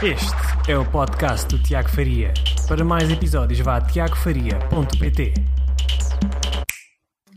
Este 0.00 0.70
é 0.70 0.78
o 0.78 0.88
podcast 0.88 1.48
do 1.48 1.60
Tiago 1.60 1.88
Faria. 1.88 2.32
Para 2.68 2.84
mais 2.84 3.10
episódios, 3.10 3.58
vá 3.58 3.78
a 3.78 3.80
tiagofaria.pt. 3.80 5.34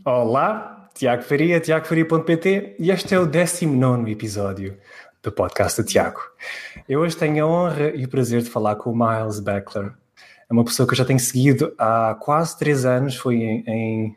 Olá, 0.04 0.88
Tiago 0.94 1.24
Faria, 1.24 1.58
tiagofaria.pt 1.58 2.76
e 2.78 2.92
este 2.92 3.16
é 3.16 3.18
o 3.18 3.26
19 3.26 4.12
episódio 4.12 4.78
do 5.20 5.32
podcast 5.32 5.82
do 5.82 5.88
Tiago. 5.88 6.20
Eu 6.88 7.00
hoje 7.00 7.16
tenho 7.16 7.44
a 7.44 7.48
honra 7.48 7.90
e 7.96 8.04
o 8.04 8.08
prazer 8.08 8.42
de 8.42 8.48
falar 8.48 8.76
com 8.76 8.92
o 8.92 8.96
Miles 8.96 9.40
Beckler. 9.40 9.92
É 10.48 10.52
uma 10.52 10.64
pessoa 10.64 10.86
que 10.86 10.92
eu 10.92 10.98
já 10.98 11.04
tenho 11.04 11.18
seguido 11.18 11.74
há 11.76 12.16
quase 12.20 12.56
três 12.56 12.84
anos, 12.84 13.16
foi 13.16 13.42
em, 13.42 13.64
em 13.66 14.16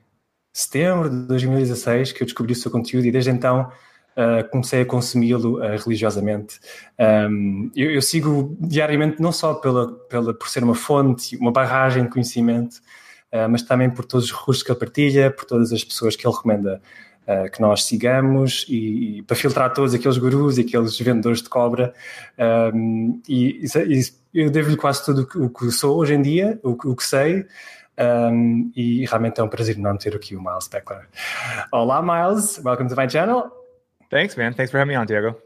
setembro 0.53 1.09
de 1.09 1.25
2016 1.25 2.11
que 2.11 2.21
eu 2.21 2.27
descobri 2.27 2.53
o 2.53 2.55
seu 2.55 2.69
conteúdo 2.69 3.07
e 3.07 3.11
desde 3.11 3.31
então 3.31 3.71
uh, 4.15 4.47
comecei 4.49 4.81
a 4.81 4.85
consumi-lo 4.85 5.59
uh, 5.59 5.77
religiosamente. 5.77 6.59
Um, 6.99 7.71
eu, 7.75 7.91
eu, 7.91 8.01
sigo 8.01 8.55
diariamente 8.59 9.21
não 9.21 9.31
só 9.31 9.53
pela, 9.53 9.91
pela, 9.91 10.33
por 10.33 10.49
ser 10.49 10.63
uma 10.63 10.75
fonte, 10.75 11.35
uma 11.37 11.51
barragem 11.51 12.03
de 12.03 12.09
conhecimento, 12.09 12.75
uh, 13.33 13.49
mas 13.49 13.61
também 13.61 13.89
por 13.89 14.05
todos 14.05 14.25
os 14.25 14.31
recursos 14.31 14.63
que 14.63 14.71
ele 14.71 14.79
partilha, 14.79 15.31
por 15.31 15.45
todas 15.45 15.71
as 15.71 15.83
pessoas 15.83 16.15
que 16.15 16.25
ele 16.25 16.35
recomenda 16.35 16.81
que 17.51 17.59
nós 17.59 17.85
sigamos 17.85 18.67
e, 18.69 19.17
e, 19.17 19.21
para 19.23 19.35
filtrar 19.35 19.73
todos 19.73 19.95
aqueles 19.95 20.15
gurus 20.15 20.59
e 20.59 20.61
aqueles 20.61 20.95
vendedores 20.99 21.41
de 21.41 21.49
cobra. 21.49 21.91
Um, 22.71 23.19
e, 23.27 23.65
e, 23.65 24.01
eu 24.31 24.51
devo-lhe 24.51 24.77
quase 24.77 25.03
tudo 25.03 25.27
o 25.43 25.49
que 25.49 25.71
sou 25.71 25.97
hoje 25.97 26.13
em 26.13 26.21
dia, 26.21 26.59
o, 26.61 26.73
o 26.73 26.95
que 26.95 27.03
sei. 27.03 27.47
Um, 27.97 28.71
e 28.75 29.07
realmente 29.07 29.39
é 29.39 29.43
um 29.43 29.47
prazer 29.47 29.75
não 29.75 29.97
ter 29.97 30.15
aqui 30.15 30.35
o 30.35 30.39
Miles 30.39 30.67
Beckler. 30.67 31.07
Olá, 31.71 31.99
Miles. 31.99 32.61
Welcome 32.63 32.89
to 32.89 32.95
my 32.95 33.09
channel. 33.09 33.64
Thanks, 34.09 34.37
man. 34.37 34.53
Thanks 34.53 34.71
for 34.71 34.77
having 34.77 34.89
me 34.89 34.95
on, 34.95 35.07
Tiago. 35.07 35.37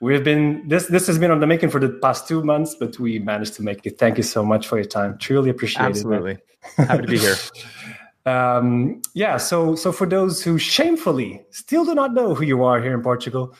We've 0.00 0.22
been 0.22 0.68
this 0.68 0.86
this 0.86 1.06
has 1.06 1.18
been 1.18 1.30
on 1.30 1.40
the 1.40 1.46
making 1.46 1.70
for 1.70 1.80
the 1.80 1.88
past 1.88 2.28
two 2.28 2.42
months, 2.42 2.74
but 2.74 2.98
we 2.98 3.18
managed 3.18 3.54
to 3.54 3.62
make 3.62 3.86
it. 3.86 3.98
Thank 3.98 4.18
you 4.18 4.22
so 4.22 4.44
much 4.44 4.66
for 4.66 4.76
your 4.76 4.84
time. 4.84 5.16
Truly 5.18 5.50
appreciate 5.50 5.82
Absolutely. 5.82 6.32
it. 6.32 6.46
Absolutely. 6.78 6.86
Happy 6.86 7.02
to 7.02 7.08
be 7.08 7.18
here. 7.18 7.36
um, 8.34 9.00
yeah. 9.14 9.38
So 9.38 9.74
so 9.74 9.90
for 9.92 10.06
those 10.06 10.42
who 10.42 10.58
shamefully 10.58 11.42
still 11.50 11.84
do 11.84 11.94
not 11.94 12.12
know 12.12 12.34
who 12.34 12.44
you 12.44 12.62
are 12.64 12.82
here 12.82 12.92
in 12.92 13.02
Portugal, 13.02 13.54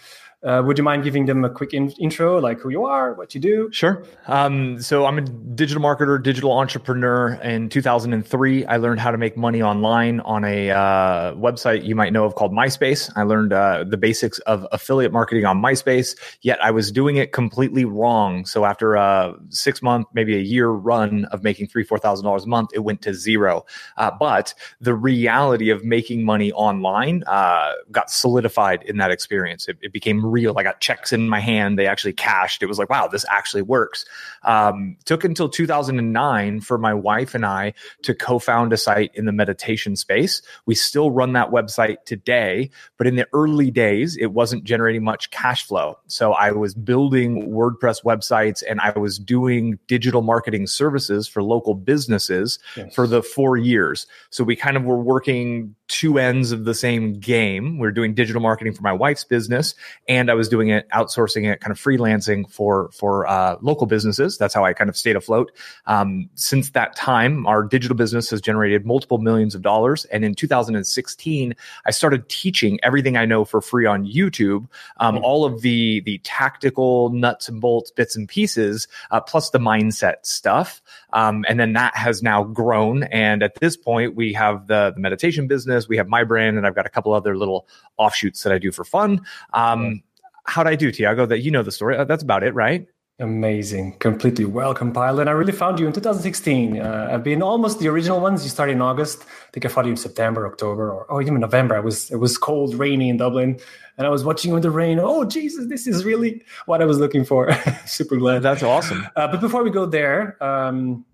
uh, 0.45 0.61
would 0.65 0.77
you 0.77 0.83
mind 0.83 1.05
giving 1.05 1.27
them 1.27 1.45
a 1.45 1.51
quick 1.51 1.73
in- 1.73 1.93
intro, 1.93 2.41
like 2.41 2.59
who 2.59 2.69
you 2.69 2.85
are, 2.85 3.15
what 3.15 3.33
you 3.35 3.41
do? 3.41 3.69
Sure. 3.71 4.05
Um, 4.27 4.81
so 4.81 5.07
I'm 5.07 5.19
a 5.19 5.21
digital 5.21 5.81
marketer, 5.81 6.21
digital 6.21 6.53
entrepreneur. 6.53 7.35
In 7.35 7.69
2003, 7.69 8.65
I 8.67 8.77
learned 8.79 8.98
how 8.98 9.13
to 9.13 9.19
make 9.19 9.37
money 9.37 9.63
online 9.63 10.19
on 10.20 10.45
a 10.45 10.70
uh, 10.70 11.35
website 11.35 11.85
you 11.85 11.95
might 11.95 12.13
know 12.13 12.25
of 12.25 12.35
called 12.35 12.53
MySpace. 12.53 13.11
I 13.15 13.23
learned 13.23 13.53
uh, 13.53 13.85
the 13.85 13.97
basics 13.97 14.41
of 14.41 14.67
affiliate 14.73 15.13
marketing 15.13 15.45
on 15.45 15.63
MySpace, 15.63 16.17
yet 16.41 16.59
I 16.63 16.73
was 16.73 16.91
doing 16.91 17.17
it 17.17 17.31
completely 17.31 17.85
wrong. 17.85 18.45
So 18.45 18.65
after 18.65 18.95
a 18.95 19.35
six 19.51 19.81
month, 19.81 20.09
maybe 20.13 20.35
a 20.35 20.41
year 20.41 20.69
run 20.70 21.25
of 21.27 21.45
making 21.45 21.69
three, 21.69 21.85
four 21.85 21.98
thousand 21.98 22.25
dollars 22.25 22.45
a 22.45 22.48
month, 22.48 22.70
it 22.75 22.81
went 22.81 23.01
to 23.03 23.15
zero. 23.15 23.65
Uh, 23.97 24.11
but 24.19 24.55
the 24.81 24.95
reality 24.95 25.70
of 25.70 25.85
making 25.85 26.25
money 26.25 26.51
online 26.51 27.23
uh, 27.29 27.75
got 27.93 28.11
solidified 28.11 28.83
in 28.83 28.97
that 28.97 29.13
experience. 29.13 29.69
It, 29.69 29.79
it 29.83 29.93
became 29.93 30.31
real. 30.33 30.58
I 30.58 30.62
got 30.62 30.80
checks 30.80 31.12
in 31.12 31.28
my 31.28 31.41
hand. 31.41 31.78
They 31.78 31.86
actually 31.86 32.14
cashed. 32.14 32.62
It 32.62 32.66
was 32.66 32.78
like, 32.78 32.91
wow, 32.91 33.06
this 33.06 33.25
actually 33.30 33.62
works. 33.62 34.05
Um, 34.42 34.97
took 35.05 35.24
until 35.24 35.48
2009 35.48 36.61
for 36.61 36.78
my 36.78 36.94
wife 36.94 37.34
and 37.34 37.44
I 37.47 37.74
to 38.02 38.14
co-found 38.14 38.72
a 38.72 38.77
site 38.77 39.12
in 39.14 39.27
the 39.27 39.33
meditation 39.33 39.94
space. 39.94 40.42
We 40.66 40.74
still 40.74 41.11
run 41.11 41.34
that 41.34 41.50
website 41.50 42.05
today, 42.06 42.70
but 42.97 43.06
in 43.06 43.16
the 43.16 43.28
early 43.33 43.70
days, 43.70 44.16
it 44.16 44.33
wasn't 44.33 44.64
generating 44.64 45.05
much 45.05 45.30
cash 45.30 45.66
flow. 45.66 45.98
So 46.06 46.33
I 46.33 46.52
was 46.52 46.74
building 46.74 47.50
WordPress 47.50 48.02
websites 48.02 48.62
and 48.69 48.80
I 48.80 48.98
was 48.98 49.19
doing 49.19 49.78
digital 49.86 50.22
marketing 50.22 50.67
services 50.67 51.28
for 51.28 51.42
local 51.42 51.74
businesses 51.74 52.58
yes. 52.77 52.94
for 52.94 53.06
the 53.06 53.22
four 53.22 53.56
years. 53.56 54.06
So 54.30 54.44
we 54.44 54.56
kind 54.56 54.77
of 54.77 54.84
were 54.84 55.00
working 55.00 55.74
two 55.92 56.19
ends 56.19 56.53
of 56.53 56.64
the 56.64 56.73
same 56.73 57.13
game. 57.13 57.79
We 57.79 57.86
are 57.86 57.92
doing 57.92 58.14
digital 58.14 58.41
marketing 58.41 58.73
for 58.73 58.80
my 58.80 58.95
wife's 58.95 59.25
business 59.25 59.75
and 60.08 60.30
I 60.30 60.35
was 60.35 60.48
doing 60.48 60.70
it, 60.70 60.89
outsourcing 60.89 61.53
it, 61.53 61.61
kind 61.61 61.70
of 61.70 61.79
freelancing 61.79 62.51
for 62.51 62.91
for 62.92 63.27
uh, 63.27 63.57
local 63.61 63.86
businesses. 63.86 64.39
That's 64.39 64.55
how 64.55 64.64
I 64.64 64.73
kind 64.73 64.89
of 64.89 64.97
stayed 64.97 65.17
afloat. 65.17 65.52
Um, 65.85 66.31
since 66.35 66.70
that 66.70 66.97
time, 66.97 67.47
our 67.47 67.63
digital 67.63 67.95
business 67.95 68.31
has 68.31 68.41
generated 68.41 68.86
multiple 68.86 69.19
millions 69.19 69.55
of 69.55 69.61
dollars. 69.61 70.07
And 70.07 70.25
in 70.25 70.35
2016, 70.35 71.55
I 71.85 71.91
started 71.91 72.27
teaching 72.31 72.81
everything 72.83 73.19
I 73.19 73.27
know 73.27 73.45
for 73.45 73.61
free 73.61 73.85
on 73.85 74.07
YouTube, 74.07 74.69
um, 74.97 75.17
mm-hmm. 75.17 75.25
all 75.25 75.45
of 75.45 75.61
the 75.61 76.01
the 76.07 76.19
tactical 76.25 77.11
nuts 77.11 77.51
and 77.51 77.61
bolts, 77.61 77.91
bits 77.91 78.17
and 78.17 78.27
pieces, 78.27 78.89
uh, 79.11 79.20
plus 79.20 79.51
the 79.51 79.58
mindset 79.58 80.14
stuff. 80.23 80.81
Um, 81.13 81.45
and 81.47 81.61
then 81.61 81.75
that 81.75 81.95
has 81.97 82.23
now 82.23 82.45
grown. 82.45 83.02
And 83.05 83.42
at 83.42 83.57
this 83.57 83.77
point, 83.77 84.14
we 84.14 84.33
have 84.33 84.67
the, 84.67 84.92
the 84.95 85.01
meditation 85.01 85.47
business, 85.47 85.82
we 85.89 85.97
have 85.97 86.09
my 86.09 86.25
brand, 86.25 86.57
and 86.57 86.67
I've 86.67 86.75
got 86.75 86.87
a 86.87 86.91
couple 86.91 87.13
other 87.13 87.37
little 87.37 87.67
offshoots 87.97 88.43
that 88.43 88.53
I 88.53 88.59
do 88.59 88.73
for 88.73 88.85
fun. 88.85 89.20
Um, 89.53 90.03
how'd 90.45 90.67
I 90.67 90.75
do, 90.75 90.91
Tiago? 90.91 91.27
That 91.27 91.41
you 91.41 91.51
know 91.51 91.63
the 91.63 91.73
story. 91.73 91.97
Uh, 91.97 92.05
that's 92.05 92.23
about 92.23 92.43
it, 92.43 92.55
right? 92.55 92.87
Amazing, 93.19 93.98
completely 93.98 94.47
well 94.47 94.75
compiled. 94.75 95.20
And 95.20 95.29
I 95.29 95.33
really 95.33 95.53
found 95.53 95.79
you 95.79 95.87
in 95.87 95.93
2016. 95.93 96.81
Uh, 96.81 97.09
I've 97.13 97.23
been 97.23 97.43
almost 97.43 97.79
the 97.79 97.87
original 97.89 98.20
ones. 98.20 98.43
You 98.43 98.51
started 98.51 98.73
in 98.73 98.83
August. 98.83 99.23
I 99.23 99.51
think 99.53 99.65
I 99.65 99.69
found 99.69 99.87
you 99.87 99.93
in 99.93 99.97
September, 99.97 100.47
October, 100.47 100.91
or, 100.91 101.05
or 101.05 101.23
even 101.23 101.39
November. 101.39 101.77
I 101.77 101.81
was 101.81 102.11
it 102.11 102.17
was 102.17 102.37
cold, 102.39 102.75
rainy 102.75 103.11
in 103.11 103.19
Dublin, 103.19 103.61
and 103.97 104.07
I 104.07 104.11
was 104.11 104.25
watching 104.25 104.51
you 104.51 104.57
in 104.57 104.63
the 104.63 104.70
rain. 104.70 104.99
Oh 104.99 105.25
Jesus, 105.25 105.69
this 105.69 105.87
is 105.87 106.05
really 106.05 106.43
what 106.67 106.83
I 106.83 106.85
was 106.85 106.99
looking 106.99 107.25
for. 107.25 107.53
Super 107.87 108.17
glad. 108.17 108.43
That's 108.43 108.63
awesome. 108.63 109.07
Uh, 109.14 109.29
but 109.29 109.41
before 109.41 109.63
we 109.63 109.70
go 109.70 109.87
there, 109.87 110.43
um, 110.43 111.05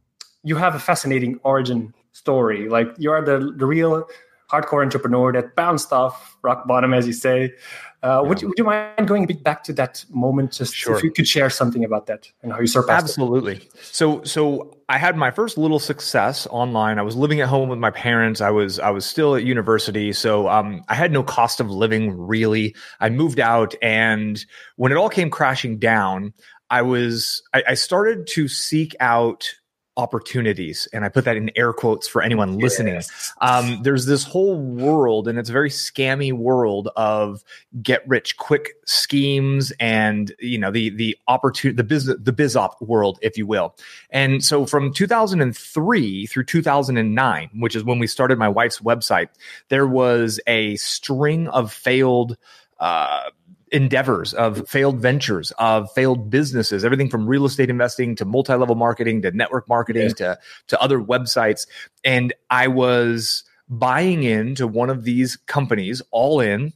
you 0.44 0.56
have 0.56 0.74
a 0.76 0.78
fascinating 0.78 1.38
origin 1.42 1.92
story. 2.12 2.68
Like 2.68 2.88
you 2.96 3.10
are 3.10 3.22
the 3.22 3.52
the 3.54 3.66
real 3.66 4.06
hardcore 4.50 4.82
entrepreneur 4.82 5.32
that 5.32 5.54
bounced 5.54 5.92
off 5.92 6.36
rock 6.42 6.66
bottom, 6.66 6.94
as 6.94 7.06
you 7.06 7.12
say. 7.12 7.52
Uh, 8.00 8.22
would, 8.24 8.40
you, 8.40 8.48
would 8.48 8.56
you 8.56 8.62
mind 8.62 9.08
going 9.08 9.24
a 9.24 9.26
bit 9.26 9.42
back 9.42 9.64
to 9.64 9.72
that 9.72 10.04
moment? 10.08 10.52
Just 10.52 10.72
sure. 10.72 10.96
if 10.96 11.02
you 11.02 11.10
could 11.10 11.26
share 11.26 11.50
something 11.50 11.84
about 11.84 12.06
that 12.06 12.30
and 12.42 12.52
how 12.52 12.60
you 12.60 12.68
surpassed 12.68 13.04
Absolutely. 13.04 13.56
it. 13.56 13.72
So, 13.82 14.22
so 14.22 14.78
I 14.88 14.98
had 14.98 15.16
my 15.16 15.32
first 15.32 15.58
little 15.58 15.80
success 15.80 16.46
online. 16.46 17.00
I 17.00 17.02
was 17.02 17.16
living 17.16 17.40
at 17.40 17.48
home 17.48 17.68
with 17.68 17.80
my 17.80 17.90
parents. 17.90 18.40
I 18.40 18.50
was, 18.50 18.78
I 18.78 18.90
was 18.90 19.04
still 19.04 19.34
at 19.34 19.42
university. 19.42 20.12
So, 20.12 20.48
um, 20.48 20.84
I 20.88 20.94
had 20.94 21.10
no 21.10 21.24
cost 21.24 21.58
of 21.58 21.70
living 21.70 22.16
really. 22.16 22.76
I 23.00 23.10
moved 23.10 23.40
out 23.40 23.74
and 23.82 24.44
when 24.76 24.92
it 24.92 24.94
all 24.94 25.08
came 25.08 25.28
crashing 25.28 25.78
down, 25.78 26.32
I 26.70 26.82
was, 26.82 27.42
I, 27.52 27.64
I 27.70 27.74
started 27.74 28.28
to 28.28 28.46
seek 28.46 28.94
out 29.00 29.52
opportunities 29.98 30.88
and 30.92 31.04
i 31.04 31.08
put 31.08 31.24
that 31.24 31.36
in 31.36 31.50
air 31.56 31.72
quotes 31.72 32.06
for 32.06 32.22
anyone 32.22 32.56
listening 32.58 32.94
yes. 32.94 33.34
um, 33.40 33.80
there's 33.82 34.06
this 34.06 34.22
whole 34.22 34.56
world 34.56 35.26
and 35.26 35.38
it's 35.38 35.50
a 35.50 35.52
very 35.52 35.68
scammy 35.68 36.32
world 36.32 36.88
of 36.96 37.42
get 37.82 38.06
rich 38.08 38.36
quick 38.36 38.74
schemes 38.86 39.72
and 39.80 40.32
you 40.38 40.56
know 40.56 40.70
the 40.70 40.90
the 40.90 41.18
opportunity 41.26 41.76
the 41.76 41.84
business 41.84 42.16
the 42.20 42.32
biz 42.32 42.56
op 42.56 42.80
world 42.80 43.18
if 43.22 43.36
you 43.36 43.44
will 43.44 43.74
and 44.10 44.44
so 44.44 44.64
from 44.64 44.92
2003 44.92 46.26
through 46.26 46.44
2009 46.44 47.50
which 47.58 47.74
is 47.74 47.82
when 47.82 47.98
we 47.98 48.06
started 48.06 48.38
my 48.38 48.48
wife's 48.48 48.78
website 48.78 49.28
there 49.68 49.86
was 49.86 50.40
a 50.46 50.76
string 50.76 51.48
of 51.48 51.72
failed 51.72 52.36
uh, 52.78 53.30
endeavors 53.72 54.34
of 54.34 54.68
failed 54.68 54.98
ventures 55.00 55.52
of 55.58 55.90
failed 55.92 56.30
businesses 56.30 56.84
everything 56.84 57.08
from 57.08 57.26
real 57.26 57.44
estate 57.44 57.70
investing 57.70 58.14
to 58.14 58.24
multi-level 58.24 58.74
marketing 58.74 59.22
to 59.22 59.30
network 59.32 59.68
marketing 59.68 60.08
yeah. 60.08 60.34
to 60.34 60.38
to 60.66 60.80
other 60.80 61.00
websites 61.00 61.66
and 62.04 62.32
i 62.50 62.66
was 62.66 63.44
buying 63.68 64.22
into 64.22 64.66
one 64.66 64.90
of 64.90 65.04
these 65.04 65.36
companies 65.46 66.00
all 66.10 66.40
in 66.40 66.72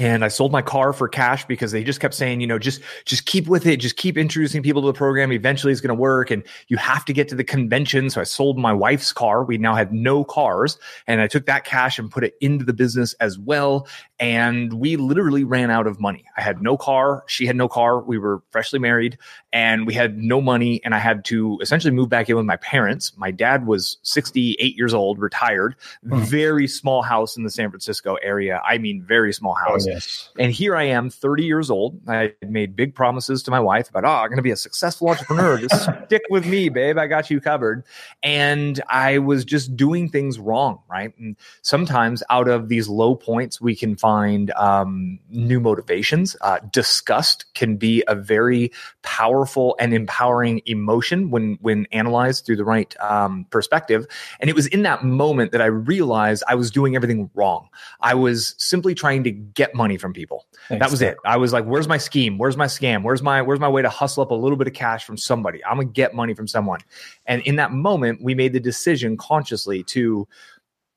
and 0.00 0.24
I 0.24 0.28
sold 0.28 0.50
my 0.50 0.62
car 0.62 0.92
for 0.92 1.08
cash 1.08 1.44
because 1.44 1.72
they 1.72 1.84
just 1.84 2.00
kept 2.00 2.14
saying, 2.14 2.40
you 2.40 2.46
know, 2.46 2.58
just 2.58 2.80
just 3.04 3.26
keep 3.26 3.48
with 3.48 3.66
it, 3.66 3.76
just 3.78 3.96
keep 3.96 4.16
introducing 4.16 4.62
people 4.62 4.80
to 4.82 4.86
the 4.86 4.94
program. 4.94 5.30
Eventually, 5.30 5.72
it's 5.72 5.80
going 5.82 5.94
to 5.94 6.00
work, 6.00 6.30
and 6.30 6.42
you 6.68 6.78
have 6.78 7.04
to 7.04 7.12
get 7.12 7.28
to 7.28 7.34
the 7.34 7.44
convention. 7.44 8.08
So 8.08 8.20
I 8.20 8.24
sold 8.24 8.58
my 8.58 8.72
wife's 8.72 9.12
car. 9.12 9.44
We 9.44 9.58
now 9.58 9.74
had 9.74 9.92
no 9.92 10.24
cars, 10.24 10.78
and 11.06 11.20
I 11.20 11.26
took 11.26 11.46
that 11.46 11.64
cash 11.64 11.98
and 11.98 12.10
put 12.10 12.24
it 12.24 12.34
into 12.40 12.64
the 12.64 12.72
business 12.72 13.12
as 13.14 13.38
well. 13.38 13.86
And 14.20 14.74
we 14.74 14.96
literally 14.96 15.44
ran 15.44 15.70
out 15.70 15.86
of 15.86 15.98
money. 15.98 16.26
I 16.36 16.42
had 16.42 16.60
no 16.60 16.76
car. 16.76 17.24
She 17.26 17.46
had 17.46 17.56
no 17.56 17.68
car. 17.68 18.00
We 18.00 18.18
were 18.18 18.42
freshly 18.50 18.78
married, 18.78 19.16
and 19.50 19.86
we 19.86 19.94
had 19.94 20.18
no 20.18 20.42
money. 20.42 20.82
And 20.84 20.94
I 20.94 20.98
had 20.98 21.24
to 21.26 21.58
essentially 21.62 21.90
move 21.90 22.10
back 22.10 22.28
in 22.28 22.36
with 22.36 22.44
my 22.44 22.58
parents. 22.58 23.16
My 23.16 23.30
dad 23.30 23.66
was 23.66 23.96
68 24.02 24.76
years 24.76 24.92
old, 24.92 25.18
retired, 25.18 25.74
mm. 26.06 26.20
very 26.20 26.68
small 26.68 27.00
house 27.00 27.38
in 27.38 27.44
the 27.44 27.50
San 27.50 27.70
Francisco 27.70 28.16
area. 28.16 28.60
I 28.62 28.76
mean, 28.76 29.02
very 29.02 29.32
small 29.32 29.56
oh, 29.58 29.70
house. 29.70 29.86
Oh, 29.88 29.92
yes. 29.92 30.28
And 30.38 30.52
here 30.52 30.76
I 30.76 30.82
am, 30.82 31.08
30 31.08 31.44
years 31.44 31.70
old. 31.70 31.98
I 32.06 32.34
made 32.46 32.76
big 32.76 32.94
promises 32.94 33.42
to 33.44 33.50
my 33.50 33.60
wife 33.60 33.88
about, 33.88 34.04
oh, 34.04 34.08
I'm 34.08 34.28
going 34.28 34.36
to 34.36 34.42
be 34.42 34.50
a 34.50 34.56
successful 34.56 35.08
entrepreneur. 35.08 35.56
Just 35.56 35.88
stick 36.04 36.22
with 36.28 36.44
me, 36.44 36.68
babe. 36.68 36.98
I 36.98 37.06
got 37.06 37.30
you 37.30 37.40
covered. 37.40 37.84
And 38.22 38.82
I 38.86 39.16
was 39.16 39.46
just 39.46 39.74
doing 39.76 40.10
things 40.10 40.38
wrong, 40.38 40.80
right? 40.90 41.16
And 41.18 41.36
sometimes 41.62 42.22
out 42.28 42.48
of 42.48 42.68
these 42.68 42.86
low 42.86 43.14
points, 43.14 43.62
we 43.62 43.74
can 43.74 43.96
find 43.96 44.09
find 44.10 44.50
um, 44.52 45.20
new 45.28 45.60
motivations. 45.60 46.36
Uh, 46.40 46.58
disgust 46.72 47.44
can 47.54 47.76
be 47.76 48.02
a 48.08 48.14
very 48.14 48.72
powerful 49.02 49.76
and 49.78 49.94
empowering 49.94 50.60
emotion 50.66 51.30
when 51.30 51.56
when 51.60 51.86
analyzed 51.92 52.44
through 52.44 52.56
the 52.56 52.64
right 52.64 52.92
um, 53.00 53.46
perspective. 53.50 54.06
And 54.40 54.50
it 54.50 54.56
was 54.56 54.66
in 54.66 54.82
that 54.82 55.04
moment 55.04 55.52
that 55.52 55.62
I 55.62 55.66
realized 55.66 56.42
I 56.48 56.56
was 56.56 56.72
doing 56.72 56.96
everything 56.96 57.30
wrong. 57.34 57.68
I 58.00 58.14
was 58.14 58.56
simply 58.58 58.94
trying 58.96 59.22
to 59.24 59.30
get 59.30 59.76
money 59.76 59.96
from 59.96 60.12
people. 60.12 60.46
Thanks, 60.68 60.82
that 60.82 60.90
was 60.90 61.02
it. 61.02 61.16
I 61.24 61.36
was 61.36 61.52
like, 61.52 61.64
"Where's 61.64 61.86
my 61.86 61.98
scheme? 61.98 62.36
Where's 62.36 62.56
my 62.56 62.66
scam? 62.66 63.04
Where's 63.04 63.22
my 63.22 63.42
where's 63.42 63.60
my 63.60 63.68
way 63.68 63.82
to 63.82 63.88
hustle 63.88 64.22
up 64.24 64.32
a 64.32 64.34
little 64.34 64.56
bit 64.56 64.66
of 64.66 64.74
cash 64.74 65.04
from 65.04 65.16
somebody? 65.16 65.64
I'm 65.64 65.76
gonna 65.76 65.84
get 66.02 66.14
money 66.14 66.34
from 66.34 66.48
someone." 66.48 66.80
And 67.26 67.42
in 67.42 67.56
that 67.56 67.70
moment, 67.70 68.22
we 68.22 68.34
made 68.34 68.52
the 68.52 68.60
decision 68.60 69.16
consciously 69.16 69.84
to 69.94 70.26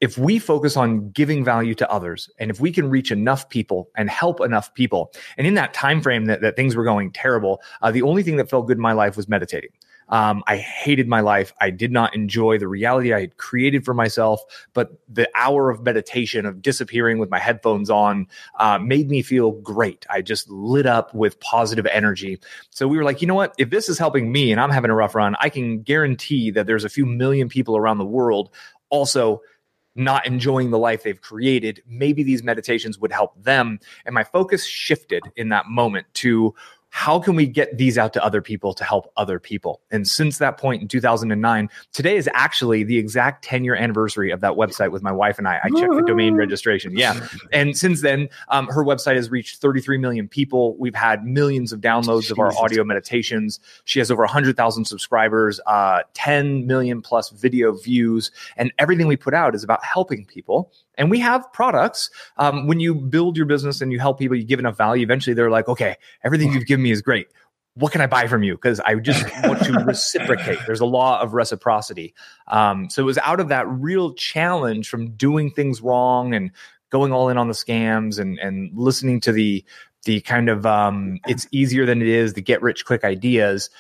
if 0.03 0.17
we 0.17 0.37
focus 0.37 0.75
on 0.75 1.09
giving 1.11 1.45
value 1.45 1.73
to 1.73 1.89
others 1.89 2.29
and 2.37 2.51
if 2.51 2.59
we 2.59 2.73
can 2.73 2.89
reach 2.89 3.09
enough 3.09 3.47
people 3.47 3.89
and 3.95 4.09
help 4.09 4.41
enough 4.41 4.73
people 4.73 5.13
and 5.37 5.47
in 5.47 5.53
that 5.53 5.73
time 5.73 6.01
frame 6.01 6.25
that, 6.25 6.41
that 6.41 6.57
things 6.57 6.75
were 6.75 6.83
going 6.83 7.09
terrible 7.09 7.61
uh, 7.81 7.89
the 7.89 8.01
only 8.01 8.21
thing 8.21 8.35
that 8.35 8.49
felt 8.49 8.67
good 8.67 8.75
in 8.75 8.81
my 8.81 8.91
life 8.91 9.15
was 9.15 9.29
meditating 9.29 9.69
um, 10.09 10.43
I 10.47 10.57
hated 10.57 11.07
my 11.07 11.21
life. 11.21 11.53
I 11.61 11.69
did 11.69 11.91
not 11.91 12.13
enjoy 12.13 12.57
the 12.57 12.67
reality 12.67 13.13
I 13.13 13.21
had 13.21 13.37
created 13.37 13.85
for 13.85 13.93
myself. 13.93 14.41
But 14.73 14.91
the 15.07 15.29
hour 15.33 15.69
of 15.69 15.81
meditation, 15.81 16.45
of 16.45 16.61
disappearing 16.61 17.19
with 17.19 17.29
my 17.29 17.39
headphones 17.39 17.89
on, 17.89 18.27
uh, 18.59 18.77
made 18.79 19.09
me 19.09 19.21
feel 19.21 19.51
great. 19.51 20.05
I 20.09 20.21
just 20.21 20.49
lit 20.49 20.85
up 20.85 21.15
with 21.15 21.39
positive 21.39 21.85
energy. 21.85 22.37
So 22.69 22.87
we 22.87 22.97
were 22.97 23.05
like, 23.05 23.21
you 23.21 23.27
know 23.27 23.33
what? 23.33 23.55
If 23.57 23.69
this 23.69 23.87
is 23.87 23.97
helping 23.97 24.29
me 24.31 24.51
and 24.51 24.59
I'm 24.59 24.71
having 24.71 24.91
a 24.91 24.95
rough 24.95 25.15
run, 25.15 25.37
I 25.39 25.47
can 25.47 25.81
guarantee 25.81 26.51
that 26.51 26.67
there's 26.67 26.83
a 26.83 26.89
few 26.89 27.05
million 27.05 27.47
people 27.47 27.77
around 27.77 27.97
the 27.97 28.05
world 28.05 28.49
also 28.89 29.41
not 29.95 30.25
enjoying 30.25 30.71
the 30.71 30.79
life 30.79 31.03
they've 31.03 31.21
created, 31.21 31.81
maybe 31.87 32.23
these 32.23 32.43
meditations 32.43 32.97
would 32.99 33.11
help 33.11 33.41
them. 33.41 33.79
And 34.05 34.13
my 34.13 34.23
focus 34.23 34.65
shifted 34.65 35.23
in 35.35 35.49
that 35.49 35.67
moment 35.67 36.07
to 36.15 36.53
how 36.93 37.17
can 37.19 37.35
we 37.35 37.47
get 37.47 37.75
these 37.75 37.97
out 37.97 38.13
to 38.13 38.23
other 38.23 38.39
people 38.39 38.71
to 38.71 38.83
help 38.83 39.11
other 39.17 39.39
people? 39.39 39.81
And 39.89 40.07
since 40.07 40.37
that 40.37 40.59
point 40.59 40.83
in 40.83 40.87
2009, 40.87 41.67
today 41.91 42.15
is 42.15 42.29
actually 42.35 42.83
the 42.83 42.99
exact 42.99 43.43
10 43.43 43.63
year 43.63 43.73
anniversary 43.73 44.29
of 44.29 44.41
that 44.41 44.51
website 44.51 44.91
with 44.91 45.01
my 45.01 45.11
wife 45.11 45.39
and 45.39 45.47
I. 45.47 45.59
I 45.63 45.69
checked 45.69 45.95
the 45.95 46.03
domain 46.05 46.35
registration. 46.35 46.95
Yeah. 46.95 47.27
And 47.51 47.75
since 47.75 48.01
then, 48.01 48.29
um, 48.49 48.67
her 48.67 48.85
website 48.85 49.15
has 49.15 49.31
reached 49.31 49.59
33 49.59 49.97
million 49.97 50.27
people. 50.27 50.77
We've 50.77 50.93
had 50.93 51.25
millions 51.25 51.73
of 51.73 51.81
downloads 51.81 52.29
of 52.29 52.37
our 52.37 52.55
audio 52.59 52.83
meditations. 52.83 53.59
She 53.85 53.97
has 53.97 54.11
over 54.11 54.21
100,000 54.21 54.85
subscribers, 54.85 55.59
uh, 55.65 56.03
10 56.13 56.67
million 56.67 57.01
plus 57.01 57.31
video 57.31 57.71
views. 57.71 58.29
And 58.55 58.71
everything 58.77 59.07
we 59.07 59.17
put 59.17 59.33
out 59.33 59.55
is 59.55 59.63
about 59.63 59.83
helping 59.83 60.25
people 60.25 60.71
and 60.97 61.09
we 61.09 61.19
have 61.19 61.51
products. 61.53 62.09
Um, 62.37 62.67
when 62.67 62.79
you 62.79 62.95
build 62.95 63.37
your 63.37 63.45
business 63.45 63.81
and 63.81 63.91
you 63.91 63.99
help 63.99 64.19
people, 64.19 64.37
you 64.37 64.43
give 64.43 64.59
enough 64.59 64.77
value. 64.77 65.03
Eventually, 65.03 65.33
they're 65.33 65.51
like, 65.51 65.67
okay, 65.67 65.95
everything 66.23 66.53
you've 66.53 66.65
given 66.65 66.83
me 66.83 66.91
is 66.91 67.01
great. 67.01 67.27
What 67.75 67.91
can 67.91 68.01
I 68.01 68.07
buy 68.07 68.27
from 68.27 68.43
you? 68.43 68.53
Because 68.53 68.79
I 68.79 68.95
just 68.95 69.25
want 69.43 69.63
to 69.63 69.73
reciprocate. 69.73 70.59
There's 70.67 70.79
a 70.79 70.85
law 70.85 71.19
of 71.21 71.33
reciprocity. 71.33 72.13
Um, 72.47 72.89
so 72.89 73.01
it 73.01 73.05
was 73.05 73.17
out 73.19 73.39
of 73.39 73.49
that 73.49 73.67
real 73.67 74.13
challenge 74.13 74.89
from 74.89 75.11
doing 75.11 75.49
things 75.49 75.81
wrong 75.81 76.35
and 76.35 76.51
going 76.91 77.11
all 77.11 77.29
in 77.29 77.37
on 77.37 77.47
the 77.47 77.55
scams 77.55 78.19
and 78.19 78.37
and 78.37 78.71
listening 78.77 79.19
to 79.21 79.31
the 79.31 79.65
the 80.05 80.21
kind 80.21 80.47
of 80.47 80.65
um, 80.65 81.19
it's 81.27 81.47
easier 81.51 81.85
than 81.87 82.01
it 82.01 82.07
is 82.07 82.33
the 82.33 82.41
get 82.41 82.61
rich 82.61 82.85
quick 82.85 83.03
ideas 83.03 83.71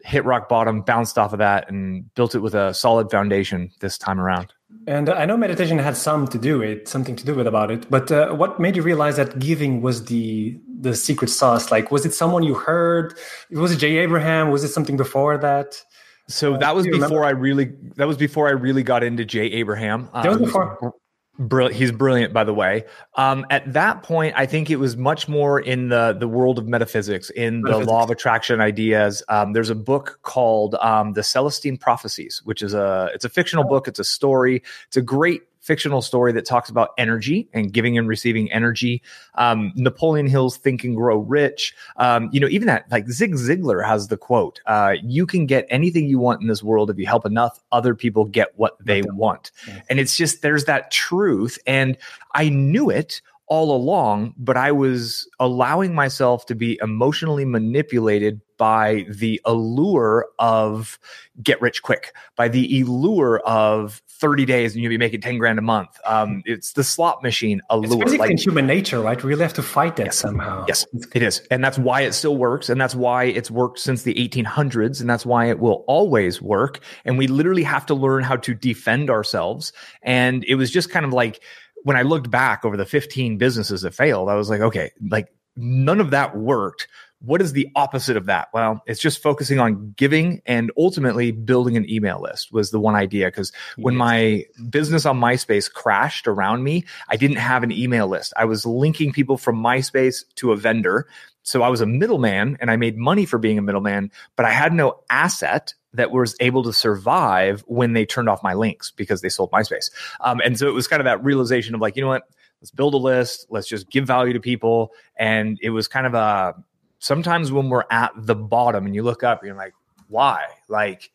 hit 0.00 0.24
rock 0.24 0.48
bottom 0.48 0.80
bounced 0.80 1.18
off 1.18 1.32
of 1.32 1.40
that 1.40 1.68
and 1.70 2.12
built 2.14 2.34
it 2.34 2.38
with 2.38 2.54
a 2.54 2.72
solid 2.72 3.10
foundation 3.10 3.70
this 3.80 3.98
time 3.98 4.20
around 4.20 4.52
and 4.86 5.08
I 5.08 5.24
know 5.24 5.36
meditation 5.36 5.78
had 5.78 5.96
some 5.96 6.28
to 6.28 6.38
do 6.38 6.62
it, 6.62 6.88
something 6.88 7.16
to 7.16 7.24
do 7.24 7.34
with 7.34 7.46
about 7.46 7.70
it. 7.70 7.88
But 7.90 8.10
uh, 8.10 8.34
what 8.34 8.60
made 8.60 8.76
you 8.76 8.82
realize 8.82 9.16
that 9.16 9.38
giving 9.38 9.82
was 9.82 10.04
the 10.04 10.58
the 10.80 10.94
secret 10.94 11.28
sauce? 11.28 11.70
Like, 11.70 11.90
was 11.90 12.06
it 12.06 12.14
someone 12.14 12.42
you 12.42 12.54
heard? 12.54 13.14
Was 13.50 13.72
it 13.72 13.76
Jay 13.76 13.98
Abraham? 13.98 14.50
Was 14.50 14.64
it 14.64 14.68
something 14.68 14.96
before 14.96 15.38
that? 15.38 15.80
So 16.28 16.54
uh, 16.54 16.58
that 16.58 16.74
was 16.74 16.84
before 16.84 17.00
remember? 17.02 17.24
I 17.24 17.30
really 17.30 17.72
that 17.96 18.06
was 18.06 18.16
before 18.16 18.48
I 18.48 18.52
really 18.52 18.82
got 18.82 19.02
into 19.02 19.24
Jay 19.24 19.46
Abraham. 19.46 20.08
That 20.14 20.28
was 20.28 20.36
um, 20.36 20.44
before. 20.44 20.94
Brilliant. 21.38 21.76
He's 21.76 21.92
brilliant, 21.92 22.32
by 22.32 22.44
the 22.44 22.54
way. 22.54 22.84
Um, 23.14 23.44
at 23.50 23.70
that 23.74 24.02
point, 24.02 24.34
I 24.36 24.46
think 24.46 24.70
it 24.70 24.76
was 24.76 24.96
much 24.96 25.28
more 25.28 25.60
in 25.60 25.90
the 25.90 26.16
the 26.18 26.26
world 26.26 26.58
of 26.58 26.66
metaphysics, 26.66 27.28
in 27.30 27.60
the 27.60 27.78
law 27.78 28.02
of 28.02 28.10
attraction 28.10 28.60
ideas. 28.60 29.22
Um, 29.28 29.52
there's 29.52 29.68
a 29.68 29.74
book 29.74 30.18
called 30.22 30.76
um, 30.76 31.12
The 31.12 31.22
Celestine 31.22 31.76
Prophecies, 31.78 32.40
which 32.44 32.62
is 32.62 32.72
a 32.72 33.10
it's 33.12 33.26
a 33.26 33.28
fictional 33.28 33.64
book. 33.64 33.86
It's 33.86 33.98
a 33.98 34.04
story. 34.04 34.62
It's 34.86 34.96
a 34.96 35.02
great 35.02 35.42
fictional 35.66 36.00
story 36.00 36.32
that 36.32 36.46
talks 36.46 36.70
about 36.70 36.90
energy 36.96 37.48
and 37.52 37.72
giving 37.72 37.98
and 37.98 38.08
receiving 38.08 38.50
energy. 38.52 39.02
Um, 39.34 39.72
Napoleon 39.74 40.28
Hill's 40.28 40.56
Think 40.56 40.84
and 40.84 40.94
Grow 40.94 41.18
Rich. 41.18 41.74
Um, 41.96 42.30
you 42.32 42.38
know, 42.38 42.46
even 42.48 42.66
that, 42.68 42.90
like 42.90 43.08
Zig 43.08 43.34
Ziglar 43.34 43.84
has 43.84 44.08
the 44.08 44.16
quote, 44.16 44.60
uh, 44.66 44.94
you 45.02 45.26
can 45.26 45.46
get 45.46 45.66
anything 45.68 46.06
you 46.06 46.18
want 46.18 46.40
in 46.40 46.46
this 46.46 46.62
world 46.62 46.88
if 46.88 46.98
you 46.98 47.06
help 47.06 47.26
enough 47.26 47.60
other 47.72 47.94
people 47.94 48.24
get 48.24 48.48
what 48.56 48.76
they 48.84 49.02
want. 49.02 49.50
And 49.90 49.98
it's 49.98 50.16
just, 50.16 50.42
there's 50.42 50.66
that 50.66 50.90
truth. 50.90 51.58
And 51.66 51.98
I 52.34 52.48
knew 52.48 52.88
it 52.88 53.20
all 53.48 53.74
along, 53.74 54.34
but 54.36 54.56
I 54.56 54.72
was 54.72 55.28
allowing 55.38 55.94
myself 55.94 56.46
to 56.46 56.54
be 56.54 56.78
emotionally 56.82 57.44
manipulated 57.44 58.40
by 58.56 59.06
the 59.08 59.40
allure 59.44 60.26
of 60.38 60.98
get 61.42 61.60
rich 61.60 61.82
quick, 61.82 62.12
by 62.36 62.48
the 62.48 62.80
allure 62.80 63.38
of 63.40 64.02
30 64.20 64.44
days 64.44 64.74
and 64.74 64.82
you'll 64.82 64.90
be 64.90 64.98
making 64.98 65.20
10 65.20 65.38
grand 65.38 65.58
a 65.58 65.62
month. 65.62 65.90
Um, 66.04 66.42
it's 66.46 66.72
the 66.72 66.84
slot 66.84 67.22
machine 67.22 67.60
allure. 67.70 67.84
It's 67.86 67.94
basically 67.96 68.18
like, 68.18 68.30
in 68.30 68.38
human 68.38 68.66
nature, 68.66 69.00
right? 69.00 69.22
We 69.22 69.28
really 69.28 69.42
have 69.42 69.54
to 69.54 69.62
fight 69.62 69.96
that 69.96 70.06
yes, 70.06 70.18
somehow. 70.18 70.64
Yes, 70.68 70.86
it 71.14 71.22
is. 71.22 71.40
And 71.50 71.62
that's 71.62 71.78
why 71.78 72.02
it 72.02 72.12
still 72.12 72.36
works. 72.36 72.68
And 72.68 72.80
that's 72.80 72.94
why 72.94 73.24
it's 73.24 73.50
worked 73.50 73.78
since 73.78 74.02
the 74.02 74.14
1800s. 74.14 75.00
And 75.00 75.08
that's 75.08 75.26
why 75.26 75.46
it 75.46 75.58
will 75.58 75.84
always 75.86 76.40
work. 76.40 76.80
And 77.04 77.18
we 77.18 77.26
literally 77.26 77.62
have 77.62 77.86
to 77.86 77.94
learn 77.94 78.22
how 78.22 78.36
to 78.36 78.54
defend 78.54 79.10
ourselves. 79.10 79.72
And 80.02 80.44
it 80.44 80.54
was 80.54 80.70
just 80.70 80.90
kind 80.90 81.04
of 81.04 81.12
like, 81.12 81.42
when 81.82 81.96
I 81.96 82.02
looked 82.02 82.30
back 82.30 82.64
over 82.64 82.76
the 82.76 82.86
15 82.86 83.38
businesses 83.38 83.82
that 83.82 83.94
failed, 83.94 84.28
I 84.28 84.34
was 84.34 84.50
like, 84.50 84.60
okay, 84.60 84.90
like 85.08 85.28
none 85.56 86.00
of 86.00 86.10
that 86.10 86.36
worked 86.36 86.88
what 87.20 87.40
is 87.40 87.52
the 87.52 87.68
opposite 87.74 88.16
of 88.16 88.26
that? 88.26 88.48
Well, 88.52 88.82
it's 88.86 89.00
just 89.00 89.22
focusing 89.22 89.58
on 89.58 89.94
giving 89.96 90.42
and 90.46 90.70
ultimately 90.76 91.32
building 91.32 91.76
an 91.76 91.88
email 91.90 92.20
list 92.20 92.52
was 92.52 92.70
the 92.70 92.80
one 92.80 92.94
idea. 92.94 93.30
Cause 93.30 93.52
when 93.76 93.96
my 93.96 94.44
business 94.68 95.06
on 95.06 95.18
MySpace 95.18 95.72
crashed 95.72 96.28
around 96.28 96.62
me, 96.62 96.84
I 97.08 97.16
didn't 97.16 97.38
have 97.38 97.62
an 97.62 97.72
email 97.72 98.06
list. 98.06 98.32
I 98.36 98.44
was 98.44 98.66
linking 98.66 99.12
people 99.12 99.38
from 99.38 99.62
MySpace 99.62 100.24
to 100.36 100.52
a 100.52 100.56
vendor. 100.56 101.06
So 101.42 101.62
I 101.62 101.68
was 101.68 101.80
a 101.80 101.86
middleman 101.86 102.58
and 102.60 102.70
I 102.70 102.76
made 102.76 102.96
money 102.96 103.24
for 103.24 103.38
being 103.38 103.58
a 103.58 103.62
middleman, 103.62 104.10
but 104.34 104.44
I 104.44 104.50
had 104.50 104.72
no 104.72 105.00
asset 105.08 105.74
that 105.94 106.10
was 106.10 106.36
able 106.40 106.62
to 106.64 106.72
survive 106.72 107.64
when 107.66 107.94
they 107.94 108.04
turned 108.04 108.28
off 108.28 108.42
my 108.42 108.54
links 108.54 108.90
because 108.90 109.22
they 109.22 109.28
sold 109.28 109.50
MySpace. 109.52 109.90
Um, 110.20 110.40
and 110.44 110.58
so 110.58 110.68
it 110.68 110.72
was 110.72 110.86
kind 110.86 111.00
of 111.00 111.04
that 111.04 111.24
realization 111.24 111.74
of 111.74 111.80
like, 111.80 111.96
you 111.96 112.02
know 112.02 112.08
what? 112.08 112.24
Let's 112.60 112.70
build 112.70 112.94
a 112.94 112.98
list. 112.98 113.46
Let's 113.48 113.68
just 113.68 113.90
give 113.90 114.06
value 114.06 114.32
to 114.32 114.40
people. 114.40 114.92
And 115.16 115.58
it 115.62 115.70
was 115.70 115.88
kind 115.88 116.06
of 116.06 116.14
a 116.14 116.54
sometimes 116.98 117.52
when 117.52 117.68
we're 117.68 117.84
at 117.90 118.12
the 118.16 118.34
bottom 118.34 118.86
and 118.86 118.94
you 118.94 119.02
look 119.02 119.22
up, 119.22 119.44
you're 119.44 119.54
like, 119.54 119.74
why? 120.08 120.44
Like, 120.68 121.10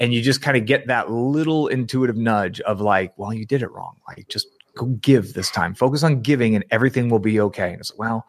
and 0.00 0.12
you 0.12 0.22
just 0.22 0.42
kind 0.42 0.56
of 0.56 0.66
get 0.66 0.86
that 0.88 1.10
little 1.10 1.68
intuitive 1.68 2.16
nudge 2.16 2.60
of 2.62 2.80
like, 2.80 3.16
well, 3.16 3.32
you 3.32 3.46
did 3.46 3.62
it 3.62 3.70
wrong. 3.70 3.96
Like, 4.08 4.28
just 4.28 4.48
go 4.76 4.86
give 4.86 5.34
this 5.34 5.50
time. 5.50 5.74
Focus 5.74 6.02
on 6.02 6.20
giving, 6.20 6.54
and 6.54 6.64
everything 6.70 7.08
will 7.08 7.20
be 7.20 7.40
okay. 7.40 7.70
And 7.70 7.80
it's 7.80 7.90
like, 7.92 7.98
well, 7.98 8.26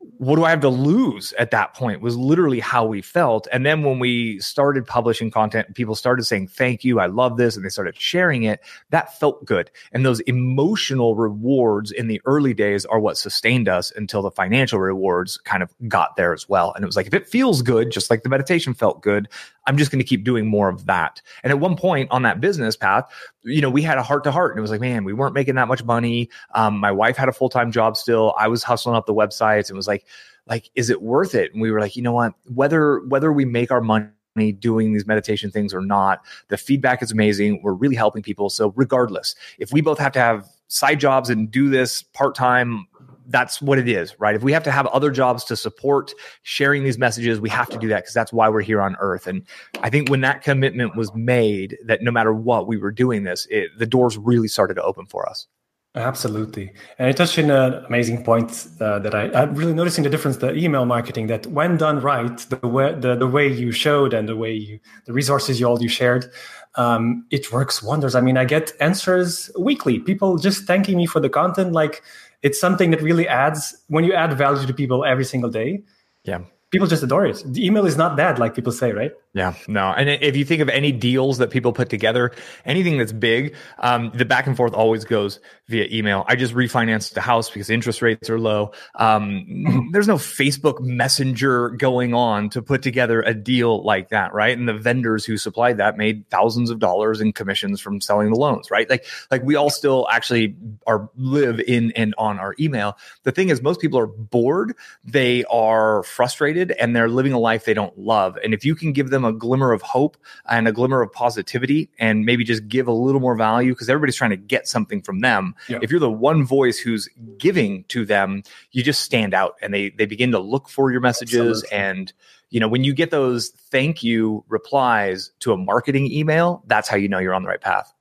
what 0.00 0.36
do 0.36 0.44
I 0.44 0.50
have 0.50 0.60
to 0.60 0.68
lose 0.68 1.32
at 1.34 1.50
that 1.50 1.74
point 1.74 2.00
was 2.00 2.16
literally 2.16 2.60
how 2.60 2.84
we 2.84 3.02
felt. 3.02 3.48
And 3.52 3.66
then 3.66 3.82
when 3.82 3.98
we 3.98 4.38
started 4.38 4.86
publishing 4.86 5.30
content, 5.30 5.74
people 5.74 5.96
started 5.96 6.22
saying, 6.24 6.48
Thank 6.48 6.84
you, 6.84 7.00
I 7.00 7.06
love 7.06 7.36
this, 7.36 7.56
and 7.56 7.64
they 7.64 7.68
started 7.68 8.00
sharing 8.00 8.44
it, 8.44 8.60
that 8.90 9.18
felt 9.18 9.44
good. 9.44 9.70
And 9.92 10.06
those 10.06 10.20
emotional 10.20 11.16
rewards 11.16 11.90
in 11.90 12.06
the 12.06 12.20
early 12.26 12.54
days 12.54 12.84
are 12.84 13.00
what 13.00 13.18
sustained 13.18 13.68
us 13.68 13.92
until 13.96 14.22
the 14.22 14.30
financial 14.30 14.78
rewards 14.78 15.38
kind 15.38 15.64
of 15.64 15.74
got 15.88 16.14
there 16.14 16.32
as 16.32 16.48
well. 16.48 16.72
And 16.74 16.84
it 16.84 16.86
was 16.86 16.96
like, 16.96 17.08
if 17.08 17.14
it 17.14 17.26
feels 17.26 17.62
good, 17.62 17.90
just 17.90 18.08
like 18.08 18.22
the 18.22 18.28
meditation 18.28 18.74
felt 18.74 19.02
good, 19.02 19.28
I'm 19.66 19.76
just 19.76 19.90
going 19.90 20.00
to 20.00 20.04
keep 20.04 20.24
doing 20.24 20.46
more 20.46 20.68
of 20.68 20.86
that. 20.86 21.20
And 21.42 21.50
at 21.50 21.58
one 21.58 21.76
point 21.76 22.10
on 22.10 22.22
that 22.22 22.40
business 22.40 22.76
path, 22.76 23.12
you 23.48 23.60
know, 23.60 23.70
we 23.70 23.82
had 23.82 23.98
a 23.98 24.02
heart 24.02 24.24
to 24.24 24.32
heart 24.32 24.52
and 24.52 24.58
it 24.58 24.62
was 24.62 24.70
like, 24.70 24.80
man, 24.80 25.04
we 25.04 25.12
weren't 25.12 25.34
making 25.34 25.56
that 25.56 25.68
much 25.68 25.84
money. 25.84 26.28
Um, 26.54 26.78
my 26.78 26.92
wife 26.92 27.16
had 27.16 27.28
a 27.28 27.32
full 27.32 27.48
time 27.48 27.72
job 27.72 27.96
still. 27.96 28.34
I 28.38 28.48
was 28.48 28.62
hustling 28.62 28.96
up 28.96 29.06
the 29.06 29.14
websites 29.14 29.68
and 29.68 29.76
was 29.76 29.86
like, 29.86 30.04
like, 30.46 30.70
is 30.74 30.90
it 30.90 31.02
worth 31.02 31.34
it? 31.34 31.52
And 31.52 31.60
we 31.60 31.70
were 31.70 31.80
like, 31.80 31.96
you 31.96 32.02
know 32.02 32.12
what, 32.12 32.32
whether, 32.46 33.00
whether 33.00 33.32
we 33.32 33.44
make 33.44 33.70
our 33.70 33.80
money 33.80 34.10
doing 34.58 34.92
these 34.92 35.06
meditation 35.06 35.50
things 35.50 35.74
or 35.74 35.80
not, 35.80 36.24
the 36.48 36.56
feedback 36.56 37.02
is 37.02 37.10
amazing. 37.10 37.60
We're 37.62 37.74
really 37.74 37.96
helping 37.96 38.22
people. 38.22 38.50
So 38.50 38.72
regardless, 38.76 39.34
if 39.58 39.72
we 39.72 39.80
both 39.80 39.98
have 39.98 40.12
to 40.12 40.20
have 40.20 40.48
side 40.68 41.00
jobs 41.00 41.30
and 41.30 41.50
do 41.50 41.70
this 41.70 42.02
part 42.02 42.34
time 42.34 42.86
that's 43.28 43.60
what 43.62 43.78
it 43.78 43.88
is, 43.88 44.18
right? 44.18 44.34
If 44.34 44.42
we 44.42 44.52
have 44.52 44.62
to 44.64 44.70
have 44.70 44.86
other 44.86 45.10
jobs 45.10 45.44
to 45.44 45.56
support 45.56 46.12
sharing 46.42 46.82
these 46.82 46.98
messages, 46.98 47.40
we 47.40 47.50
have 47.50 47.68
to 47.68 47.78
do 47.78 47.88
that 47.88 48.02
because 48.02 48.14
that's 48.14 48.32
why 48.32 48.48
we're 48.48 48.62
here 48.62 48.80
on 48.80 48.96
earth. 49.00 49.26
And 49.26 49.46
I 49.82 49.90
think 49.90 50.08
when 50.08 50.22
that 50.22 50.42
commitment 50.42 50.96
was 50.96 51.14
made, 51.14 51.76
that 51.84 52.02
no 52.02 52.10
matter 52.10 52.32
what 52.32 52.66
we 52.66 52.78
were 52.78 52.90
doing 52.90 53.24
this, 53.24 53.46
it, 53.50 53.70
the 53.78 53.86
doors 53.86 54.16
really 54.16 54.48
started 54.48 54.74
to 54.74 54.82
open 54.82 55.06
for 55.06 55.28
us. 55.28 55.46
Absolutely. 55.94 56.72
And 56.98 57.08
it 57.08 57.16
touched 57.16 57.38
on 57.38 57.50
an 57.50 57.84
amazing 57.86 58.22
point 58.22 58.68
uh, 58.80 58.98
that 59.00 59.14
I, 59.14 59.30
I'm 59.32 59.54
really 59.54 59.72
noticing 59.72 60.04
the 60.04 60.10
difference, 60.10 60.36
the 60.36 60.54
email 60.54 60.84
marketing, 60.84 61.26
that 61.28 61.46
when 61.46 61.76
done 61.76 62.00
right, 62.00 62.36
the 62.50 62.68
way, 62.68 62.94
the, 62.94 63.16
the 63.16 63.26
way 63.26 63.48
you 63.48 63.72
showed 63.72 64.12
and 64.14 64.28
the 64.28 64.36
way 64.36 64.52
you, 64.52 64.78
the 65.06 65.12
resources 65.12 65.58
you 65.58 65.66
all 65.66 65.82
you 65.82 65.88
shared, 65.88 66.30
um, 66.76 67.26
it 67.30 67.50
works 67.52 67.82
wonders. 67.82 68.14
I 68.14 68.20
mean, 68.20 68.36
I 68.36 68.44
get 68.44 68.72
answers 68.80 69.50
weekly, 69.58 69.98
people 69.98 70.38
just 70.38 70.64
thanking 70.64 70.96
me 70.98 71.06
for 71.06 71.20
the 71.20 71.30
content. 71.30 71.72
Like 71.72 72.02
it's 72.42 72.60
something 72.60 72.90
that 72.92 73.02
really 73.02 73.26
adds, 73.26 73.74
when 73.88 74.04
you 74.04 74.12
add 74.12 74.32
value 74.34 74.66
to 74.66 74.74
people 74.74 75.04
every 75.04 75.24
single 75.24 75.50
day. 75.50 75.82
Yeah. 76.22 76.40
People 76.70 76.86
just 76.86 77.02
adore 77.02 77.24
it. 77.24 77.42
The 77.46 77.64
email 77.64 77.86
is 77.86 77.96
not 77.96 78.16
bad, 78.16 78.38
like 78.38 78.54
people 78.54 78.72
say, 78.72 78.92
right? 78.92 79.12
Yeah, 79.32 79.54
no. 79.68 79.92
And 79.92 80.08
if 80.08 80.36
you 80.36 80.44
think 80.44 80.60
of 80.60 80.68
any 80.68 80.90
deals 80.90 81.38
that 81.38 81.50
people 81.50 81.72
put 81.72 81.88
together, 81.90 82.32
anything 82.64 82.98
that's 82.98 83.12
big, 83.12 83.54
um, 83.78 84.10
the 84.14 84.24
back 84.24 84.46
and 84.46 84.56
forth 84.56 84.72
always 84.72 85.04
goes 85.04 85.38
via 85.68 85.86
email. 85.90 86.24
I 86.26 86.34
just 86.34 86.54
refinanced 86.54 87.16
a 87.16 87.20
house 87.20 87.48
because 87.48 87.70
interest 87.70 88.02
rates 88.02 88.28
are 88.28 88.38
low. 88.38 88.72
Um, 88.96 89.90
there's 89.92 90.08
no 90.08 90.16
Facebook 90.16 90.80
Messenger 90.80 91.70
going 91.70 92.14
on 92.14 92.50
to 92.50 92.60
put 92.60 92.82
together 92.82 93.22
a 93.22 93.32
deal 93.32 93.82
like 93.84 94.08
that, 94.08 94.34
right? 94.34 94.56
And 94.56 94.68
the 94.68 94.74
vendors 94.74 95.24
who 95.24 95.36
supplied 95.36 95.76
that 95.76 95.96
made 95.96 96.28
thousands 96.30 96.70
of 96.70 96.80
dollars 96.80 97.20
in 97.20 97.32
commissions 97.32 97.80
from 97.80 98.00
selling 98.00 98.30
the 98.30 98.38
loans, 98.38 98.70
right? 98.70 98.90
Like, 98.90 99.06
like 99.30 99.42
we 99.42 99.56
all 99.56 99.70
still 99.70 100.08
actually 100.10 100.56
are 100.86 101.08
live 101.16 101.60
in 101.60 101.92
and 101.92 102.14
on 102.18 102.40
our 102.40 102.54
email. 102.58 102.98
The 103.22 103.32
thing 103.32 103.50
is, 103.50 103.62
most 103.62 103.80
people 103.80 103.98
are 104.00 104.06
bored, 104.06 104.74
they 105.04 105.44
are 105.44 106.02
frustrated, 106.02 106.57
and 106.78 106.94
they're 106.94 107.08
living 107.08 107.32
a 107.32 107.38
life 107.38 107.64
they 107.64 107.74
don't 107.74 107.96
love. 107.98 108.36
And 108.42 108.54
if 108.54 108.64
you 108.64 108.74
can 108.74 108.92
give 108.92 109.10
them 109.10 109.24
a 109.24 109.32
glimmer 109.32 109.72
of 109.72 109.82
hope 109.82 110.16
and 110.46 110.68
a 110.68 110.72
glimmer 110.72 111.02
of 111.02 111.12
positivity 111.12 111.90
and 111.98 112.24
maybe 112.24 112.44
just 112.44 112.68
give 112.68 112.86
a 112.86 112.92
little 112.92 113.20
more 113.20 113.36
value 113.36 113.72
because 113.72 113.88
everybody's 113.88 114.16
trying 114.16 114.30
to 114.30 114.36
get 114.36 114.68
something 114.68 115.02
from 115.02 115.20
them. 115.20 115.54
Yeah. 115.68 115.78
If 115.82 115.90
you're 115.90 116.00
the 116.00 116.10
one 116.10 116.44
voice 116.44 116.78
who's 116.78 117.08
giving 117.38 117.84
to 117.84 118.04
them, 118.04 118.42
you 118.72 118.82
just 118.82 119.02
stand 119.02 119.34
out 119.34 119.56
and 119.62 119.72
they 119.72 119.90
they 119.90 120.06
begin 120.06 120.32
to 120.32 120.38
look 120.38 120.68
for 120.68 120.90
your 120.90 121.00
messages 121.00 121.64
Absolutely. 121.64 121.78
and 121.78 122.12
you 122.50 122.60
know 122.60 122.68
when 122.68 122.84
you 122.84 122.94
get 122.94 123.10
those 123.10 123.50
thank 123.50 124.02
you 124.02 124.44
replies 124.48 125.30
to 125.40 125.52
a 125.52 125.56
marketing 125.56 126.10
email, 126.10 126.62
that's 126.66 126.88
how 126.88 126.96
you 126.96 127.08
know 127.08 127.18
you're 127.18 127.34
on 127.34 127.42
the 127.42 127.48
right 127.48 127.60
path. 127.60 127.92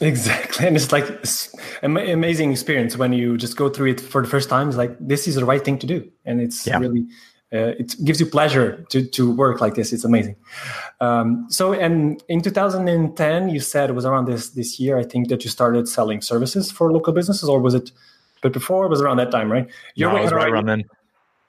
Exactly. 0.00 0.66
And 0.70 0.76
it's 0.76 0.92
like 0.92 1.08
an 1.82 1.96
amazing 1.96 2.52
experience 2.52 2.96
when 2.96 3.12
you 3.12 3.36
just 3.36 3.56
go 3.56 3.68
through 3.68 3.90
it 3.90 4.00
for 4.00 4.22
the 4.22 4.28
first 4.28 4.48
time. 4.48 4.68
It's 4.68 4.76
like, 4.76 4.96
this 4.98 5.28
is 5.28 5.34
the 5.34 5.44
right 5.44 5.64
thing 5.64 5.78
to 5.78 5.86
do. 5.86 6.10
And 6.24 6.40
it's 6.40 6.66
yeah. 6.66 6.78
really, 6.78 7.06
uh, 7.52 7.74
it 7.78 7.96
gives 8.04 8.20
you 8.20 8.26
pleasure 8.26 8.84
to, 8.90 9.04
to 9.04 9.30
work 9.30 9.60
like 9.60 9.74
this. 9.74 9.92
It's 9.92 10.04
amazing. 10.04 10.36
Um, 11.00 11.46
so, 11.48 11.72
and 11.72 12.22
in 12.28 12.42
2010, 12.42 13.48
you 13.48 13.58
said 13.58 13.90
it 13.90 13.94
was 13.94 14.04
around 14.04 14.26
this 14.26 14.50
this 14.50 14.78
year. 14.78 14.98
I 14.98 15.02
think 15.02 15.28
that 15.28 15.42
you 15.42 15.50
started 15.50 15.88
selling 15.88 16.20
services 16.20 16.70
for 16.70 16.92
local 16.92 17.12
businesses, 17.12 17.48
or 17.48 17.60
was 17.60 17.74
it? 17.74 17.90
But 18.42 18.52
before 18.52 18.86
it 18.86 18.88
was 18.88 19.00
around 19.00 19.16
that 19.16 19.30
time, 19.30 19.50
right? 19.50 19.68
You 19.96 20.06
no, 20.06 20.22
was 20.22 20.32
right 20.32 20.48
around 20.48 20.66
then. 20.66 20.84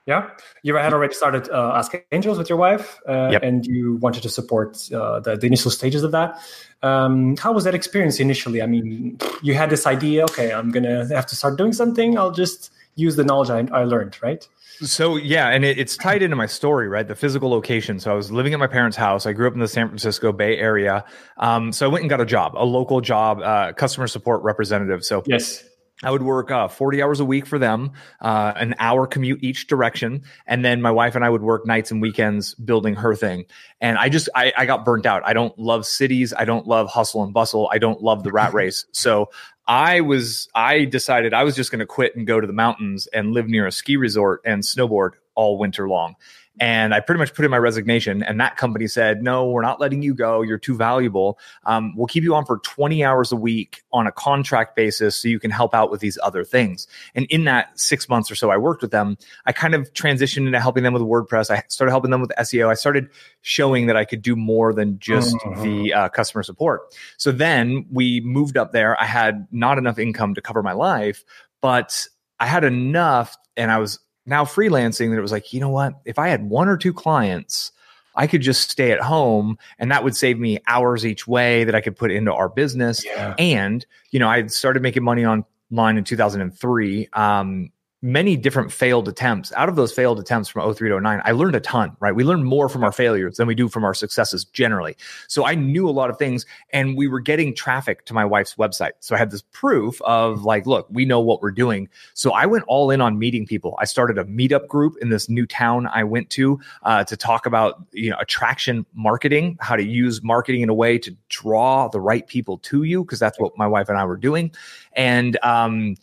Yeah, 0.07 0.31
you 0.63 0.75
had 0.75 0.93
already 0.93 1.13
started 1.13 1.47
uh, 1.49 1.73
Ask 1.75 1.93
Angels 2.11 2.39
with 2.39 2.49
your 2.49 2.57
wife, 2.57 2.99
uh, 3.07 3.29
yep. 3.31 3.43
and 3.43 3.63
you 3.67 3.97
wanted 3.97 4.23
to 4.23 4.29
support 4.29 4.91
uh, 4.91 5.19
the, 5.19 5.35
the, 5.35 5.45
initial 5.45 5.69
stages 5.69 6.01
of 6.01 6.11
that. 6.11 6.39
Um, 6.81 7.37
how 7.37 7.51
was 7.51 7.65
that 7.65 7.75
experience 7.75 8.19
initially? 8.19 8.63
I 8.63 8.65
mean, 8.65 9.19
you 9.43 9.53
had 9.53 9.69
this 9.69 9.85
idea. 9.85 10.23
Okay, 10.23 10.51
I'm 10.51 10.71
gonna 10.71 11.07
have 11.13 11.27
to 11.27 11.35
start 11.35 11.55
doing 11.55 11.71
something. 11.71 12.17
I'll 12.17 12.31
just 12.31 12.71
use 12.95 13.15
the 13.15 13.23
knowledge 13.23 13.51
I, 13.51 13.59
I 13.71 13.83
learned, 13.83 14.17
right? 14.23 14.47
So 14.83 15.15
yeah, 15.15 15.49
and 15.49 15.63
it, 15.63 15.77
it's 15.77 15.95
tied 15.95 16.23
into 16.23 16.35
my 16.35 16.47
story, 16.47 16.87
right? 16.87 17.07
The 17.07 17.15
physical 17.15 17.49
location. 17.49 17.99
So 17.99 18.11
I 18.11 18.15
was 18.15 18.31
living 18.31 18.53
at 18.53 18.59
my 18.59 18.67
parents' 18.67 18.97
house. 18.97 19.25
I 19.25 19.33
grew 19.33 19.47
up 19.47 19.53
in 19.53 19.59
the 19.59 19.67
San 19.67 19.87
Francisco 19.87 20.31
Bay 20.31 20.57
Area. 20.57 21.05
Um, 21.37 21.71
so 21.71 21.85
I 21.85 21.89
went 21.89 22.03
and 22.03 22.09
got 22.09 22.19
a 22.19 22.25
job, 22.25 22.53
a 22.55 22.65
local 22.65 22.99
job, 23.01 23.39
uh, 23.41 23.73
customer 23.73 24.07
support 24.07 24.41
representative. 24.43 25.03
So 25.03 25.23
yes, 25.25 25.63
I 26.03 26.11
would 26.11 26.23
work 26.23 26.49
uh, 26.49 26.67
40 26.67 27.03
hours 27.03 27.19
a 27.19 27.25
week 27.25 27.45
for 27.45 27.59
them, 27.59 27.91
uh, 28.19 28.53
an 28.55 28.75
hour 28.79 29.05
commute 29.05 29.43
each 29.43 29.67
direction. 29.67 30.23
And 30.47 30.65
then 30.65 30.81
my 30.81 30.91
wife 30.91 31.15
and 31.15 31.23
I 31.23 31.29
would 31.29 31.43
work 31.43 31.65
nights 31.65 31.91
and 31.91 32.01
weekends 32.01 32.55
building 32.55 32.95
her 32.95 33.15
thing. 33.15 33.45
And 33.79 33.97
I 33.97 34.09
just, 34.09 34.27
I, 34.35 34.51
I 34.57 34.65
got 34.65 34.83
burnt 34.83 35.05
out. 35.05 35.21
I 35.25 35.33
don't 35.33 35.57
love 35.59 35.85
cities. 35.85 36.33
I 36.35 36.45
don't 36.45 36.65
love 36.65 36.89
hustle 36.89 37.23
and 37.23 37.33
bustle. 37.33 37.69
I 37.71 37.77
don't 37.77 38.01
love 38.01 38.23
the 38.23 38.31
rat 38.31 38.53
race. 38.55 38.85
So 38.91 39.29
I 39.67 40.01
was 40.01 40.49
I 40.55 40.85
decided 40.85 41.33
I 41.33 41.43
was 41.43 41.55
just 41.55 41.71
going 41.71 41.79
to 41.79 41.85
quit 41.85 42.15
and 42.15 42.25
go 42.25 42.41
to 42.41 42.47
the 42.47 42.53
mountains 42.53 43.07
and 43.07 43.31
live 43.31 43.47
near 43.47 43.67
a 43.67 43.71
ski 43.71 43.95
resort 43.95 44.41
and 44.43 44.63
snowboard 44.63 45.11
all 45.35 45.57
winter 45.57 45.87
long. 45.87 46.15
And 46.59 46.93
I 46.93 46.99
pretty 46.99 47.19
much 47.19 47.33
put 47.33 47.45
in 47.45 47.51
my 47.51 47.57
resignation, 47.57 48.21
and 48.23 48.39
that 48.41 48.57
company 48.57 48.85
said, 48.85 49.23
"No, 49.23 49.49
we're 49.49 49.61
not 49.61 49.79
letting 49.79 50.01
you 50.01 50.13
go. 50.13 50.41
You're 50.41 50.57
too 50.57 50.75
valuable. 50.75 51.39
Um, 51.65 51.95
we'll 51.95 52.07
keep 52.07 52.23
you 52.23 52.35
on 52.35 52.45
for 52.45 52.57
20 52.59 53.03
hours 53.05 53.31
a 53.31 53.37
week 53.37 53.83
on 53.93 54.05
a 54.05 54.11
contract 54.11 54.75
basis, 54.75 55.15
so 55.15 55.29
you 55.29 55.39
can 55.39 55.49
help 55.49 55.73
out 55.73 55.89
with 55.89 56.01
these 56.01 56.19
other 56.21 56.43
things." 56.43 56.87
And 57.15 57.25
in 57.29 57.45
that 57.45 57.79
six 57.79 58.09
months 58.09 58.29
or 58.29 58.35
so 58.35 58.51
I 58.51 58.57
worked 58.57 58.81
with 58.81 58.91
them, 58.91 59.17
I 59.45 59.53
kind 59.53 59.73
of 59.73 59.93
transitioned 59.93 60.45
into 60.45 60.59
helping 60.59 60.83
them 60.83 60.93
with 60.93 61.03
WordPress. 61.03 61.49
I 61.49 61.63
started 61.69 61.91
helping 61.91 62.11
them 62.11 62.21
with 62.21 62.31
SEO. 62.37 62.69
I 62.69 62.73
started 62.73 63.09
showing 63.41 63.87
that 63.87 63.95
I 63.95 64.03
could 64.03 64.21
do 64.21 64.35
more 64.35 64.73
than 64.73 64.99
just 64.99 65.35
mm-hmm. 65.37 65.63
the 65.63 65.93
uh, 65.93 66.09
customer 66.09 66.43
support. 66.43 66.93
So 67.17 67.31
then 67.31 67.85
we 67.89 68.19
moved 68.21 68.57
up 68.57 68.73
there. 68.73 68.99
I 68.99 69.05
had 69.05 69.47
not 69.51 69.77
enough 69.77 69.97
income 69.97 70.35
to 70.35 70.41
cover 70.41 70.61
my 70.61 70.73
life, 70.73 71.23
but 71.61 72.07
I 72.41 72.45
had 72.47 72.63
enough, 72.63 73.37
and 73.55 73.71
I 73.71 73.77
was 73.77 73.99
now 74.25 74.45
freelancing 74.45 75.09
that 75.09 75.17
it 75.17 75.21
was 75.21 75.31
like, 75.31 75.53
you 75.53 75.59
know 75.59 75.69
what? 75.69 75.95
If 76.05 76.19
I 76.19 76.27
had 76.27 76.49
one 76.49 76.67
or 76.67 76.77
two 76.77 76.93
clients, 76.93 77.71
I 78.15 78.27
could 78.27 78.41
just 78.41 78.69
stay 78.69 78.91
at 78.91 78.99
home 78.99 79.57
and 79.79 79.91
that 79.91 80.03
would 80.03 80.15
save 80.15 80.37
me 80.37 80.59
hours 80.67 81.05
each 81.05 81.27
way 81.27 81.63
that 81.63 81.75
I 81.75 81.81
could 81.81 81.95
put 81.95 82.11
into 82.11 82.33
our 82.33 82.49
business. 82.49 83.03
Yeah. 83.05 83.35
And, 83.39 83.85
you 84.11 84.19
know, 84.19 84.27
I 84.27 84.45
started 84.47 84.83
making 84.83 85.03
money 85.03 85.25
online 85.25 85.97
in 85.97 86.03
2003. 86.03 87.09
Um, 87.13 87.71
many 88.01 88.35
different 88.35 88.71
failed 88.71 89.07
attempts. 89.07 89.53
Out 89.53 89.69
of 89.69 89.75
those 89.75 89.93
failed 89.93 90.19
attempts 90.19 90.49
from 90.49 90.73
03 90.73 90.89
to 90.89 90.99
09, 90.99 91.21
I 91.23 91.31
learned 91.31 91.55
a 91.55 91.59
ton, 91.59 91.95
right? 91.99 92.15
We 92.15 92.23
learn 92.23 92.43
more 92.43 92.67
from 92.67 92.83
our 92.83 92.91
failures 92.91 93.37
than 93.37 93.47
we 93.47 93.53
do 93.53 93.69
from 93.69 93.83
our 93.83 93.93
successes 93.93 94.43
generally. 94.45 94.97
So 95.27 95.45
I 95.45 95.53
knew 95.53 95.87
a 95.87 95.91
lot 95.91 96.09
of 96.09 96.17
things 96.17 96.45
and 96.71 96.97
we 96.97 97.07
were 97.07 97.19
getting 97.19 97.53
traffic 97.53 98.05
to 98.05 98.13
my 98.13 98.25
wife's 98.25 98.55
website. 98.55 98.93
So 99.01 99.13
I 99.13 99.19
had 99.19 99.29
this 99.29 99.43
proof 99.51 100.01
of 100.01 100.43
like, 100.43 100.65
look, 100.65 100.87
we 100.89 101.05
know 101.05 101.19
what 101.19 101.43
we're 101.43 101.51
doing. 101.51 101.89
So 102.15 102.31
I 102.31 102.47
went 102.47 102.63
all 102.67 102.89
in 102.89 103.01
on 103.01 103.19
meeting 103.19 103.45
people. 103.45 103.75
I 103.79 103.85
started 103.85 104.17
a 104.17 104.23
meetup 104.23 104.67
group 104.67 104.95
in 104.99 105.09
this 105.09 105.29
new 105.29 105.45
town 105.45 105.87
I 105.93 106.03
went 106.03 106.31
to 106.31 106.59
uh, 106.83 107.03
to 107.03 107.15
talk 107.15 107.45
about, 107.45 107.83
you 107.91 108.09
know, 108.09 108.17
attraction 108.19 108.83
marketing, 108.95 109.57
how 109.61 109.75
to 109.75 109.83
use 109.83 110.23
marketing 110.23 110.61
in 110.61 110.69
a 110.69 110.73
way 110.73 110.97
to 110.97 111.15
draw 111.29 111.87
the 111.87 111.99
right 111.99 112.25
people 112.25 112.57
to 112.59 112.81
you, 112.83 113.03
because 113.03 113.19
that's 113.19 113.39
what 113.39 113.55
my 113.57 113.67
wife 113.67 113.89
and 113.89 113.97
I 113.97 114.05
were 114.05 114.17
doing. 114.17 114.51
And, 114.93 115.37
um, 115.43 115.95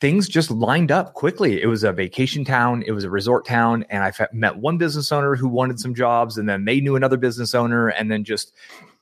things 0.00 0.28
just 0.28 0.50
lined 0.50 0.90
up 0.90 1.12
quickly. 1.14 1.60
It 1.60 1.66
was 1.66 1.84
a 1.84 1.92
vacation 1.92 2.44
town, 2.44 2.82
it 2.86 2.92
was 2.92 3.04
a 3.04 3.10
resort 3.10 3.44
town, 3.44 3.84
and 3.90 4.02
I 4.02 4.12
met 4.32 4.56
one 4.56 4.78
business 4.78 5.12
owner 5.12 5.36
who 5.36 5.48
wanted 5.48 5.78
some 5.78 5.94
jobs, 5.94 6.38
and 6.38 6.48
then 6.48 6.64
they 6.64 6.80
knew 6.80 6.96
another 6.96 7.18
business 7.18 7.54
owner, 7.54 7.88
and 7.88 8.10
then 8.10 8.24
just 8.24 8.52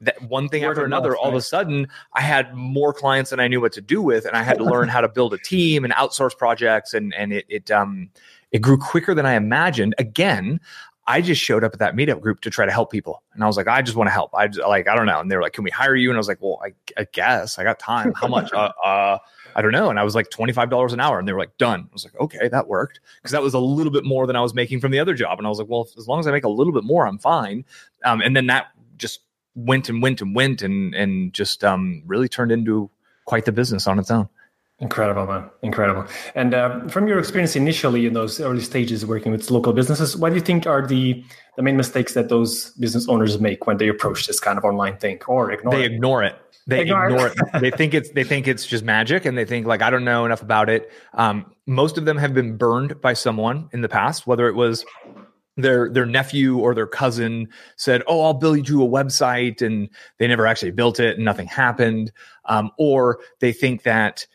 that 0.01 0.21
one 0.23 0.49
thing 0.49 0.65
after 0.65 0.85
another. 0.85 1.17
all 1.17 1.27
right? 1.27 1.35
of 1.35 1.39
a 1.39 1.43
sudden, 1.43 1.89
I 2.15 2.21
had 2.21 2.55
more 2.55 2.93
clients 2.93 3.31
than 3.31 3.41
I 3.41 3.49
knew 3.49 3.61
what 3.61 3.73
to 3.73 3.81
do 3.81 4.03
with, 4.03 4.25
and 4.25 4.37
I 4.37 4.43
had 4.43 4.59
to 4.59 4.65
learn 4.65 4.89
how 4.89 5.01
to 5.01 5.09
build 5.09 5.35
a 5.35 5.39
team 5.39 5.85
and 5.85 5.93
outsource 5.95 6.37
projects, 6.37 6.95
and 6.95 7.15
and 7.15 7.33
it 7.33 7.47
it 7.49 7.71
um 7.71 8.11
it 8.51 8.61
grew 8.61 8.79
quicker 8.79 9.15
than 9.15 9.27
I 9.27 9.35
imagined. 9.35 9.95
Again, 9.99 10.61
I 11.09 11.23
just 11.23 11.41
showed 11.41 11.65
up 11.65 11.73
at 11.73 11.79
that 11.79 11.97
meetup 11.97 12.21
group 12.21 12.41
to 12.43 12.51
try 12.51 12.67
to 12.67 12.73
help 12.73 12.93
people. 12.93 13.23
And 13.33 13.43
I 13.43 13.47
was 13.47 13.57
like, 13.57 13.67
I 13.67 13.81
just 13.81 13.97
want 13.97 14.09
to 14.09 14.13
help. 14.13 14.31
I 14.35 14.47
just, 14.47 14.61
like, 14.69 14.89
I 14.89 14.95
don't 14.95 15.07
know. 15.07 15.21
And 15.21 15.31
they 15.31 15.37
were 15.37 15.43
like, 15.43 15.55
can 15.55 15.65
we 15.65 15.71
hire 15.71 15.97
you? 15.97 16.11
And 16.11 16.17
I 16.17 16.21
was 16.21 16.29
like, 16.29 16.43
well, 16.43 16.61
I, 16.63 16.75
I 17.01 17.07
guess 17.11 17.59
I 17.59 17.65
got 17.65 17.79
time. 17.79 18.13
How 18.15 18.29
much? 18.29 18.53
uh, 18.53 18.73
uh, 18.85 19.19
I 19.59 19.61
don't 19.61 19.73
know. 19.73 19.91
And 19.91 19.99
I 19.99 20.05
was 20.05 20.15
like 20.15 20.31
$25 20.31 20.93
an 20.93 21.01
hour. 21.01 21.19
And 21.19 21.27
they 21.27 21.33
were 21.33 21.41
like, 21.41 21.59
done. 21.59 21.81
I 21.81 21.93
was 21.93 22.05
like, 22.05 22.15
okay, 22.21 22.47
that 22.47 22.69
worked. 22.69 23.01
Cause 23.25 23.33
that 23.33 23.43
was 23.43 23.55
a 23.55 23.59
little 23.59 23.91
bit 23.93 24.05
more 24.05 24.25
than 24.25 24.37
I 24.37 24.41
was 24.41 24.55
making 24.55 24.79
from 24.79 24.93
the 24.93 25.01
other 25.01 25.15
job. 25.15 25.37
And 25.39 25.49
I 25.49 25.51
was 25.51 25.59
like, 25.59 25.69
well, 25.69 25.89
as 25.99 26.07
long 26.07 26.21
as 26.21 26.29
I 26.29 26.31
make 26.31 26.45
a 26.45 26.49
little 26.49 26.73
bit 26.73 26.85
more, 26.85 27.09
I'm 27.09 27.19
fine. 27.19 27.65
Um, 28.05 28.21
and 28.21 28.37
then 28.37 28.47
that 28.47 28.69
just 28.97 29.19
went 29.57 29.89
and 29.89 30.01
went 30.01 30.23
and 30.23 30.33
went 30.33 30.63
and, 30.63 30.95
and 30.95 31.33
just 31.33 31.65
um, 31.65 32.05
really 32.07 32.29
turned 32.29 32.53
into 32.53 32.89
quite 33.25 33.47
the 33.47 33.53
business 33.53 33.89
on 33.89 33.99
its 33.99 34.13
own. 34.13 34.29
Incredible, 34.79 35.27
man. 35.27 35.51
Incredible. 35.63 36.07
And 36.37 36.55
uh, 36.55 36.87
from 36.87 37.09
your 37.09 37.19
experience 37.19 37.57
initially 37.57 38.07
in 38.07 38.13
those 38.13 38.41
early 38.41 38.61
stages 38.61 39.05
working 39.05 39.33
with 39.33 39.51
local 39.51 39.73
businesses, 39.73 40.17
what 40.17 40.29
do 40.29 40.37
you 40.37 40.41
think 40.41 40.69
are 40.69 40.87
the, 40.87 41.25
the 41.57 41.63
main 41.63 41.77
mistakes 41.77 42.15
that 42.15 42.29
those 42.29 42.71
business 42.75 43.09
owners 43.09 43.41
make 43.41 43.67
when 43.67 43.79
they 43.79 43.89
approach 43.89 44.29
this 44.29 44.39
kind 44.39 44.57
of 44.57 44.65
online 44.65 44.97
thing 44.99 45.21
or 45.27 45.51
ignore 45.51 45.75
they 45.75 45.85
it? 45.85 45.93
ignore 45.93 46.23
it. 46.23 46.37
They 46.69 46.83
ignore, 46.83 47.09
ignore 47.09 47.27
it. 47.55 47.61
they 47.61 47.71
think 47.71 47.95
it's 47.95 48.11
they 48.11 48.25
think 48.25 48.47
it's 48.47 48.67
just 48.67 48.85
magic, 48.85 49.25
and 49.25 49.37
they 49.37 49.47
think 49.47 49.67
like 49.67 49.81
I 49.83 49.89
don't 49.89 50.05
know 50.05 50.27
enough 50.27 50.43
about 50.43 50.69
it. 50.69 50.93
Um, 51.15 51.53
most 51.67 51.97
of 51.97 52.05
them 52.05 52.19
have 52.19 52.35
been 52.35 52.57
burned 52.57 53.01
by 53.01 53.15
someone 53.15 53.71
in 53.73 53.81
the 53.81 53.89
past, 53.89 54.27
whether 54.27 54.49
it 54.49 54.55
was 54.55 54.85
their 55.57 55.91
their 55.91 56.05
nephew 56.05 56.59
or 56.59 56.75
their 56.75 56.87
cousin 56.87 57.49
said, 57.77 58.03
"Oh, 58.07 58.23
I'll 58.23 58.35
build 58.35 58.69
you 58.69 58.83
a 58.83 58.87
website," 58.87 59.63
and 59.63 59.89
they 60.19 60.29
never 60.29 60.47
actually 60.47 60.73
built 60.73 61.01
it, 61.01 61.17
and 61.17 61.25
nothing 61.25 61.47
happened. 61.47 62.13
Um, 62.45 62.71
or 62.79 63.21
they 63.41 63.53
think 63.53 63.85
that 63.85 64.27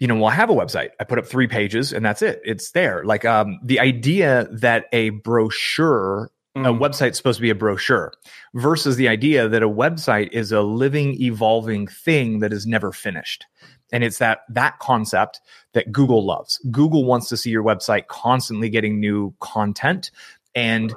you 0.00 0.06
know, 0.06 0.16
well, 0.16 0.26
I 0.26 0.34
have 0.34 0.50
a 0.50 0.54
website. 0.54 0.90
I 1.00 1.04
put 1.04 1.18
up 1.18 1.26
three 1.26 1.48
pages 1.48 1.92
and 1.92 2.04
that's 2.04 2.22
it. 2.22 2.40
It's 2.44 2.70
there. 2.70 3.02
Like 3.04 3.24
um, 3.24 3.58
the 3.64 3.80
idea 3.80 4.46
that 4.52 4.86
a 4.92 5.10
brochure 5.10 6.30
a 6.54 6.60
mm. 6.60 6.78
website's 6.78 7.16
supposed 7.16 7.38
to 7.38 7.42
be 7.42 7.50
a 7.50 7.54
brochure 7.54 8.12
versus 8.54 8.96
the 8.96 9.08
idea 9.08 9.48
that 9.48 9.62
a 9.62 9.68
website 9.68 10.30
is 10.32 10.52
a 10.52 10.62
living, 10.62 11.20
evolving 11.20 11.86
thing 11.86 12.40
that 12.40 12.52
is 12.52 12.66
never 12.66 12.92
finished. 12.92 13.46
And 13.92 14.04
it's 14.04 14.18
that 14.18 14.40
that 14.50 14.78
concept 14.80 15.40
that 15.72 15.92
Google 15.92 16.24
loves. 16.24 16.58
Google 16.70 17.04
wants 17.04 17.28
to 17.28 17.36
see 17.36 17.50
your 17.50 17.62
website 17.62 18.06
constantly 18.08 18.68
getting 18.68 19.00
new 19.00 19.34
content 19.40 20.10
and 20.54 20.94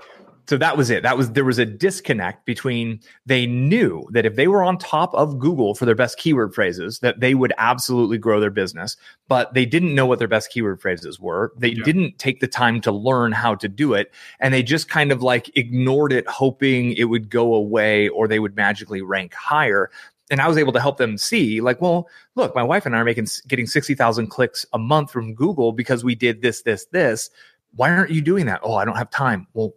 so 0.52 0.58
that 0.58 0.76
was 0.76 0.90
it 0.90 1.02
that 1.04 1.16
was 1.16 1.32
there 1.32 1.46
was 1.46 1.60
a 1.60 1.66
disconnect 1.66 2.46
between 2.46 3.00
they 3.26 3.46
knew 3.46 4.06
that 4.12 4.26
if 4.26 4.36
they 4.36 4.50
were 4.50 4.62
on 4.62 4.78
top 4.78 5.14
of 5.14 5.40
google 5.40 5.74
for 5.74 5.86
their 5.86 5.96
best 5.96 6.18
keyword 6.18 6.54
phrases 6.54 7.00
that 7.00 7.22
they 7.22 7.34
would 7.34 7.54
absolutely 7.58 8.18
grow 8.18 8.42
their 8.42 8.50
business 8.50 8.98
but 9.30 9.54
they 9.54 9.66
didn't 9.66 9.96
know 9.96 10.06
what 10.06 10.20
their 10.20 10.28
best 10.28 10.52
keyword 10.52 10.82
phrases 10.82 11.22
were 11.22 11.54
they 11.56 11.70
yeah. 11.70 11.84
didn't 11.86 12.20
take 12.20 12.42
the 12.42 12.50
time 12.50 12.82
to 12.82 12.92
learn 12.92 13.32
how 13.32 13.56
to 13.56 13.70
do 13.70 13.94
it 13.94 14.12
and 14.42 14.54
they 14.54 14.62
just 14.62 14.90
kind 14.90 15.10
of 15.10 15.24
like 15.24 15.50
ignored 15.56 16.12
it 16.12 16.28
hoping 16.28 16.92
it 16.98 17.06
would 17.06 17.30
go 17.30 17.54
away 17.54 18.10
or 18.10 18.28
they 18.28 18.40
would 18.40 18.58
magically 18.58 19.02
rank 19.02 19.34
higher 19.34 19.90
and 20.30 20.42
I 20.42 20.48
was 20.48 20.58
able 20.58 20.72
to 20.72 20.80
help 20.80 20.96
them 20.96 21.18
see, 21.18 21.60
like, 21.60 21.82
well, 21.82 22.08
look, 22.36 22.56
my 22.56 22.64
wife 22.64 22.86
and 22.86 22.96
I 22.96 23.00
are 23.00 23.04
making 23.04 23.28
getting 23.50 23.68
sixty 23.68 23.96
thousand 23.96 24.28
clicks 24.28 24.66
a 24.72 24.80
month 24.80 25.12
from 25.12 25.34
Google 25.36 25.74
because 25.74 26.06
we 26.06 26.16
did 26.16 26.42
this, 26.42 26.62
this, 26.62 26.86
this. 26.86 27.30
Why 27.76 27.92
aren't 27.92 28.12
you 28.12 28.22
doing 28.22 28.46
that? 28.46 28.62
Oh, 28.64 28.76
I 28.76 28.86
don't 28.86 28.96
have 28.96 29.10
time. 29.10 29.46
Well, 29.54 29.74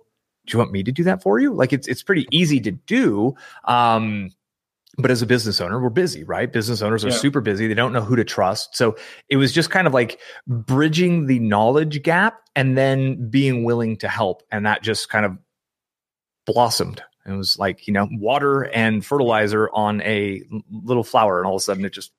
do 0.46 0.52
you 0.52 0.58
want 0.58 0.72
me 0.72 0.82
to 0.82 0.92
do 0.92 1.04
that 1.04 1.22
for 1.22 1.38
you? 1.38 1.52
Like 1.52 1.72
it's 1.72 1.88
it's 1.88 2.02
pretty 2.02 2.26
easy 2.30 2.60
to 2.60 2.70
do. 2.70 3.34
Um, 3.64 4.30
but 4.96 5.10
as 5.10 5.22
a 5.22 5.26
business 5.26 5.60
owner, 5.60 5.80
we're 5.82 5.90
busy, 5.90 6.22
right? 6.22 6.52
Business 6.52 6.80
owners 6.80 7.04
are 7.04 7.08
yeah. 7.08 7.16
super 7.16 7.40
busy. 7.40 7.66
They 7.66 7.74
don't 7.74 7.92
know 7.92 8.02
who 8.02 8.16
to 8.16 8.24
trust. 8.24 8.76
So 8.76 8.96
it 9.28 9.36
was 9.36 9.52
just 9.52 9.70
kind 9.70 9.86
of 9.86 9.94
like 9.94 10.20
bridging 10.46 11.26
the 11.26 11.40
knowledge 11.40 12.02
gap 12.02 12.40
and 12.54 12.78
then 12.78 13.28
being 13.28 13.64
willing 13.64 13.96
to 13.98 14.08
help. 14.08 14.42
And 14.52 14.66
that 14.66 14.82
just 14.82 15.08
kind 15.08 15.26
of 15.26 15.36
blossomed. 16.46 17.02
It 17.26 17.32
was 17.32 17.58
like, 17.58 17.88
you 17.88 17.92
know, 17.92 18.08
water 18.12 18.62
and 18.62 19.04
fertilizer 19.04 19.68
on 19.72 20.00
a 20.02 20.42
little 20.70 21.04
flower. 21.04 21.38
And 21.38 21.46
all 21.46 21.56
of 21.56 21.60
a 21.60 21.64
sudden 21.64 21.84
it 21.84 21.92
just, 21.92 22.12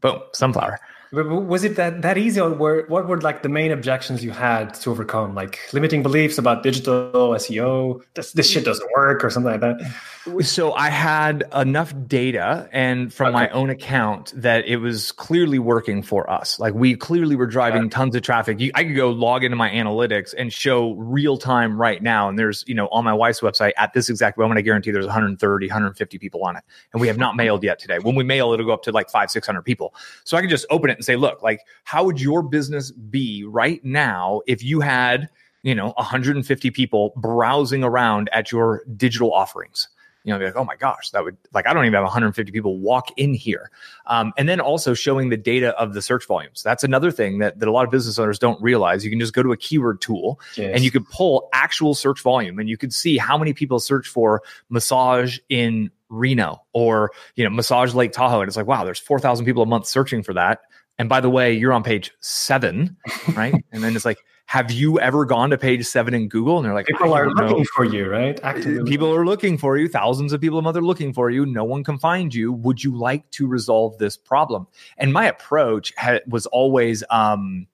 boom, 0.00 0.20
sunflower. 0.32 0.78
Was 1.12 1.64
it 1.64 1.76
that 1.76 2.02
that 2.02 2.18
easy, 2.18 2.40
or 2.40 2.50
were, 2.50 2.84
what 2.88 3.06
were 3.06 3.20
like 3.20 3.42
the 3.42 3.48
main 3.48 3.70
objections 3.70 4.24
you 4.24 4.32
had 4.32 4.74
to 4.74 4.90
overcome? 4.90 5.34
Like 5.34 5.60
limiting 5.72 6.02
beliefs 6.02 6.38
about 6.38 6.62
digital 6.62 7.30
SEO, 7.30 8.02
this 8.14 8.32
this 8.32 8.50
shit 8.50 8.62
mm. 8.62 8.66
doesn't 8.66 8.90
work, 8.96 9.24
or 9.24 9.30
something 9.30 9.52
like 9.52 9.60
that. 9.60 9.94
So 10.42 10.72
I 10.72 10.90
had 10.90 11.44
enough 11.54 11.94
data, 12.08 12.68
and 12.72 13.12
from 13.14 13.28
okay. 13.28 13.34
my 13.34 13.48
own 13.50 13.70
account, 13.70 14.32
that 14.34 14.66
it 14.66 14.78
was 14.78 15.12
clearly 15.12 15.60
working 15.60 16.02
for 16.02 16.28
us. 16.28 16.58
Like 16.58 16.74
we 16.74 16.96
clearly 16.96 17.36
were 17.36 17.46
driving 17.46 17.88
tons 17.90 18.16
of 18.16 18.22
traffic. 18.22 18.58
You, 18.58 18.72
I 18.74 18.82
could 18.82 18.96
go 18.96 19.10
log 19.10 19.44
into 19.44 19.56
my 19.56 19.70
analytics 19.70 20.34
and 20.36 20.52
show 20.52 20.94
real 20.94 21.38
time 21.38 21.80
right 21.80 22.02
now, 22.02 22.28
and 22.28 22.36
there's 22.36 22.64
you 22.66 22.74
know 22.74 22.88
on 22.88 23.04
my 23.04 23.12
wife's 23.12 23.40
website 23.40 23.72
at 23.76 23.92
this 23.92 24.08
exact 24.08 24.36
moment, 24.36 24.58
I 24.58 24.62
guarantee 24.62 24.90
there's 24.90 25.06
130, 25.06 25.66
150 25.66 26.18
people 26.18 26.44
on 26.44 26.56
it, 26.56 26.64
and 26.92 27.00
we 27.00 27.06
have 27.06 27.18
not 27.18 27.36
mailed 27.36 27.62
yet 27.62 27.78
today. 27.78 27.98
When 28.00 28.16
we 28.16 28.24
mail, 28.24 28.52
it'll 28.52 28.66
go 28.66 28.72
up 28.72 28.82
to 28.82 28.92
like 28.92 29.08
five, 29.10 29.30
six 29.30 29.46
hundred 29.46 29.62
people. 29.62 29.94
So 30.24 30.36
I 30.36 30.40
can 30.40 30.50
just 30.50 30.66
open 30.70 30.90
it 30.90 30.94
and 30.94 31.04
say, 31.04 31.14
look, 31.14 31.42
like, 31.42 31.60
how 31.84 32.04
would 32.04 32.20
your 32.20 32.42
business 32.42 32.90
be 32.90 33.44
right 33.44 33.84
now 33.84 34.40
if 34.48 34.64
you 34.64 34.80
had, 34.80 35.28
you 35.62 35.74
know, 35.74 35.92
150 35.96 36.70
people 36.72 37.12
browsing 37.16 37.84
around 37.84 38.28
at 38.32 38.50
your 38.50 38.84
digital 38.96 39.32
offerings? 39.32 39.88
You 40.26 40.32
know, 40.32 40.38
be 40.38 40.44
like, 40.44 40.56
oh 40.56 40.64
my 40.64 40.76
gosh, 40.76 41.10
that 41.10 41.24
would 41.24 41.36
like 41.54 41.66
I 41.66 41.72
don't 41.72 41.84
even 41.84 41.94
have 41.94 42.02
150 42.02 42.52
people 42.52 42.78
walk 42.78 43.08
in 43.16 43.32
here. 43.32 43.70
Um, 44.06 44.32
and 44.36 44.48
then 44.48 44.60
also 44.60 44.92
showing 44.92 45.30
the 45.30 45.36
data 45.36 45.70
of 45.78 45.94
the 45.94 46.02
search 46.02 46.26
volumes. 46.26 46.62
That's 46.62 46.84
another 46.84 47.10
thing 47.10 47.38
that, 47.38 47.58
that 47.60 47.68
a 47.68 47.72
lot 47.72 47.84
of 47.84 47.90
business 47.90 48.18
owners 48.18 48.38
don't 48.38 48.60
realize. 48.60 49.04
You 49.04 49.10
can 49.10 49.20
just 49.20 49.32
go 49.32 49.42
to 49.42 49.52
a 49.52 49.56
keyword 49.56 50.00
tool 50.00 50.40
yes. 50.56 50.72
and 50.74 50.84
you 50.84 50.90
could 50.90 51.08
pull 51.08 51.48
actual 51.54 51.94
search 51.94 52.20
volume 52.20 52.58
and 52.58 52.68
you 52.68 52.76
could 52.76 52.92
see 52.92 53.16
how 53.16 53.38
many 53.38 53.52
people 53.54 53.80
search 53.80 54.08
for 54.08 54.42
massage 54.68 55.38
in 55.48 55.90
Reno 56.08 56.62
or 56.72 57.10
you 57.34 57.42
know 57.42 57.50
massage 57.50 57.94
Lake 57.94 58.12
Tahoe 58.12 58.40
and 58.40 58.48
it's 58.48 58.56
like 58.56 58.68
wow 58.68 58.84
there's 58.84 59.00
4000 59.00 59.44
people 59.44 59.62
a 59.62 59.66
month 59.66 59.86
searching 59.86 60.22
for 60.22 60.34
that 60.34 60.60
and 60.98 61.08
by 61.08 61.20
the 61.20 61.30
way, 61.30 61.52
you're 61.52 61.72
on 61.72 61.82
page 61.82 62.12
seven, 62.20 62.96
right? 63.34 63.54
and 63.72 63.84
then 63.84 63.94
it's 63.96 64.04
like, 64.04 64.18
have 64.46 64.70
you 64.70 64.98
ever 65.00 65.24
gone 65.24 65.50
to 65.50 65.58
page 65.58 65.84
seven 65.84 66.14
in 66.14 66.28
Google? 66.28 66.56
And 66.56 66.64
they're 66.64 66.74
like, 66.74 66.86
people 66.86 67.12
are 67.12 67.28
looking 67.28 67.58
know. 67.58 67.64
for 67.74 67.84
you, 67.84 68.08
right? 68.08 68.38
Actively. 68.44 68.88
People 68.88 69.12
are 69.12 69.26
looking 69.26 69.58
for 69.58 69.76
you. 69.76 69.88
Thousands 69.88 70.32
of 70.32 70.40
people 70.40 70.58
a 70.58 70.62
month 70.62 70.76
are 70.76 70.82
looking 70.82 71.12
for 71.12 71.30
you. 71.30 71.44
No 71.44 71.64
one 71.64 71.82
can 71.82 71.98
find 71.98 72.32
you. 72.32 72.52
Would 72.52 72.82
you 72.82 72.96
like 72.96 73.28
to 73.32 73.48
resolve 73.48 73.98
this 73.98 74.16
problem? 74.16 74.68
And 74.98 75.12
my 75.12 75.26
approach 75.26 75.92
ha- 75.98 76.20
was 76.28 76.46
always, 76.46 77.02
um, 77.10 77.66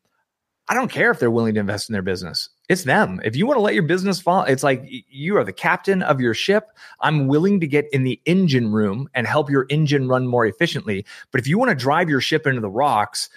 I 0.69 0.75
don't 0.75 0.91
care 0.91 1.11
if 1.11 1.19
they're 1.19 1.31
willing 1.31 1.53
to 1.55 1.61
invest 1.61 1.91
in 1.91 1.93
their 1.93 2.01
business. 2.01 2.49
It's 2.71 2.85
them. 2.85 3.21
If 3.23 3.37
you 3.37 3.47
want 3.47 3.59
to 3.59 3.63
let 3.63 3.75
your 3.75 3.83
business 3.83 4.19
fall, 4.19 4.45
it's 4.45 4.63
like 4.63 4.83
you 5.11 5.37
are 5.37 5.45
the 5.45 5.53
captain 5.53 6.03
of 6.03 6.23
your 6.23 6.33
ship. 6.33 6.71
I'm 7.01 7.27
willing 7.27 7.61
to 7.61 7.67
get 7.67 7.87
in 7.93 8.05
the 8.05 8.19
engine 8.25 8.73
room 8.73 9.11
and 9.13 9.27
help 9.27 9.51
your 9.51 9.67
engine 9.69 10.09
run 10.09 10.27
more 10.27 10.47
efficiently. 10.47 11.05
But 11.33 11.41
if 11.41 11.47
you 11.47 11.59
want 11.59 11.69
to 11.69 11.75
drive 11.75 12.09
your 12.09 12.23
ship 12.23 12.47
into 12.47 12.63
the 12.63 12.71
rocks, 12.71 13.29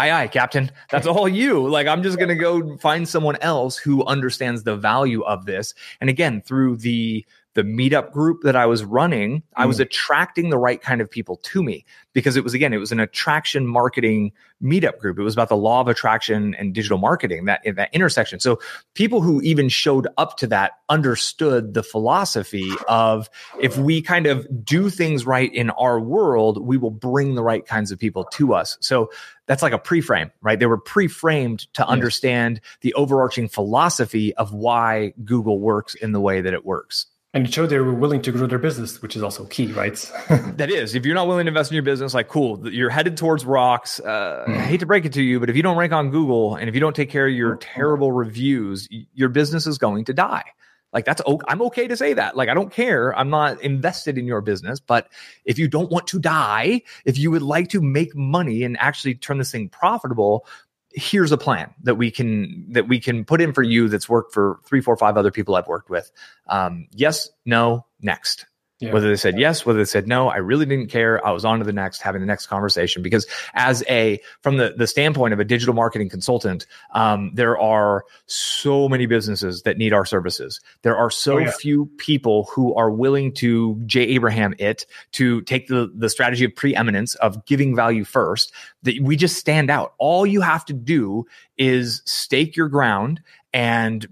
aye, 0.00 0.22
aye, 0.22 0.28
captain, 0.28 0.70
that's 0.90 1.06
all 1.06 1.28
you. 1.28 1.68
Like, 1.68 1.86
I'm 1.86 2.02
just 2.02 2.18
going 2.18 2.28
to 2.28 2.34
go 2.34 2.76
find 2.78 3.08
someone 3.08 3.36
else 3.40 3.76
who 3.76 4.04
understands 4.06 4.62
the 4.62 4.76
value 4.76 5.22
of 5.22 5.44
this. 5.46 5.74
And 6.00 6.08
again, 6.08 6.42
through 6.42 6.78
the, 6.78 7.24
the 7.54 7.62
meetup 7.62 8.12
group 8.12 8.42
that 8.42 8.54
I 8.54 8.66
was 8.66 8.84
running. 8.84 9.42
I 9.56 9.66
was 9.66 9.78
mm. 9.78 9.82
attracting 9.82 10.50
the 10.50 10.58
right 10.58 10.80
kind 10.80 11.00
of 11.00 11.10
people 11.10 11.36
to 11.36 11.62
me 11.62 11.84
because 12.12 12.36
it 12.36 12.44
was 12.44 12.54
again, 12.54 12.72
it 12.72 12.78
was 12.78 12.92
an 12.92 13.00
attraction 13.00 13.66
marketing 13.66 14.32
meetup 14.62 14.98
group. 14.98 15.18
It 15.18 15.22
was 15.22 15.34
about 15.34 15.48
the 15.48 15.56
law 15.56 15.80
of 15.80 15.88
attraction 15.88 16.54
and 16.54 16.74
digital 16.74 16.98
marketing, 16.98 17.46
that 17.46 17.62
that 17.74 17.92
intersection. 17.92 18.40
So 18.40 18.60
people 18.94 19.20
who 19.20 19.40
even 19.42 19.68
showed 19.68 20.06
up 20.16 20.36
to 20.38 20.46
that 20.48 20.72
understood 20.88 21.74
the 21.74 21.82
philosophy 21.82 22.70
of 22.88 23.28
if 23.60 23.76
we 23.78 24.02
kind 24.02 24.26
of 24.26 24.64
do 24.64 24.90
things 24.90 25.26
right 25.26 25.52
in 25.52 25.70
our 25.70 25.98
world, 25.98 26.64
we 26.64 26.76
will 26.76 26.90
bring 26.90 27.34
the 27.34 27.42
right 27.42 27.66
kinds 27.66 27.90
of 27.90 27.98
people 27.98 28.24
to 28.32 28.54
us. 28.54 28.76
So 28.80 29.10
that's 29.46 29.62
like 29.62 29.72
a 29.72 29.78
pre-frame, 29.78 30.30
right? 30.42 30.58
They 30.58 30.66
were 30.66 30.78
pre-framed 30.78 31.72
to 31.74 31.86
understand 31.86 32.60
the 32.82 32.94
overarching 32.94 33.48
philosophy 33.48 34.34
of 34.36 34.52
why 34.52 35.14
Google 35.24 35.58
works 35.58 35.94
in 35.96 36.12
the 36.12 36.20
way 36.20 36.40
that 36.40 36.54
it 36.54 36.64
works. 36.64 37.06
And 37.32 37.46
it 37.46 37.54
showed 37.54 37.66
they 37.68 37.78
were 37.78 37.94
willing 37.94 38.22
to 38.22 38.32
grow 38.32 38.48
their 38.48 38.58
business, 38.58 39.00
which 39.00 39.14
is 39.14 39.22
also 39.22 39.44
key, 39.44 39.70
right? 39.72 39.94
that 40.56 40.68
is. 40.68 40.96
If 40.96 41.06
you're 41.06 41.14
not 41.14 41.28
willing 41.28 41.44
to 41.44 41.48
invest 41.48 41.70
in 41.70 41.76
your 41.76 41.84
business, 41.84 42.12
like, 42.12 42.26
cool, 42.26 42.68
you're 42.68 42.90
headed 42.90 43.16
towards 43.16 43.44
rocks. 43.44 44.00
Uh, 44.00 44.44
mm. 44.48 44.56
I 44.56 44.62
hate 44.62 44.80
to 44.80 44.86
break 44.86 45.04
it 45.04 45.12
to 45.12 45.22
you, 45.22 45.38
but 45.38 45.48
if 45.48 45.54
you 45.54 45.62
don't 45.62 45.76
rank 45.76 45.92
on 45.92 46.10
Google 46.10 46.56
and 46.56 46.68
if 46.68 46.74
you 46.74 46.80
don't 46.80 46.96
take 46.96 47.08
care 47.08 47.28
of 47.28 47.32
your 47.32 47.56
terrible 47.56 48.10
reviews, 48.10 48.88
your 49.14 49.28
business 49.28 49.68
is 49.68 49.78
going 49.78 50.06
to 50.06 50.12
die. 50.12 50.44
Like 50.92 51.04
that's 51.04 51.22
I'm 51.46 51.62
okay 51.62 51.86
to 51.86 51.96
say 51.96 52.14
that. 52.14 52.36
Like 52.36 52.48
I 52.48 52.54
don't 52.54 52.72
care. 52.72 53.16
I'm 53.16 53.30
not 53.30 53.62
invested 53.62 54.18
in 54.18 54.26
your 54.26 54.40
business, 54.40 54.80
but 54.80 55.08
if 55.44 55.58
you 55.58 55.68
don't 55.68 55.90
want 55.90 56.08
to 56.08 56.18
die, 56.18 56.82
if 57.04 57.16
you 57.16 57.30
would 57.30 57.42
like 57.42 57.68
to 57.68 57.80
make 57.80 58.16
money 58.16 58.64
and 58.64 58.76
actually 58.80 59.14
turn 59.14 59.38
this 59.38 59.52
thing 59.52 59.68
profitable, 59.68 60.46
here's 60.92 61.32
a 61.32 61.38
plan 61.38 61.72
that 61.82 61.94
we 61.94 62.10
can 62.10 62.66
that 62.72 62.88
we 62.88 62.98
can 62.98 63.24
put 63.24 63.40
in 63.40 63.52
for 63.52 63.62
you 63.62 63.88
that's 63.88 64.08
worked 64.08 64.32
for 64.32 64.60
three 64.64 64.80
four 64.80 64.96
five 64.96 65.16
other 65.16 65.30
people 65.30 65.54
i've 65.54 65.68
worked 65.68 65.90
with. 65.90 66.10
Um, 66.48 66.88
yes 66.92 67.28
no 67.44 67.86
next 68.00 68.46
yeah. 68.80 68.92
Whether 68.92 69.10
they 69.10 69.16
said 69.16 69.38
yes, 69.38 69.66
whether 69.66 69.78
they 69.78 69.84
said 69.84 70.08
no, 70.08 70.28
I 70.28 70.38
really 70.38 70.64
didn't 70.64 70.88
care. 70.88 71.24
I 71.26 71.32
was 71.32 71.44
on 71.44 71.58
to 71.58 71.66
the 71.66 71.72
next, 71.72 72.00
having 72.00 72.22
the 72.22 72.26
next 72.26 72.46
conversation. 72.46 73.02
Because 73.02 73.26
as 73.52 73.84
a, 73.90 74.18
from 74.40 74.56
the, 74.56 74.74
the 74.74 74.86
standpoint 74.86 75.34
of 75.34 75.40
a 75.40 75.44
digital 75.44 75.74
marketing 75.74 76.08
consultant, 76.08 76.66
um, 76.92 77.30
there 77.34 77.58
are 77.58 78.04
so 78.24 78.88
many 78.88 79.04
businesses 79.04 79.62
that 79.62 79.76
need 79.76 79.92
our 79.92 80.06
services. 80.06 80.62
There 80.80 80.96
are 80.96 81.10
so 81.10 81.34
oh, 81.34 81.38
yeah. 81.38 81.50
few 81.50 81.90
people 81.98 82.48
who 82.54 82.74
are 82.74 82.90
willing 82.90 83.34
to 83.34 83.78
Jay 83.84 84.04
Abraham 84.04 84.54
it, 84.58 84.86
to 85.12 85.42
take 85.42 85.68
the, 85.68 85.92
the 85.94 86.08
strategy 86.08 86.46
of 86.46 86.56
preeminence 86.56 87.16
of 87.16 87.44
giving 87.44 87.76
value 87.76 88.04
first, 88.04 88.50
that 88.84 88.98
we 89.02 89.14
just 89.14 89.36
stand 89.36 89.70
out. 89.70 89.92
All 89.98 90.24
you 90.24 90.40
have 90.40 90.64
to 90.64 90.72
do 90.72 91.26
is 91.58 92.00
stake 92.06 92.56
your 92.56 92.68
ground 92.68 93.20
and 93.52 94.06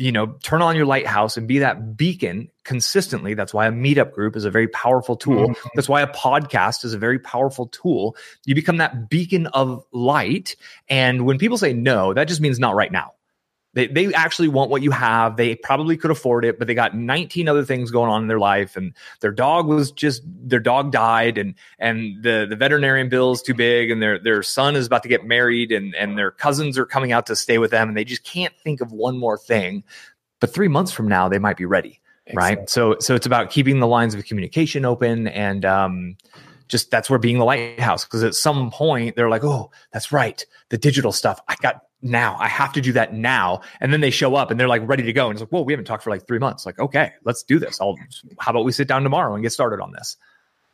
you 0.00 0.12
know, 0.12 0.38
turn 0.42 0.62
on 0.62 0.76
your 0.76 0.86
lighthouse 0.86 1.36
and 1.36 1.46
be 1.46 1.58
that 1.58 1.96
beacon 1.96 2.50
consistently. 2.64 3.34
That's 3.34 3.52
why 3.52 3.66
a 3.66 3.70
meetup 3.70 4.12
group 4.12 4.34
is 4.34 4.46
a 4.46 4.50
very 4.50 4.66
powerful 4.66 5.14
tool. 5.14 5.48
Mm-hmm. 5.48 5.68
That's 5.74 5.90
why 5.90 6.00
a 6.00 6.06
podcast 6.06 6.86
is 6.86 6.94
a 6.94 6.98
very 6.98 7.18
powerful 7.18 7.66
tool. 7.66 8.16
You 8.46 8.54
become 8.54 8.78
that 8.78 9.10
beacon 9.10 9.46
of 9.48 9.84
light. 9.92 10.56
And 10.88 11.26
when 11.26 11.36
people 11.38 11.58
say 11.58 11.74
no, 11.74 12.14
that 12.14 12.28
just 12.28 12.40
means 12.40 12.58
not 12.58 12.74
right 12.74 12.90
now. 12.90 13.12
They, 13.72 13.86
they 13.86 14.12
actually 14.12 14.48
want 14.48 14.70
what 14.70 14.82
you 14.82 14.90
have. 14.90 15.36
They 15.36 15.54
probably 15.54 15.96
could 15.96 16.10
afford 16.10 16.44
it, 16.44 16.58
but 16.58 16.66
they 16.66 16.74
got 16.74 16.96
19 16.96 17.48
other 17.48 17.64
things 17.64 17.90
going 17.90 18.10
on 18.10 18.22
in 18.22 18.28
their 18.28 18.38
life. 18.38 18.76
And 18.76 18.94
their 19.20 19.30
dog 19.30 19.66
was 19.66 19.92
just, 19.92 20.22
their 20.26 20.58
dog 20.58 20.90
died 20.90 21.38
and, 21.38 21.54
and 21.78 22.22
the, 22.22 22.46
the 22.48 22.56
veterinarian 22.56 23.08
bill 23.08 23.30
is 23.32 23.42
too 23.42 23.54
big 23.54 23.90
and 23.90 24.02
their, 24.02 24.18
their 24.18 24.42
son 24.42 24.74
is 24.74 24.86
about 24.86 25.04
to 25.04 25.08
get 25.08 25.24
married 25.24 25.70
and, 25.70 25.94
and 25.94 26.18
their 26.18 26.32
cousins 26.32 26.78
are 26.78 26.86
coming 26.86 27.12
out 27.12 27.26
to 27.26 27.36
stay 27.36 27.58
with 27.58 27.70
them. 27.70 27.88
And 27.88 27.96
they 27.96 28.04
just 28.04 28.24
can't 28.24 28.54
think 28.64 28.80
of 28.80 28.90
one 28.90 29.16
more 29.16 29.38
thing. 29.38 29.84
But 30.40 30.52
three 30.52 30.68
months 30.68 30.90
from 30.90 31.06
now, 31.06 31.28
they 31.28 31.38
might 31.38 31.56
be 31.56 31.66
ready. 31.66 32.00
Exactly. 32.26 32.56
Right. 32.56 32.70
So, 32.70 32.96
so 32.98 33.14
it's 33.14 33.26
about 33.26 33.50
keeping 33.50 33.78
the 33.78 33.86
lines 33.86 34.14
of 34.14 34.24
communication 34.24 34.84
open 34.84 35.28
and, 35.28 35.64
um, 35.64 36.16
just 36.66 36.90
that's 36.92 37.10
where 37.10 37.18
being 37.18 37.38
the 37.38 37.44
lighthouse 37.44 38.04
because 38.04 38.22
at 38.22 38.32
some 38.32 38.70
point 38.70 39.16
they're 39.16 39.28
like 39.28 39.42
oh 39.42 39.72
that's 39.92 40.12
right 40.12 40.46
the 40.68 40.78
digital 40.78 41.10
stuff 41.10 41.40
i 41.48 41.56
got 41.56 41.82
now. 42.02 42.36
I 42.38 42.48
have 42.48 42.72
to 42.74 42.80
do 42.80 42.92
that 42.92 43.14
now. 43.14 43.60
And 43.80 43.92
then 43.92 44.00
they 44.00 44.10
show 44.10 44.34
up 44.34 44.50
and 44.50 44.58
they're 44.58 44.68
like 44.68 44.82
ready 44.86 45.02
to 45.02 45.12
go. 45.12 45.26
And 45.26 45.34
it's 45.34 45.40
like, 45.40 45.50
whoa, 45.50 45.62
we 45.62 45.72
haven't 45.72 45.86
talked 45.86 46.02
for 46.02 46.10
like 46.10 46.26
three 46.26 46.38
months. 46.38 46.66
Like, 46.66 46.78
okay, 46.78 47.12
let's 47.24 47.42
do 47.42 47.58
this. 47.58 47.80
I'll, 47.80 47.96
how 48.38 48.52
about 48.52 48.64
we 48.64 48.72
sit 48.72 48.88
down 48.88 49.02
tomorrow 49.02 49.34
and 49.34 49.42
get 49.42 49.52
started 49.52 49.80
on 49.80 49.92
this? 49.92 50.16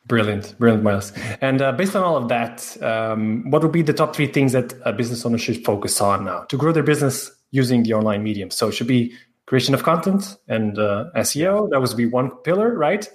Brilliant, 0.05 0.57
brilliant, 0.57 0.83
Miles. 0.83 1.11
And 1.41 1.61
uh, 1.61 1.73
based 1.73 1.95
on 1.95 2.03
all 2.03 2.15
of 2.15 2.29
that, 2.29 2.81
um, 2.81 3.49
what 3.51 3.61
would 3.61 3.73
be 3.73 3.81
the 3.81 3.93
top 3.93 4.15
three 4.15 4.27
things 4.27 4.53
that 4.53 4.73
a 4.85 4.93
business 4.93 5.25
owner 5.25 5.37
should 5.37 5.65
focus 5.65 5.99
on 5.99 6.23
now 6.23 6.43
to 6.43 6.55
grow 6.55 6.71
their 6.71 6.83
business 6.83 7.29
using 7.51 7.83
the 7.83 7.93
online 7.93 8.23
medium? 8.23 8.49
So 8.49 8.69
it 8.69 8.71
should 8.71 8.87
be 8.87 9.13
creation 9.47 9.73
of 9.73 9.83
content 9.83 10.37
and 10.47 10.79
uh, 10.79 11.05
SEO. 11.17 11.69
That 11.71 11.81
would 11.81 11.97
be 11.97 12.05
one 12.05 12.31
pillar, 12.43 12.73
right? 12.73 13.09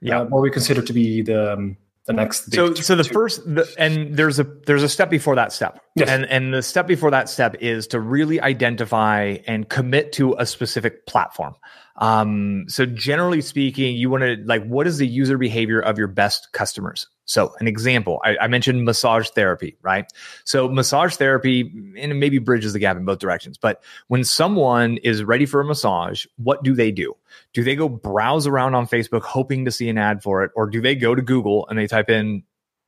Yeah. 0.00 0.20
Uh, 0.20 0.24
what 0.26 0.40
we 0.42 0.50
consider 0.50 0.80
to 0.80 0.92
be 0.92 1.20
the 1.20 1.52
um, 1.52 1.76
the 2.08 2.14
next. 2.14 2.52
so 2.52 2.74
so 2.74 2.96
the 2.96 3.04
two. 3.04 3.12
first 3.12 3.44
the, 3.44 3.72
and 3.78 4.16
there's 4.16 4.40
a 4.40 4.44
there's 4.44 4.82
a 4.82 4.88
step 4.88 5.10
before 5.10 5.36
that 5.36 5.52
step. 5.52 5.80
Yes. 5.94 6.08
And 6.08 6.24
and 6.26 6.52
the 6.52 6.62
step 6.62 6.88
before 6.88 7.12
that 7.12 7.28
step 7.28 7.54
is 7.60 7.86
to 7.88 8.00
really 8.00 8.40
identify 8.40 9.36
and 9.46 9.68
commit 9.68 10.12
to 10.14 10.34
a 10.38 10.46
specific 10.46 11.06
platform. 11.06 11.54
Um, 11.96 12.64
so 12.68 12.86
generally 12.86 13.40
speaking, 13.40 13.96
you 13.96 14.10
want 14.10 14.22
to 14.22 14.36
like 14.44 14.64
what 14.64 14.86
is 14.86 14.98
the 14.98 15.06
user 15.06 15.38
behavior 15.38 15.80
of 15.80 15.98
your 15.98 16.08
best 16.08 16.48
customers? 16.52 17.06
So 17.28 17.54
an 17.60 17.68
example, 17.68 18.20
I, 18.24 18.38
I, 18.38 18.46
mentioned 18.48 18.86
massage 18.86 19.28
therapy, 19.28 19.76
right? 19.82 20.10
So 20.44 20.66
massage 20.66 21.16
therapy 21.16 21.60
and 21.60 22.10
it 22.10 22.14
maybe 22.14 22.38
bridges 22.38 22.72
the 22.72 22.78
gap 22.78 22.96
in 22.96 23.04
both 23.04 23.18
directions. 23.18 23.58
But 23.58 23.82
when 24.06 24.24
someone 24.24 24.96
is 24.96 25.22
ready 25.22 25.44
for 25.44 25.60
a 25.60 25.64
massage, 25.64 26.24
what 26.38 26.64
do 26.64 26.74
they 26.74 26.90
do? 26.90 27.14
Do 27.52 27.62
they 27.62 27.76
go 27.76 27.86
browse 27.86 28.46
around 28.46 28.74
on 28.74 28.86
Facebook 28.86 29.20
hoping 29.22 29.66
to 29.66 29.70
see 29.70 29.90
an 29.90 29.98
ad 29.98 30.22
for 30.22 30.42
it? 30.42 30.52
Or 30.56 30.66
do 30.66 30.80
they 30.80 30.94
go 30.94 31.14
to 31.14 31.20
Google 31.20 31.66
and 31.68 31.78
they 31.78 31.86
type 31.86 32.08
in 32.08 32.44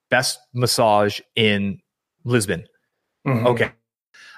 best 0.08 0.40
massage 0.54 1.20
in 1.36 1.82
Lisbon? 2.24 2.66
Mm-hmm. 3.26 3.46
Okay. 3.46 3.72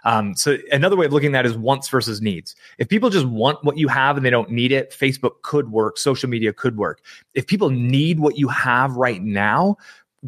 Um, 0.04 0.34
so 0.34 0.56
another 0.70 0.96
way 0.96 1.06
of 1.06 1.12
looking 1.12 1.34
at 1.34 1.42
that 1.42 1.46
is 1.46 1.56
wants 1.56 1.88
versus 1.88 2.20
needs. 2.20 2.54
If 2.78 2.88
people 2.88 3.10
just 3.10 3.26
want 3.26 3.62
what 3.64 3.78
you 3.78 3.88
have 3.88 4.16
and 4.16 4.26
they 4.26 4.30
don't 4.30 4.50
need 4.50 4.72
it, 4.72 4.90
Facebook 4.90 5.42
could 5.42 5.70
work, 5.70 5.98
social 5.98 6.28
media 6.28 6.52
could 6.52 6.76
work. 6.76 7.02
If 7.34 7.46
people 7.46 7.70
need 7.70 8.20
what 8.20 8.36
you 8.36 8.48
have 8.48 8.96
right 8.96 9.22
now, 9.22 9.76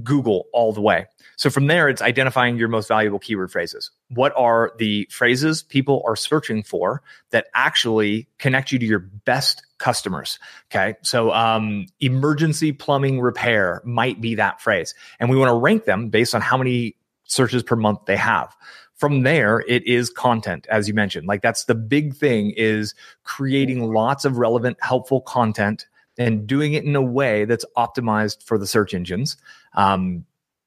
Google 0.02 0.46
all 0.52 0.72
the 0.72 0.80
way. 0.80 1.06
So 1.36 1.50
from 1.50 1.66
there, 1.66 1.88
it's 1.88 2.02
identifying 2.02 2.56
your 2.56 2.68
most 2.68 2.88
valuable 2.88 3.18
keyword 3.18 3.50
phrases. 3.50 3.90
What 4.08 4.32
are 4.36 4.72
the 4.78 5.08
phrases 5.10 5.62
people 5.62 6.02
are 6.06 6.16
searching 6.16 6.62
for 6.62 7.02
that 7.30 7.46
actually 7.54 8.28
connect 8.38 8.72
you 8.72 8.78
to 8.78 8.86
your 8.86 8.98
best 8.98 9.64
customers? 9.78 10.38
Okay. 10.70 10.94
So, 11.02 11.32
um, 11.32 11.86
emergency 12.00 12.72
plumbing 12.72 13.20
repair 13.20 13.82
might 13.84 14.20
be 14.20 14.36
that 14.36 14.60
phrase. 14.60 14.94
And 15.18 15.28
we 15.28 15.36
want 15.36 15.50
to 15.50 15.56
rank 15.56 15.84
them 15.84 16.08
based 16.08 16.34
on 16.34 16.40
how 16.40 16.56
many 16.56 16.96
searches 17.24 17.62
per 17.62 17.76
month 17.76 18.00
they 18.06 18.16
have 18.16 18.54
from 18.96 19.22
there 19.22 19.64
it 19.66 19.86
is 19.86 20.10
content 20.10 20.66
as 20.70 20.88
you 20.88 20.94
mentioned 20.94 21.26
like 21.26 21.42
that's 21.42 21.64
the 21.64 21.74
big 21.74 22.14
thing 22.14 22.52
is 22.56 22.94
creating 23.24 23.92
lots 23.92 24.24
of 24.24 24.38
relevant 24.38 24.76
helpful 24.80 25.20
content 25.20 25.86
and 26.16 26.46
doing 26.46 26.74
it 26.74 26.84
in 26.84 26.94
a 26.94 27.02
way 27.02 27.44
that's 27.44 27.64
optimized 27.76 28.42
for 28.42 28.58
the 28.58 28.66
search 28.66 28.94
engines 28.94 29.36
um, 29.74 30.24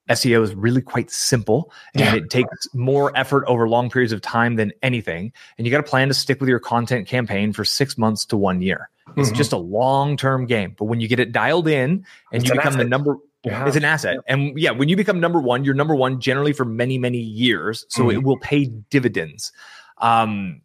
SEO 0.09 0.41
is 0.41 0.55
really 0.55 0.81
quite 0.81 1.11
simple 1.11 1.71
and 1.93 2.01
yeah. 2.01 2.15
it 2.15 2.29
takes 2.29 2.73
more 2.73 3.15
effort 3.17 3.43
over 3.47 3.67
long 3.67 3.89
periods 3.89 4.13
of 4.13 4.21
time 4.21 4.55
than 4.55 4.71
anything. 4.81 5.33
And 5.57 5.67
you 5.67 5.71
got 5.71 5.77
to 5.77 5.89
plan 5.89 6.07
to 6.07 6.13
stick 6.13 6.39
with 6.39 6.49
your 6.49 6.59
content 6.59 7.07
campaign 7.07 7.53
for 7.53 7.65
six 7.65 7.97
months 7.97 8.25
to 8.27 8.37
one 8.37 8.61
year. 8.61 8.89
It's 9.15 9.29
mm-hmm. 9.29 9.37
just 9.37 9.53
a 9.53 9.57
long 9.57 10.17
term 10.17 10.45
game. 10.45 10.75
But 10.77 10.85
when 10.85 10.99
you 10.99 11.07
get 11.07 11.19
it 11.19 11.31
dialed 11.31 11.67
in 11.67 12.05
and 12.31 12.41
it's 12.41 12.49
you 12.49 12.55
become 12.55 12.77
the 12.77 12.85
number, 12.85 13.17
yeah. 13.47 13.67
it's 13.67 13.75
an 13.75 13.85
asset. 13.85 14.17
And 14.27 14.57
yeah, 14.59 14.71
when 14.71 14.89
you 14.89 14.95
become 14.95 15.19
number 15.19 15.39
one, 15.39 15.63
you're 15.63 15.73
number 15.73 15.95
one 15.95 16.19
generally 16.19 16.53
for 16.53 16.65
many, 16.65 16.97
many 16.97 17.19
years. 17.19 17.85
So 17.89 18.03
mm-hmm. 18.03 18.17
it 18.17 18.23
will 18.23 18.37
pay 18.37 18.65
dividends. 18.65 19.51
Um, 19.97 20.61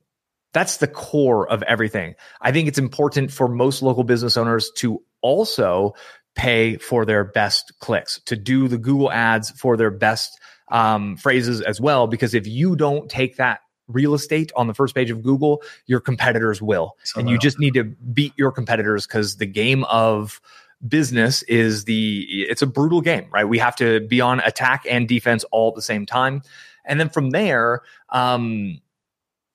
that's 0.52 0.78
the 0.78 0.88
core 0.88 1.48
of 1.48 1.62
everything. 1.62 2.14
I 2.40 2.52
think 2.52 2.68
it's 2.68 2.78
important 2.78 3.32
for 3.32 3.48
most 3.48 3.82
local 3.82 4.04
business 4.04 4.36
owners 4.36 4.70
to 4.76 5.02
also 5.22 5.94
pay 6.34 6.76
for 6.76 7.04
their 7.04 7.24
best 7.24 7.72
clicks, 7.80 8.20
to 8.26 8.36
do 8.36 8.68
the 8.68 8.78
Google 8.78 9.10
ads 9.10 9.50
for 9.50 9.76
their 9.76 9.90
best 9.90 10.38
um, 10.70 11.16
phrases 11.16 11.60
as 11.60 11.80
well. 11.80 12.06
Because 12.06 12.34
if 12.34 12.46
you 12.46 12.76
don't 12.76 13.08
take 13.10 13.36
that 13.36 13.60
real 13.88 14.14
estate 14.14 14.52
on 14.56 14.66
the 14.66 14.74
first 14.74 14.94
page 14.94 15.10
of 15.10 15.22
Google, 15.22 15.62
your 15.86 16.00
competitors 16.00 16.62
will. 16.62 16.96
So 17.04 17.20
and 17.20 17.28
you 17.28 17.38
just 17.38 17.58
need 17.58 17.74
to 17.74 17.84
beat 17.84 18.32
your 18.36 18.52
competitors 18.52 19.06
because 19.06 19.36
the 19.36 19.46
game 19.46 19.84
of 19.84 20.40
business 20.88 21.42
is 21.44 21.84
the 21.84 22.26
it's 22.28 22.62
a 22.62 22.66
brutal 22.66 23.00
game, 23.00 23.26
right? 23.32 23.44
We 23.44 23.58
have 23.58 23.76
to 23.76 24.00
be 24.00 24.20
on 24.20 24.40
attack 24.40 24.84
and 24.88 25.08
defense 25.08 25.44
all 25.52 25.68
at 25.68 25.74
the 25.74 25.82
same 25.82 26.06
time. 26.06 26.42
And 26.84 26.98
then 26.98 27.08
from 27.08 27.30
there, 27.30 27.82
um, 28.10 28.80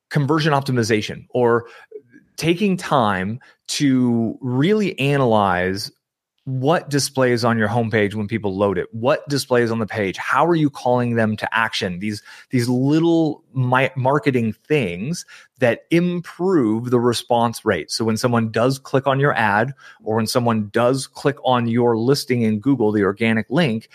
conversion 0.09 0.53
optimization 0.53 1.25
or 1.31 1.67
taking 2.37 2.77
time 2.77 3.39
to 3.67 4.37
really 4.41 4.97
analyze 4.99 5.91
what 6.47 6.89
displays 6.89 7.43
on 7.43 7.57
your 7.57 7.67
homepage 7.67 8.13
when 8.13 8.25
people 8.25 8.55
load 8.55 8.77
it? 8.77 8.87
What 8.93 9.27
displays 9.27 9.69
on 9.69 9.79
the 9.79 9.85
page? 9.85 10.15
How 10.15 10.45
are 10.45 10.55
you 10.55 10.69
calling 10.69 11.15
them 11.15 11.35
to 11.35 11.53
action? 11.53 11.99
These 11.99 12.23
these 12.51 12.69
little 12.69 13.43
my, 13.51 13.91
marketing 13.97 14.53
things 14.53 15.25
that 15.59 15.81
improve 15.91 16.89
the 16.89 17.01
response 17.01 17.65
rate. 17.65 17.91
So 17.91 18.05
when 18.05 18.15
someone 18.15 18.49
does 18.49 18.79
click 18.79 19.07
on 19.07 19.19
your 19.19 19.33
ad 19.33 19.73
or 20.05 20.15
when 20.15 20.27
someone 20.27 20.69
does 20.69 21.05
click 21.05 21.35
on 21.43 21.67
your 21.67 21.97
listing 21.97 22.43
in 22.43 22.59
google 22.59 22.93
the 22.93 23.03
organic 23.03 23.49
link 23.49 23.89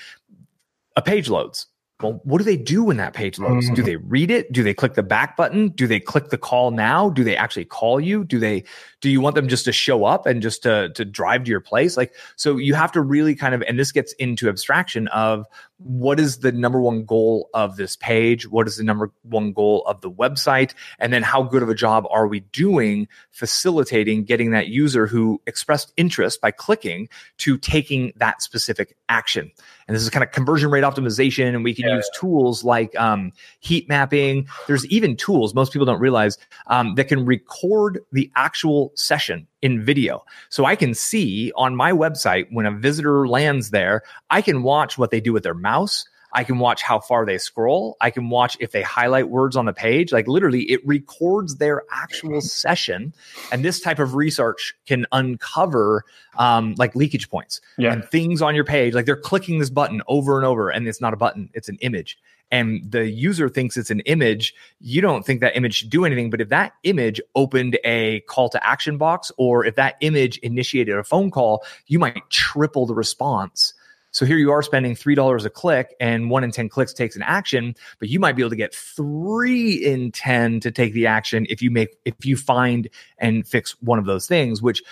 a 0.97 1.03
page 1.03 1.31
loads 1.31 1.69
well, 2.03 2.21
what 2.25 2.39
do 2.39 2.45
they 2.45 2.57
do 2.57 2.85
when 2.85 2.97
that 2.97 3.15
page 3.15 3.39
loads? 3.39 3.67
Mm-hmm. 3.67 3.75
Do 3.75 3.83
they 3.83 3.97
read 3.97 4.31
it? 4.31 4.53
Do 4.53 4.63
they 4.63 4.75
click 4.75 4.95
the 4.95 5.03
back 5.03 5.37
button? 5.37 5.69
Do 5.69 5.87
they 5.87 6.01
click 6.01 6.31
the 6.31 6.39
call 6.39 6.71
now? 6.71 7.11
Do 7.11 7.25
they 7.25 7.37
actually 7.37 7.65
call 7.65 8.01
you? 8.01 8.25
Do 8.25 8.39
they 8.39 8.65
do 9.01 9.11
you 9.11 9.21
want 9.21 9.35
them 9.35 9.49
just 9.49 9.65
to 9.65 9.73
show 9.73 10.05
up 10.05 10.27
and 10.27 10.43
just 10.43 10.63
to 10.65 10.91
to 10.91 11.05
drive 11.05 11.45
to 11.45 11.51
your 11.51 11.61
place? 11.61 11.97
Like 11.97 12.15
so 12.37 12.57
you 12.57 12.75
have 12.75 12.93
to 12.93 13.01
really 13.01 13.35
kind 13.35 13.55
of 13.55 13.63
and 13.63 13.79
this 13.79 13.93
gets 13.93 14.13
into 14.15 14.49
abstraction 14.49 15.09
of 15.09 15.47
what 15.85 16.21
is 16.21 16.39
the 16.39 16.53
number 16.53 16.81
one 16.81 17.05
goal 17.05 17.51
of 17.55 17.77
this 17.77 17.97
page? 17.97 18.49
What 18.49 18.67
is 18.67 18.77
the 18.77 18.85
number 18.85 19.11
one 19.23 19.53
goal 19.53 19.85
of 19.87 20.01
the 20.01 20.11
website? 20.11 20.75
And 20.99 21.13
then 21.13 21.23
how 21.23 21.43
good 21.43 21.63
of 21.63 21.69
a 21.69 21.75
job 21.75 22.07
are 22.11 22.27
we 22.27 22.41
doing 22.41 23.09
facilitating 23.31 24.25
getting 24.25 24.51
that 24.53 24.69
user 24.69 25.07
who 25.07 25.41
expressed 25.47 25.93
interest 25.97 26.41
by 26.41 26.51
clicking 26.51 27.09
to 27.39 27.59
taking 27.59 28.13
that 28.17 28.43
specific 28.43 28.97
action? 29.09 29.51
And 29.87 29.95
this 29.95 30.03
is 30.03 30.11
kind 30.11 30.25
of 30.25 30.33
conversion 30.33 30.71
rate 30.71 30.85
optimization. 30.85 31.49
And 31.49 31.65
we 31.65 31.75
can 31.75 31.89
yeah, 31.89 31.97
use 31.97 32.11
tools 32.15 32.65
like 32.65 32.99
um, 32.99 33.33
heat 33.61 33.89
mapping. 33.89 34.47
There's 34.67 34.87
even 34.87 35.17
tools 35.17 35.55
most 35.55 35.73
people 35.73 35.87
don't 35.87 36.01
realize 36.01 36.39
um, 36.67 36.95
that 36.95 37.09
can 37.09 37.27
record 37.27 38.01
the 38.13 38.31
actual 38.37 38.93
session 38.95 39.47
in 39.63 39.83
video. 39.83 40.25
So 40.51 40.65
I 40.65 40.77
can 40.77 40.93
see 40.93 41.53
on 41.57 41.77
my 41.77 41.93
website 41.93 42.47
when 42.51 42.67
a 42.67 42.73
visitor 42.73 43.27
lands 43.27 43.71
there, 43.71 44.03
I 44.31 44.43
can 44.43 44.63
watch 44.63 44.99
what 44.99 45.11
they 45.11 45.21
do 45.21 45.33
with 45.33 45.45
their 45.45 45.55
mouse. 45.55 46.05
I 46.33 46.45
can 46.45 46.59
watch 46.59 46.83
how 46.83 47.01
far 47.01 47.27
they 47.27 47.39
scroll. 47.39 47.97
I 48.01 48.11
can 48.11 48.29
watch 48.31 48.57
if 48.61 48.73
they 48.73 48.83
highlight 48.83 49.29
words 49.29 49.57
on 49.57 49.67
the 49.67 49.73
page. 49.73 50.13
Like 50.13 50.27
literally, 50.27 50.63
it 50.63 50.87
records 50.87 51.57
their 51.57 51.83
actual 51.91 52.41
session. 52.41 53.13
And 53.51 53.65
this 53.65 53.81
type 53.81 53.99
of 53.99 54.15
research 54.15 54.75
can 54.87 55.07
uncover 55.13 56.05
um, 56.39 56.75
like 56.79 56.95
leakage 56.95 57.29
points 57.29 57.61
yeah. 57.77 57.93
and 57.93 58.05
things 58.05 58.41
on 58.43 58.55
your 58.55 58.65
page. 58.65 58.95
Like 58.95 59.07
they're 59.07 59.17
clicking 59.17 59.59
this 59.59 59.71
button 59.71 60.03
over 60.09 60.37
and 60.37 60.47
over, 60.47 60.71
and 60.71 60.89
it's 60.89 61.01
not 61.01 61.13
a 61.13 61.17
button, 61.17 61.51
it's 61.55 61.69
an 61.69 61.79
image 61.81 62.19
and 62.53 62.89
the 62.89 63.09
user 63.09 63.49
thinks 63.49 63.77
it's 63.79 63.91
an 63.91 64.01
image, 64.01 64.55
you 64.79 65.01
don't 65.01 65.25
think 65.25 65.41
that 65.41 65.57
image 65.57 65.75
should 65.75 65.91
do 65.91 66.05
anything. 66.05 66.29
But 66.29 66.43
if 66.43 66.51
that 66.51 66.75
image 66.85 67.21
opened 67.35 67.79
a 67.83 68.21
call 68.29 68.51
to 68.51 68.65
action 68.65 68.99
box 68.99 69.33
or 69.39 69.65
if 69.65 69.75
that 69.77 69.97
image 70.01 70.37
initiated 70.39 70.95
a 70.95 71.03
phone 71.03 71.31
call, 71.31 71.65
you 71.87 71.99
might 71.99 72.29
triple 72.29 72.85
the 72.87 72.95
response. 72.95 73.73
So 74.13 74.25
here 74.25 74.37
you 74.37 74.53
are 74.53 74.63
spending 74.63 74.95
$3 74.95 75.45
a 75.45 75.51
click 75.51 75.95
and 75.99 76.31
one 76.31 76.45
in 76.45 76.53
10 76.53 76.69
clicks 76.69 76.93
takes 76.93 77.17
an 77.17 77.23
action, 77.23 77.75
but 77.99 78.09
you 78.09 78.21
might 78.21 78.37
be 78.37 78.43
able 78.43 78.51
to 78.51 78.57
get 78.57 78.75
three 78.75 79.73
in 79.73 80.13
10 80.13 80.61
to 80.61 80.71
take 80.71 80.93
the 80.93 81.07
action 81.07 81.47
if 81.49 81.61
you 81.61 81.71
make, 81.71 81.97
if 82.05 82.25
you 82.25 82.37
find 82.37 82.89
and 83.19 83.47
fix 83.47 83.73
one 83.81 83.99
of 83.99 84.05
those 84.05 84.27
things, 84.27 84.63
which 84.63 84.83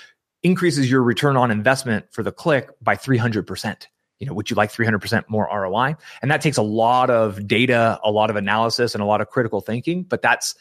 increases 0.43 0.91
your 0.91 1.03
return 1.03 1.37
on 1.37 1.51
investment 1.51 2.07
for 2.11 2.23
the 2.23 2.33
click 2.33 2.71
by 2.83 2.97
300% 2.97 3.87
you 4.21 4.27
know, 4.27 4.35
would 4.35 4.51
you 4.51 4.57
like 4.57 4.71
300% 4.71 5.25
more 5.29 5.49
ROI? 5.51 5.97
And 6.21 6.31
that 6.31 6.43
takes 6.43 6.59
a 6.59 6.63
lot 6.63 7.09
of 7.09 7.49
data, 7.49 7.99
a 8.05 8.11
lot 8.11 8.29
of 8.29 8.37
analysis 8.37 8.95
and 8.95 9.03
a 9.03 9.07
lot 9.07 9.23
of 9.23 9.31
critical 9.31 9.63
thinking, 9.63 10.03
but 10.03 10.23
that's 10.23 10.55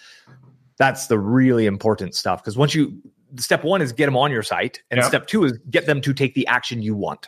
that's 0.77 1.07
the 1.07 1.19
really 1.19 1.65
important 1.65 2.15
stuff 2.15 2.41
because 2.41 2.57
once 2.57 2.73
you 2.73 3.01
step 3.35 3.65
1 3.65 3.81
is 3.81 3.91
get 3.91 4.05
them 4.05 4.15
on 4.15 4.31
your 4.31 4.43
site 4.43 4.81
and 4.89 5.03
step 5.03 5.27
2 5.27 5.43
is 5.43 5.59
get 5.69 5.85
them 5.85 5.99
to 6.01 6.13
take 6.13 6.33
the 6.35 6.47
action 6.47 6.81
you 6.81 6.95
want. 6.95 7.27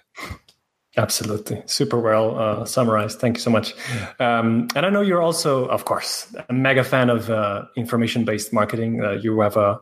Absolutely. 0.97 1.63
Super 1.67 1.99
well 1.99 2.37
uh, 2.37 2.65
summarized. 2.65 3.19
Thank 3.19 3.37
you 3.37 3.41
so 3.41 3.49
much. 3.49 3.73
Um, 4.19 4.67
and 4.75 4.85
I 4.85 4.89
know 4.89 5.01
you're 5.01 5.21
also, 5.21 5.65
of 5.67 5.85
course, 5.85 6.35
a 6.49 6.53
mega 6.53 6.83
fan 6.83 7.09
of 7.09 7.29
uh, 7.29 7.65
information 7.77 8.25
based 8.25 8.51
marketing. 8.51 9.01
Uh, 9.03 9.11
you 9.11 9.39
have 9.39 9.55
a 9.55 9.79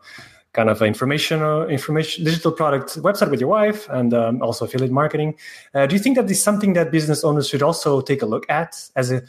kind 0.53 0.69
of 0.69 0.81
information 0.81 1.41
information 1.69 2.23
digital 2.23 2.51
product 2.51 2.97
website 3.03 3.29
with 3.29 3.39
your 3.39 3.49
wife 3.49 3.87
and 3.89 4.13
um, 4.15 4.41
also 4.41 4.65
affiliate 4.65 4.91
marketing 4.91 5.35
uh, 5.75 5.85
do 5.85 5.95
you 5.95 6.01
think 6.01 6.15
that 6.15 6.27
this 6.27 6.37
is 6.37 6.43
something 6.43 6.73
that 6.73 6.91
business 6.91 7.23
owners 7.23 7.47
should 7.47 7.61
also 7.61 8.01
take 8.01 8.23
a 8.23 8.25
look 8.25 8.49
at 8.49 8.75
as 8.95 9.11
a 9.11 9.21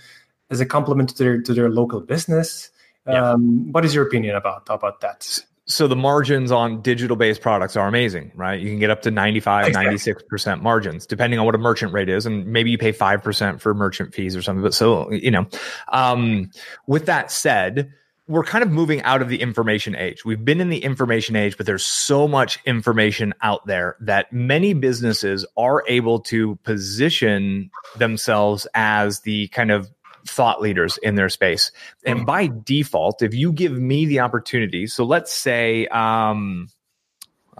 as 0.48 0.60
a 0.60 0.66
complement 0.66 1.10
to 1.10 1.16
their 1.22 1.42
to 1.42 1.52
their 1.52 1.68
local 1.68 2.00
business 2.00 2.70
yeah. 3.06 3.32
um, 3.32 3.70
what 3.70 3.84
is 3.84 3.94
your 3.94 4.06
opinion 4.06 4.34
about 4.34 4.62
about 4.70 5.02
that 5.02 5.38
so 5.70 5.86
the 5.86 5.96
margins 5.96 6.50
on 6.50 6.82
digital 6.82 7.16
based 7.16 7.40
products 7.40 7.76
are 7.76 7.86
amazing, 7.86 8.32
right? 8.34 8.60
You 8.60 8.68
can 8.68 8.78
get 8.78 8.90
up 8.90 9.02
to 9.02 9.10
95, 9.10 9.68
exactly. 9.68 9.96
96% 9.96 10.62
margins, 10.62 11.06
depending 11.06 11.38
on 11.38 11.46
what 11.46 11.54
a 11.54 11.58
merchant 11.58 11.92
rate 11.92 12.08
is. 12.08 12.26
And 12.26 12.46
maybe 12.46 12.70
you 12.70 12.78
pay 12.78 12.92
5% 12.92 13.60
for 13.60 13.72
merchant 13.72 14.14
fees 14.14 14.36
or 14.36 14.42
something. 14.42 14.62
But 14.62 14.74
so, 14.74 15.10
you 15.12 15.30
know, 15.30 15.46
um, 15.88 16.50
with 16.86 17.06
that 17.06 17.30
said, 17.30 17.92
we're 18.26 18.44
kind 18.44 18.62
of 18.62 18.70
moving 18.70 19.02
out 19.02 19.22
of 19.22 19.28
the 19.28 19.40
information 19.40 19.96
age. 19.96 20.24
We've 20.24 20.44
been 20.44 20.60
in 20.60 20.68
the 20.68 20.84
information 20.84 21.34
age, 21.34 21.56
but 21.56 21.66
there's 21.66 21.84
so 21.84 22.28
much 22.28 22.60
information 22.64 23.34
out 23.42 23.66
there 23.66 23.96
that 24.00 24.32
many 24.32 24.72
businesses 24.72 25.44
are 25.56 25.84
able 25.88 26.20
to 26.20 26.56
position 26.56 27.70
themselves 27.96 28.68
as 28.74 29.20
the 29.20 29.48
kind 29.48 29.72
of 29.72 29.90
thought 30.26 30.60
leaders 30.60 30.98
in 31.02 31.14
their 31.14 31.28
space. 31.28 31.72
And 32.04 32.26
by 32.26 32.50
default, 32.64 33.22
if 33.22 33.34
you 33.34 33.52
give 33.52 33.72
me 33.72 34.06
the 34.06 34.20
opportunity, 34.20 34.86
so 34.86 35.04
let's 35.04 35.32
say, 35.32 35.86
um, 35.88 36.68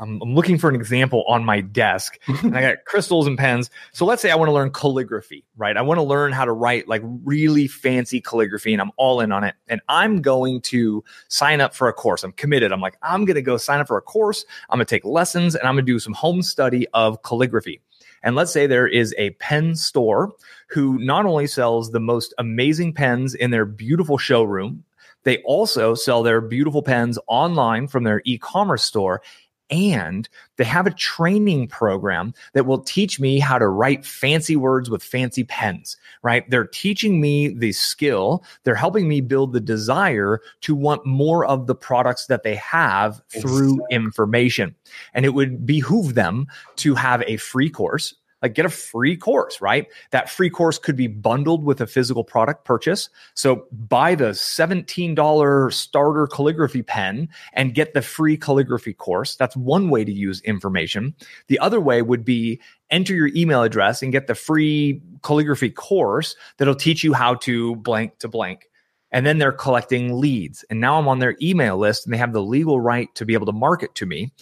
I'm, 0.00 0.20
I'm 0.22 0.34
looking 0.34 0.58
for 0.58 0.68
an 0.68 0.74
example 0.74 1.24
on 1.28 1.44
my 1.44 1.60
desk 1.60 2.18
and 2.42 2.56
I 2.56 2.62
got 2.62 2.84
crystals 2.86 3.26
and 3.26 3.36
pens. 3.36 3.70
So 3.92 4.06
let's 4.06 4.22
say 4.22 4.30
I 4.30 4.34
want 4.34 4.48
to 4.48 4.52
learn 4.52 4.70
calligraphy, 4.70 5.44
right? 5.56 5.76
I 5.76 5.82
want 5.82 5.98
to 5.98 6.02
learn 6.02 6.32
how 6.32 6.46
to 6.46 6.52
write 6.52 6.88
like 6.88 7.02
really 7.04 7.68
fancy 7.68 8.20
calligraphy 8.20 8.72
and 8.72 8.80
I'm 8.80 8.92
all 8.96 9.20
in 9.20 9.30
on 9.30 9.44
it. 9.44 9.54
And 9.68 9.80
I'm 9.88 10.22
going 10.22 10.62
to 10.62 11.04
sign 11.28 11.60
up 11.60 11.74
for 11.74 11.88
a 11.88 11.92
course. 11.92 12.24
I'm 12.24 12.32
committed. 12.32 12.72
I'm 12.72 12.80
like, 12.80 12.96
I'm 13.02 13.24
going 13.24 13.34
to 13.34 13.42
go 13.42 13.58
sign 13.58 13.80
up 13.80 13.88
for 13.88 13.98
a 13.98 14.02
course. 14.02 14.44
I'm 14.70 14.78
going 14.78 14.86
to 14.86 14.94
take 14.94 15.04
lessons 15.04 15.54
and 15.54 15.68
I'm 15.68 15.74
going 15.74 15.86
to 15.86 15.92
do 15.92 15.98
some 15.98 16.14
home 16.14 16.42
study 16.42 16.86
of 16.94 17.22
calligraphy. 17.22 17.82
And 18.22 18.36
let's 18.36 18.52
say 18.52 18.66
there 18.66 18.86
is 18.86 19.14
a 19.18 19.30
pen 19.30 19.74
store 19.74 20.32
who 20.68 20.98
not 20.98 21.26
only 21.26 21.46
sells 21.46 21.90
the 21.90 22.00
most 22.00 22.34
amazing 22.38 22.92
pens 22.94 23.34
in 23.34 23.50
their 23.50 23.64
beautiful 23.64 24.18
showroom, 24.18 24.84
they 25.24 25.38
also 25.38 25.94
sell 25.94 26.22
their 26.22 26.40
beautiful 26.40 26.82
pens 26.82 27.18
online 27.26 27.88
from 27.88 28.04
their 28.04 28.22
e 28.24 28.38
commerce 28.38 28.82
store 28.82 29.22
and 29.70 30.28
they 30.56 30.64
have 30.64 30.86
a 30.86 30.92
training 30.92 31.68
program 31.68 32.34
that 32.52 32.66
will 32.66 32.80
teach 32.80 33.20
me 33.20 33.38
how 33.38 33.58
to 33.58 33.68
write 33.68 34.04
fancy 34.04 34.56
words 34.56 34.90
with 34.90 35.02
fancy 35.02 35.44
pens, 35.44 35.96
right? 36.22 36.48
They're 36.50 36.66
teaching 36.66 37.20
me 37.20 37.48
the 37.48 37.72
skill. 37.72 38.44
They're 38.64 38.74
helping 38.74 39.08
me 39.08 39.20
build 39.20 39.52
the 39.52 39.60
desire 39.60 40.40
to 40.62 40.74
want 40.74 41.06
more 41.06 41.46
of 41.46 41.66
the 41.66 41.74
products 41.74 42.26
that 42.26 42.42
they 42.42 42.56
have 42.56 43.22
through 43.28 43.78
information. 43.90 44.74
And 45.14 45.24
it 45.24 45.34
would 45.34 45.64
behoove 45.64 46.14
them 46.14 46.46
to 46.76 46.94
have 46.94 47.22
a 47.26 47.36
free 47.36 47.70
course 47.70 48.14
like 48.42 48.54
get 48.54 48.64
a 48.64 48.70
free 48.70 49.16
course, 49.16 49.60
right? 49.60 49.86
That 50.10 50.30
free 50.30 50.50
course 50.50 50.78
could 50.78 50.96
be 50.96 51.06
bundled 51.06 51.64
with 51.64 51.80
a 51.80 51.86
physical 51.86 52.24
product 52.24 52.64
purchase. 52.64 53.08
So 53.34 53.66
buy 53.72 54.14
the 54.14 54.30
$17 54.30 55.72
starter 55.72 56.26
calligraphy 56.26 56.82
pen 56.82 57.28
and 57.52 57.74
get 57.74 57.94
the 57.94 58.02
free 58.02 58.36
calligraphy 58.36 58.94
course. 58.94 59.36
That's 59.36 59.56
one 59.56 59.90
way 59.90 60.04
to 60.04 60.12
use 60.12 60.40
information. 60.42 61.14
The 61.48 61.58
other 61.58 61.80
way 61.80 62.02
would 62.02 62.24
be 62.24 62.60
enter 62.90 63.14
your 63.14 63.30
email 63.36 63.62
address 63.62 64.02
and 64.02 64.12
get 64.12 64.26
the 64.26 64.34
free 64.34 65.00
calligraphy 65.22 65.70
course 65.70 66.34
that'll 66.58 66.74
teach 66.74 67.04
you 67.04 67.12
how 67.12 67.34
to 67.36 67.76
blank 67.76 68.18
to 68.18 68.28
blank. 68.28 68.68
And 69.12 69.26
then 69.26 69.38
they're 69.38 69.52
collecting 69.52 70.20
leads. 70.20 70.64
And 70.70 70.80
now 70.80 70.98
I'm 70.98 71.08
on 71.08 71.18
their 71.18 71.36
email 71.42 71.76
list 71.76 72.06
and 72.06 72.14
they 72.14 72.18
have 72.18 72.32
the 72.32 72.42
legal 72.42 72.80
right 72.80 73.12
to 73.16 73.24
be 73.24 73.34
able 73.34 73.46
to 73.46 73.52
market 73.52 73.94
to 73.96 74.06
me, 74.06 74.32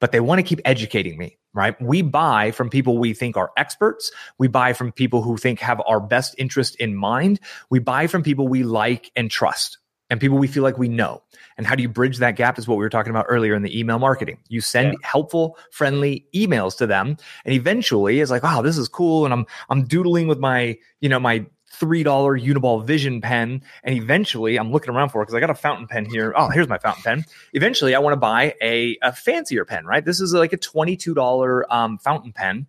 but 0.00 0.10
they 0.10 0.20
want 0.20 0.38
to 0.38 0.42
keep 0.42 0.60
educating 0.64 1.18
me 1.18 1.38
right? 1.56 1.80
We 1.80 2.02
buy 2.02 2.50
from 2.50 2.68
people 2.68 2.98
we 2.98 3.14
think 3.14 3.36
are 3.36 3.50
experts. 3.56 4.12
We 4.38 4.46
buy 4.46 4.74
from 4.74 4.92
people 4.92 5.22
who 5.22 5.36
think 5.36 5.58
have 5.60 5.80
our 5.86 6.00
best 6.00 6.34
interest 6.38 6.76
in 6.76 6.94
mind. 6.94 7.40
We 7.70 7.78
buy 7.78 8.06
from 8.06 8.22
people 8.22 8.46
we 8.46 8.62
like 8.62 9.10
and 9.16 9.30
trust 9.30 9.78
and 10.10 10.20
people 10.20 10.38
we 10.38 10.46
feel 10.46 10.62
like 10.62 10.78
we 10.78 10.88
know. 10.88 11.22
And 11.56 11.66
how 11.66 11.74
do 11.74 11.82
you 11.82 11.88
bridge 11.88 12.18
that 12.18 12.36
gap 12.36 12.58
is 12.58 12.68
what 12.68 12.76
we 12.76 12.84
were 12.84 12.90
talking 12.90 13.10
about 13.10 13.26
earlier 13.28 13.54
in 13.54 13.62
the 13.62 13.76
email 13.76 13.98
marketing. 13.98 14.38
You 14.48 14.60
send 14.60 14.92
yeah. 14.92 15.08
helpful, 15.08 15.58
friendly 15.70 16.26
emails 16.34 16.76
to 16.78 16.86
them 16.86 17.16
and 17.44 17.54
eventually 17.54 18.20
it's 18.20 18.30
like, 18.30 18.42
wow, 18.42 18.62
this 18.62 18.76
is 18.76 18.88
cool. 18.88 19.24
And 19.24 19.32
I'm, 19.32 19.46
I'm 19.70 19.84
doodling 19.84 20.28
with 20.28 20.38
my, 20.38 20.76
you 21.00 21.08
know, 21.08 21.18
my 21.18 21.46
$3 21.80 22.04
Uniball 22.04 22.84
Vision 22.84 23.20
pen. 23.20 23.62
And 23.82 23.94
eventually 23.94 24.56
I'm 24.56 24.70
looking 24.70 24.94
around 24.94 25.10
for 25.10 25.22
it 25.22 25.26
because 25.26 25.34
I 25.34 25.40
got 25.40 25.50
a 25.50 25.54
fountain 25.54 25.86
pen 25.86 26.04
here. 26.06 26.32
Oh, 26.36 26.48
here's 26.48 26.68
my 26.68 26.78
fountain 26.78 27.02
pen. 27.02 27.24
Eventually 27.52 27.94
I 27.94 27.98
want 27.98 28.12
to 28.12 28.18
buy 28.18 28.54
a, 28.62 28.96
a 29.02 29.12
fancier 29.12 29.64
pen, 29.64 29.86
right? 29.86 30.04
This 30.04 30.20
is 30.20 30.32
like 30.32 30.52
a 30.52 30.58
$22 30.58 31.62
um, 31.70 31.98
fountain 31.98 32.32
pen. 32.32 32.66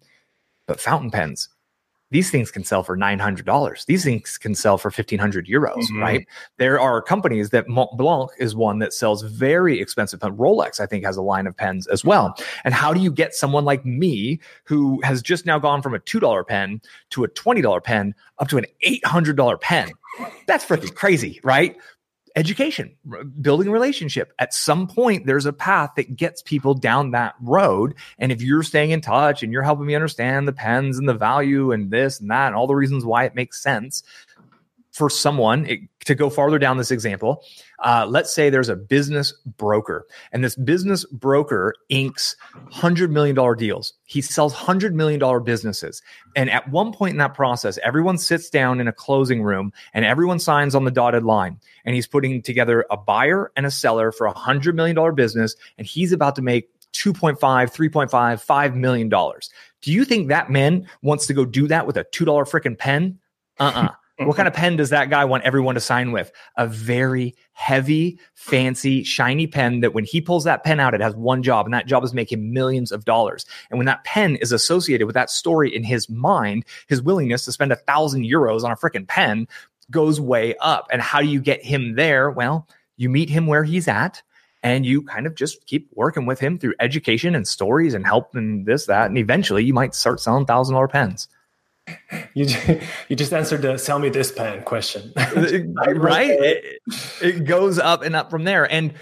But 0.68 0.82
fountain 0.82 1.12
pens, 1.12 1.48
these 2.12 2.32
things 2.32 2.52
can 2.52 2.64
sell 2.64 2.84
for 2.84 2.98
$900 2.98 3.86
these 3.86 4.04
things 4.04 4.38
can 4.38 4.56
sell 4.56 4.78
for 4.78 4.90
1500 4.90 5.48
euros 5.48 5.76
mm-hmm. 5.76 6.00
right? 6.00 6.28
There 6.58 6.80
are 6.80 7.02
companies 7.02 7.50
that 7.52 7.68
montblanc 7.68 8.30
is 8.40 8.56
one 8.56 8.80
that 8.80 8.94
sells 8.94 9.24
very 9.24 9.80
expensive 9.80 10.20
pen 10.20 10.34
rolex 10.38 10.80
i 10.80 10.86
think 10.86 11.04
has 11.06 11.18
a 11.18 11.22
line 11.22 11.48
of 11.48 11.56
pens 11.56 11.88
as 11.88 12.04
well. 12.04 12.36
And 12.64 12.74
how 12.74 12.94
do 12.94 13.00
you 13.00 13.12
get 13.12 13.34
someone 13.34 13.66
like 13.66 13.86
me 13.86 14.40
who 14.64 15.02
has 15.04 15.22
just 15.22 15.46
now 15.46 15.60
gone 15.60 15.82
from 15.82 15.94
a 15.94 16.00
$2 16.00 16.48
pen 16.48 16.82
to 17.12 17.24
a 17.24 17.28
$20 17.28 17.84
pen 17.84 18.16
up 18.40 18.48
to 18.50 18.58
an 18.58 18.66
$800 18.86 19.62
pen? 19.62 19.92
That's 20.48 20.66
freaking 20.66 20.96
crazy 20.96 21.40
right 21.44 21.78
education, 22.38 22.96
building 23.42 23.68
a 23.68 23.72
relationship. 23.72 24.32
At 24.38 24.54
some 24.54 24.88
point, 24.88 25.26
there's 25.26 25.48
a 25.48 25.52
path 25.52 25.92
that 25.96 26.16
gets 26.16 26.44
people 26.44 26.76
down 26.76 27.12
that 27.12 27.34
road. 27.42 27.96
And 28.20 28.32
if 28.32 28.44
you're 28.44 28.62
staying 28.62 28.92
in 28.92 29.02
touch 29.02 29.42
and 29.42 29.52
you're 29.52 29.64
helping 29.64 29.88
me 29.88 29.96
understand 29.96 30.48
the 30.48 30.54
pens 30.54 31.00
and 31.00 31.10
the 31.10 31.16
value 31.16 31.72
and 31.72 31.90
this 31.90 32.20
and 32.20 32.30
that 32.30 32.48
and 32.48 32.56
all 32.56 32.68
the 32.68 32.76
reasons 32.76 33.04
why 33.04 33.26
it 33.26 33.34
makes 33.34 33.62
sense 33.62 34.04
for 34.92 35.10
someone 35.10 35.66
it, 35.66 35.80
to 36.06 36.14
go 36.14 36.30
farther 36.30 36.60
down 36.60 36.78
this 36.78 36.92
example, 36.92 37.44
uh, 37.80 38.06
let's 38.10 38.34
say 38.34 38.50
there's 38.50 38.70
a 38.70 38.76
business 38.76 39.34
broker, 39.58 40.08
and 40.32 40.44
this 40.44 40.56
business 40.56 41.06
broker 41.06 41.76
inks 41.90 42.36
$100 42.72 43.12
million 43.12 43.36
deals. 43.58 43.94
He 44.06 44.22
sells 44.22 44.54
$100 44.54 44.94
million 44.94 45.44
businesses. 45.44 46.02
And 46.36 46.50
at 46.50 46.70
one 46.70 46.92
point 46.92 47.12
in 47.12 47.18
that 47.18 47.34
process, 47.34 47.78
everyone 47.84 48.18
sits 48.18 48.50
down 48.50 48.80
in 48.80 48.88
a 48.88 48.94
closing 48.94 49.44
room 49.44 49.72
and 49.94 50.06
everyone 50.06 50.40
signs 50.40 50.76
on 50.76 50.86
the 50.86 50.92
dotted 50.92 51.24
line. 51.24 51.60
And 51.86 51.96
he's 51.96 52.08
putting 52.08 52.42
together 52.42 52.86
a 52.90 52.98
buyer 52.98 53.52
and 53.56 53.66
a 53.66 53.72
seller 53.72 54.12
for 54.12 54.28
a 54.28 54.34
$100 54.34 54.74
million 54.74 55.16
business, 55.16 55.56
and 55.78 55.86
he's 55.86 56.12
about 56.12 56.36
to 56.36 56.42
make 56.42 56.70
2.5, 56.94 57.38
3.5, 57.38 58.10
$5 58.10 58.76
million. 58.76 59.10
Do 59.10 59.92
you 59.92 60.04
think 60.04 60.30
that 60.30 60.50
man 60.50 60.88
wants 61.04 61.28
to 61.28 61.34
go 61.34 61.46
do 61.46 61.68
that 61.68 61.86
with 61.86 61.98
a 61.98 62.06
$2 62.06 62.26
freaking 62.50 62.78
pen? 62.78 63.20
Uh 63.60 63.72
uh-uh. 63.76 63.86
uh 63.86 63.92
what 64.20 64.36
kind 64.36 64.48
of 64.48 64.54
pen 64.54 64.78
does 64.78 64.90
that 64.90 65.10
guy 65.10 65.26
want 65.26 65.44
everyone 65.44 65.76
to 65.76 65.82
sign 65.82 66.12
with? 66.12 66.32
A 66.56 66.66
very 66.66 67.36
heavy, 67.54 68.20
fancy, 68.34 69.04
shiny 69.04 69.46
pen 69.46 69.82
that 69.82 69.94
when 69.94 70.06
he 70.06 70.22
pulls 70.22 70.44
that 70.46 70.64
pen 70.64 70.80
out, 70.80 70.96
it 70.96 71.02
has 71.02 71.16
one 71.16 71.44
job, 71.44 71.68
and 71.68 71.74
that 71.74 71.86
job 71.86 72.04
is 72.04 72.14
making 72.14 72.52
millions 72.52 72.92
of 72.92 73.06
dollars. 73.06 73.46
And 73.70 73.78
when 73.78 73.86
that 73.86 74.04
pen 74.06 74.36
is 74.38 74.52
associated 74.52 75.06
with 75.06 75.14
that 75.14 75.30
story 75.30 75.74
in 75.74 75.84
his 75.84 76.10
mind, 76.10 76.66
his 76.88 77.02
willingness 77.02 77.46
to 77.46 77.52
spend 77.52 77.72
a 77.72 77.76
thousand 77.76 78.24
euros 78.24 78.64
on 78.64 78.72
a 78.72 78.76
freaking 78.76 79.08
pen 79.08 79.48
goes 79.92 80.20
way 80.20 80.56
up. 80.58 80.88
And 80.92 81.02
how 81.02 81.22
do 81.22 81.28
you 81.28 81.40
get 81.40 81.64
him 81.64 81.96
there? 81.96 82.32
Well, 82.32 82.68
you 82.98 83.10
meet 83.10 83.30
him 83.30 83.46
where 83.46 83.64
he's 83.64 83.88
at 83.88 84.24
and 84.64 84.86
you 84.86 85.04
kind 85.04 85.28
of 85.28 85.36
just 85.36 85.66
keep 85.68 85.88
working 85.94 86.26
with 86.26 86.40
him 86.40 86.58
through 86.58 86.74
education 86.80 87.36
and 87.36 87.48
stories 87.48 87.94
and 87.94 88.06
help 88.06 88.36
and 88.36 88.66
this, 88.66 88.88
that. 88.88 89.08
And 89.08 89.18
eventually 89.18 89.64
you 89.64 89.74
might 89.74 89.94
start 89.94 90.20
selling 90.20 90.46
thousand 90.46 90.74
dollar 90.74 90.88
pens 90.88 91.28
you 92.34 92.46
you 93.10 93.16
just 93.16 93.34
answered 93.34 93.62
the 93.62 93.78
sell 93.78 94.00
me 94.00 94.10
this 94.10 94.32
pen 94.32 94.64
question. 94.64 95.14
Right? 95.96 96.30
it, 96.30 96.82
it, 97.22 97.46
goes 97.46 97.80
up 97.80 98.04
and 98.04 98.16
up 98.16 98.30
from 98.30 98.44
there. 98.44 98.72
And 98.72 98.94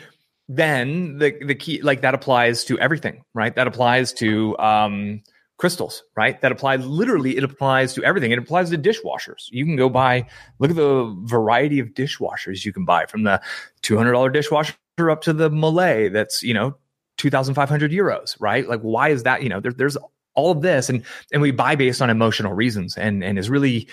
then 0.48 1.18
the 1.18 1.36
the 1.46 1.56
key 1.56 1.82
like 1.82 2.02
that 2.02 2.14
applies 2.14 2.64
to 2.66 2.80
everything 2.80 3.24
right? 3.34 3.56
That 3.56 3.68
applies 3.68 4.14
to 4.14 4.58
um 4.60 5.22
crystals 5.58 6.04
right? 6.16 6.40
That 6.42 6.52
applies 6.52 6.86
literally 6.86 7.38
it 7.38 7.44
applies 7.44 7.94
to 7.96 8.04
everything. 8.04 8.32
It 8.32 8.40
applies 8.40 8.70
to 8.70 8.78
dishwashers. 8.78 9.50
You 9.52 9.66
can 9.66 9.76
go 9.76 9.90
buy 9.90 10.28
look 10.60 10.70
at 10.70 10.76
the 10.76 11.16
variety 11.24 11.80
of 11.80 11.90
dishwashers 11.90 12.66
you 12.66 12.74
can 12.74 12.86
buy 12.86 13.06
from 13.06 13.24
the 13.24 13.42
$200 13.84 14.34
dishwasher 14.34 14.76
up 15.10 15.22
to 15.22 15.34
the 15.34 15.50
Miele 15.50 16.10
that's 16.10 16.42
you 16.42 16.54
know 16.54 16.76
2500 17.18 17.92
euros 17.92 18.36
right? 18.40 18.68
Like 18.68 18.82
why 18.82 19.10
is 19.10 19.24
that 19.24 19.42
you 19.44 19.50
know 19.50 19.60
there, 19.60 19.74
there's 19.74 19.98
all 20.36 20.52
of 20.52 20.62
this 20.62 20.90
and 20.90 21.04
and 21.32 21.42
we 21.42 21.52
buy 21.52 21.76
based 21.76 22.02
on 22.02 22.10
emotional 22.10 22.54
reasons 22.54 22.98
and 22.98 23.24
and 23.24 23.40
is 23.40 23.50
really 23.50 23.88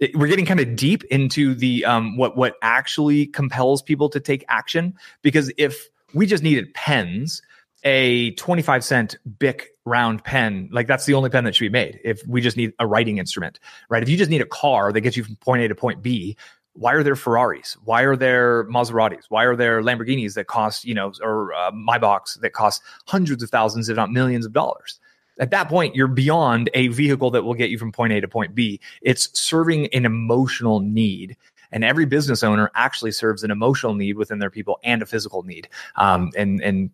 it, 0.00 0.14
we're 0.16 0.28
getting 0.28 0.46
kind 0.46 0.60
of 0.60 0.76
deep 0.76 1.04
into 1.04 1.54
the 1.54 1.84
um 1.84 2.16
what 2.16 2.36
what 2.36 2.54
actually 2.62 3.26
compels 3.26 3.82
people 3.82 4.08
to 4.08 4.20
take 4.20 4.44
action 4.48 4.94
because 5.22 5.52
if 5.58 5.88
we 6.14 6.26
just 6.26 6.42
needed 6.42 6.72
pens 6.74 7.42
a 7.84 8.32
25 8.32 8.82
cent 8.82 9.16
bic 9.38 9.68
round 9.84 10.24
pen 10.24 10.68
like 10.72 10.86
that's 10.86 11.06
the 11.06 11.14
only 11.14 11.30
pen 11.30 11.44
that 11.44 11.54
should 11.54 11.64
be 11.64 11.68
made 11.68 12.00
if 12.04 12.20
we 12.26 12.40
just 12.40 12.56
need 12.56 12.72
a 12.78 12.86
writing 12.86 13.18
instrument 13.18 13.60
right 13.88 14.02
if 14.02 14.08
you 14.08 14.16
just 14.16 14.30
need 14.30 14.40
a 14.40 14.46
car 14.46 14.92
that 14.92 15.00
gets 15.00 15.16
you 15.16 15.24
from 15.24 15.36
point 15.36 15.62
a 15.62 15.68
to 15.68 15.74
point 15.74 16.02
b 16.02 16.36
why 16.78 16.92
are 16.92 17.02
there 17.02 17.16
Ferraris? 17.16 17.76
Why 17.84 18.02
are 18.02 18.14
there 18.14 18.64
Maseratis? 18.66 19.24
Why 19.28 19.44
are 19.44 19.56
there 19.56 19.82
Lamborghinis 19.82 20.34
that 20.34 20.46
cost, 20.46 20.84
you 20.84 20.94
know, 20.94 21.12
or 21.20 21.52
uh, 21.52 21.72
Maybachs 21.72 22.38
that 22.40 22.52
cost 22.52 22.82
hundreds 23.06 23.42
of 23.42 23.50
thousands, 23.50 23.88
if 23.88 23.96
not 23.96 24.12
millions 24.12 24.46
of 24.46 24.52
dollars? 24.52 25.00
At 25.38 25.50
that 25.50 25.68
point, 25.68 25.94
you're 25.94 26.08
beyond 26.08 26.70
a 26.74 26.88
vehicle 26.88 27.30
that 27.32 27.44
will 27.44 27.54
get 27.54 27.70
you 27.70 27.78
from 27.78 27.92
point 27.92 28.12
A 28.12 28.20
to 28.20 28.28
point 28.28 28.54
B. 28.54 28.80
It's 29.02 29.38
serving 29.38 29.86
an 29.88 30.04
emotional 30.04 30.80
need. 30.80 31.36
And 31.70 31.84
every 31.84 32.06
business 32.06 32.42
owner 32.42 32.70
actually 32.74 33.12
serves 33.12 33.42
an 33.44 33.50
emotional 33.50 33.94
need 33.94 34.16
within 34.16 34.38
their 34.38 34.50
people 34.50 34.78
and 34.82 35.02
a 35.02 35.06
physical 35.06 35.42
need. 35.42 35.68
Um, 35.96 36.30
and, 36.36 36.62
and 36.62 36.90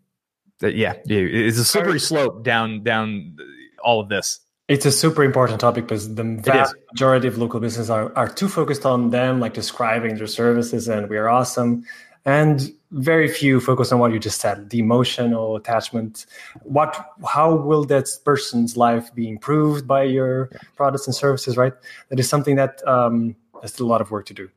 yeah, 0.60 0.94
it's 1.04 1.58
a 1.58 1.64
slippery 1.64 2.00
slope 2.00 2.42
down 2.42 2.82
down 2.82 3.36
all 3.82 4.00
of 4.00 4.08
this. 4.08 4.40
It's 4.66 4.86
a 4.86 4.92
super 4.92 5.22
important 5.22 5.60
topic 5.60 5.84
because 5.84 6.14
the 6.14 6.24
vast 6.24 6.74
majority 6.92 7.28
of 7.28 7.36
local 7.36 7.60
businesses 7.60 7.90
are, 7.90 8.16
are 8.16 8.28
too 8.28 8.48
focused 8.48 8.86
on 8.86 9.10
them, 9.10 9.38
like 9.38 9.52
describing 9.52 10.16
their 10.16 10.26
services 10.26 10.88
and 10.88 11.08
we 11.10 11.18
are 11.18 11.28
awesome. 11.28 11.84
And 12.24 12.72
very 12.94 13.28
few 13.28 13.60
focus 13.60 13.90
on 13.92 13.98
what 13.98 14.12
you 14.12 14.18
just 14.18 14.40
said, 14.40 14.70
the 14.70 14.78
emotional 14.78 15.56
attachment. 15.56 16.26
What 16.62 17.12
how 17.26 17.54
will 17.54 17.84
that 17.84 18.08
person's 18.24 18.76
life 18.76 19.14
be 19.14 19.28
improved 19.28 19.86
by 19.86 20.04
your 20.04 20.50
products 20.76 21.06
and 21.06 21.14
services, 21.14 21.56
right? 21.56 21.72
That 22.08 22.20
is 22.20 22.28
something 22.28 22.56
that 22.56 22.86
um, 22.86 23.36
has 23.62 23.72
still 23.72 23.86
a 23.86 23.88
lot 23.88 24.00
of 24.00 24.10
work 24.10 24.26
to 24.26 24.34
do. 24.34 24.48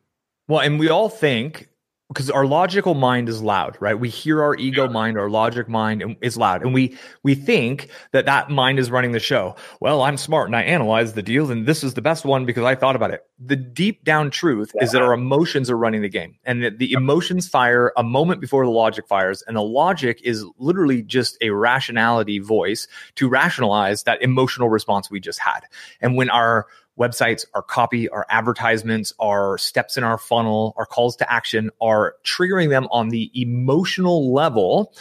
Well, 0.48 0.60
and 0.60 0.80
we 0.80 0.88
all 0.90 1.10
think 1.10 1.68
because 2.10 2.30
our 2.30 2.46
logical 2.46 2.94
mind 2.94 3.28
is 3.28 3.42
loud 3.42 3.78
right 3.80 4.00
we 4.00 4.10
hear 4.10 4.42
our 4.42 4.56
ego 4.56 4.86
yeah. 4.86 4.92
mind 4.92 5.18
our 5.18 5.30
logic 5.30 5.68
mind 5.68 6.16
is 6.22 6.38
loud 6.38 6.62
and 6.62 6.74
we 6.74 6.98
we 7.24 7.36
think 7.36 7.90
that 8.12 8.26
that 8.26 8.50
mind 8.50 8.80
is 8.80 8.90
running 8.90 9.12
the 9.12 9.20
show 9.20 9.56
well 9.82 10.02
i'm 10.02 10.18
smart 10.18 10.48
and 10.48 10.56
i 10.56 10.62
analyze 10.62 11.14
the 11.14 11.22
deal 11.22 11.52
and 11.52 11.66
this 11.66 11.84
is 11.84 11.96
the 11.96 12.02
best 12.02 12.24
one 12.24 12.46
because 12.46 12.64
i 12.64 12.76
thought 12.76 12.96
about 12.96 13.12
it 13.12 13.26
the 13.40 13.56
deep 13.56 14.04
down 14.04 14.32
truth 14.32 14.72
yeah. 14.76 14.84
is 14.84 14.92
that 14.92 15.02
our 15.02 15.14
emotions 15.14 15.70
are 15.70 15.78
running 15.78 16.02
the 16.02 16.10
game 16.10 16.36
and 16.46 16.64
that 16.64 16.78
the 16.80 16.94
emotions 16.94 17.48
fire 17.48 17.92
a 17.98 18.04
moment 18.04 18.40
before 18.40 18.66
the 18.66 18.72
logic 18.72 19.08
fires 19.08 19.44
and 19.48 19.58
the 19.58 19.62
logic 19.62 20.22
is 20.24 20.46
literally 20.58 21.02
just 21.02 21.38
a 21.42 21.50
rationality 21.50 22.40
voice 22.40 22.88
to 23.16 23.28
rationalize 23.28 24.04
that 24.04 24.22
emotional 24.22 24.70
response 24.70 25.12
we 25.12 25.20
just 25.20 25.40
had 25.40 25.62
and 26.02 26.16
when 26.16 26.30
our 26.30 26.68
websites, 26.98 27.46
our 27.54 27.62
copy, 27.62 28.10
our 28.10 28.26
advertisements, 28.30 29.14
our 29.20 29.58
steps 29.58 29.98
in 29.98 30.04
our 30.04 30.18
funnel, 30.18 30.74
our 30.78 30.86
calls 30.86 31.16
to 31.18 31.32
action 31.32 31.70
are 31.82 32.16
triggering 32.24 32.70
them 32.70 32.88
on 32.92 33.10
the 33.10 33.32
emotional 33.40 34.34
level, 34.34 34.94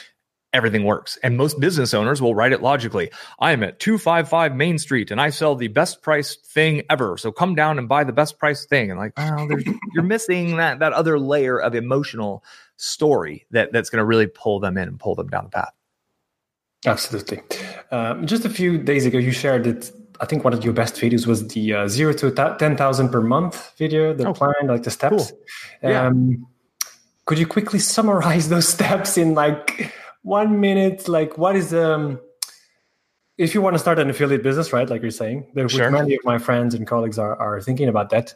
everything 0.53 0.85
works. 0.85 1.19
And 1.23 1.37
most 1.37 1.61
business 1.61 1.95
owners 1.95 2.23
will 2.23 2.35
write 2.35 2.53
it 2.53 2.63
logically. 2.63 3.11
I 3.39 3.53
am 3.53 3.63
at 3.63 3.79
255 3.79 4.55
Main 4.55 4.79
Street 4.79 5.11
and 5.11 5.21
I 5.21 5.31
sell 5.31 5.55
the 5.55 5.69
best 5.69 6.03
priced 6.03 6.47
thing 6.47 6.83
ever. 6.89 7.17
So 7.19 7.31
come 7.33 7.55
down 7.55 7.79
and 7.79 7.89
buy 7.89 8.05
the 8.05 8.13
best 8.13 8.39
priced 8.39 8.69
thing. 8.69 8.91
And 8.91 8.99
like, 8.99 9.13
oh, 9.17 9.49
you're 9.95 10.05
missing 10.05 10.57
that 10.57 10.79
that 10.81 10.93
other 10.93 11.19
layer 11.19 11.61
of 11.61 11.75
emotional 11.75 12.43
story 12.77 13.47
that 13.51 13.73
that's 13.73 13.91
going 13.91 14.01
to 14.01 14.05
really 14.05 14.27
pull 14.27 14.61
them 14.61 14.77
in 14.77 14.89
and 14.89 14.99
pull 14.99 15.15
them 15.15 15.29
down 15.29 15.45
the 15.45 15.51
path. 15.51 15.73
Absolutely. 16.85 17.43
Um, 17.91 18.27
just 18.27 18.45
a 18.45 18.51
few 18.51 18.79
days 18.79 19.07
ago, 19.07 19.19
you 19.19 19.33
shared 19.33 19.65
that 19.65 20.06
I 20.21 20.27
think 20.27 20.45
one 20.45 20.53
of 20.53 20.65
your 20.65 20.73
best 20.73 20.95
videos 20.97 21.27
was 21.27 21.47
the 21.49 21.73
uh, 21.73 21.89
zero 21.89 22.13
to 22.15 22.31
ten 22.59 22.77
thousand 22.77 23.11
per 23.11 23.21
month 23.21 23.73
video, 23.77 24.15
the 24.15 24.29
oh, 24.29 24.33
plan, 24.33 24.55
like 24.67 24.83
the 24.83 24.91
steps. 24.91 25.31
Cool. 25.31 25.91
Yeah. 25.91 26.07
Um, 26.07 26.47
could 27.25 27.39
you 27.39 27.47
quickly 27.47 27.79
summarize 27.79 28.49
those 28.55 28.69
steps 28.69 29.19
in 29.19 29.35
like 29.35 29.93
one 30.23 30.61
minute? 30.61 31.09
Like, 31.09 31.37
what 31.39 31.57
is 31.57 31.75
um, 31.75 32.21
if 33.39 33.55
you 33.55 33.61
want 33.61 33.75
to 33.75 33.79
start 33.79 33.99
an 33.99 34.09
affiliate 34.09 34.43
business, 34.43 34.73
right? 34.73 34.89
Like 34.89 35.03
you're 35.03 35.11
saying, 35.11 35.47
there 35.55 35.69
sure. 35.69 35.91
many 35.91 36.15
of 36.15 36.25
my 36.25 36.39
friends 36.39 36.75
and 36.75 36.87
colleagues 36.87 37.19
are 37.19 37.37
are 37.37 37.61
thinking 37.61 37.89
about 37.89 38.11
that. 38.11 38.35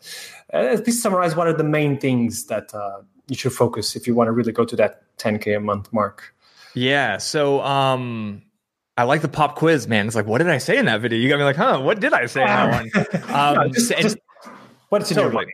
Uh, 0.53 0.77
please 0.83 1.03
summarize 1.03 1.35
what 1.35 1.47
are 1.47 1.55
the 1.55 1.65
main 1.65 1.99
things 1.99 2.47
that 2.47 2.75
uh, 2.75 3.01
you 3.29 3.37
should 3.37 3.53
focus 3.53 3.97
if 3.97 4.07
you 4.07 4.15
want 4.15 4.29
to 4.29 4.33
really 4.33 4.53
go 4.53 4.65
to 4.65 4.77
that 4.77 5.03
10k 5.19 5.57
a 5.57 5.61
month 5.61 5.93
mark. 5.93 6.35
Yeah. 6.75 7.19
So, 7.19 7.63
um, 7.63 8.43
I 9.01 9.05
like 9.05 9.23
the 9.23 9.29
pop 9.29 9.57
quiz, 9.57 9.89
man. 9.89 10.07
It's 10.07 10.15
like, 10.15 10.27
what 10.27 10.39
did 10.39 10.51
I 10.51 10.59
say 10.59 10.77
in 10.77 10.85
that 10.85 11.01
video? 11.01 11.19
You 11.19 11.31
got 11.31 11.39
me 11.39 11.45
like, 11.45 11.57
huh? 11.57 11.81
What 11.81 12.01
did 12.01 12.13
I 12.13 12.27
say 12.27 12.43
in 12.43 12.49
that 12.49 12.71
one? 12.71 12.91
Um, 13.35 13.55
no, 13.55 13.69
just, 13.71 13.91
and, 13.93 14.03
just, 14.03 14.19
what's 14.91 15.11
in 15.11 15.15
totally. 15.15 15.33
your 15.33 15.43
mind? 15.43 15.53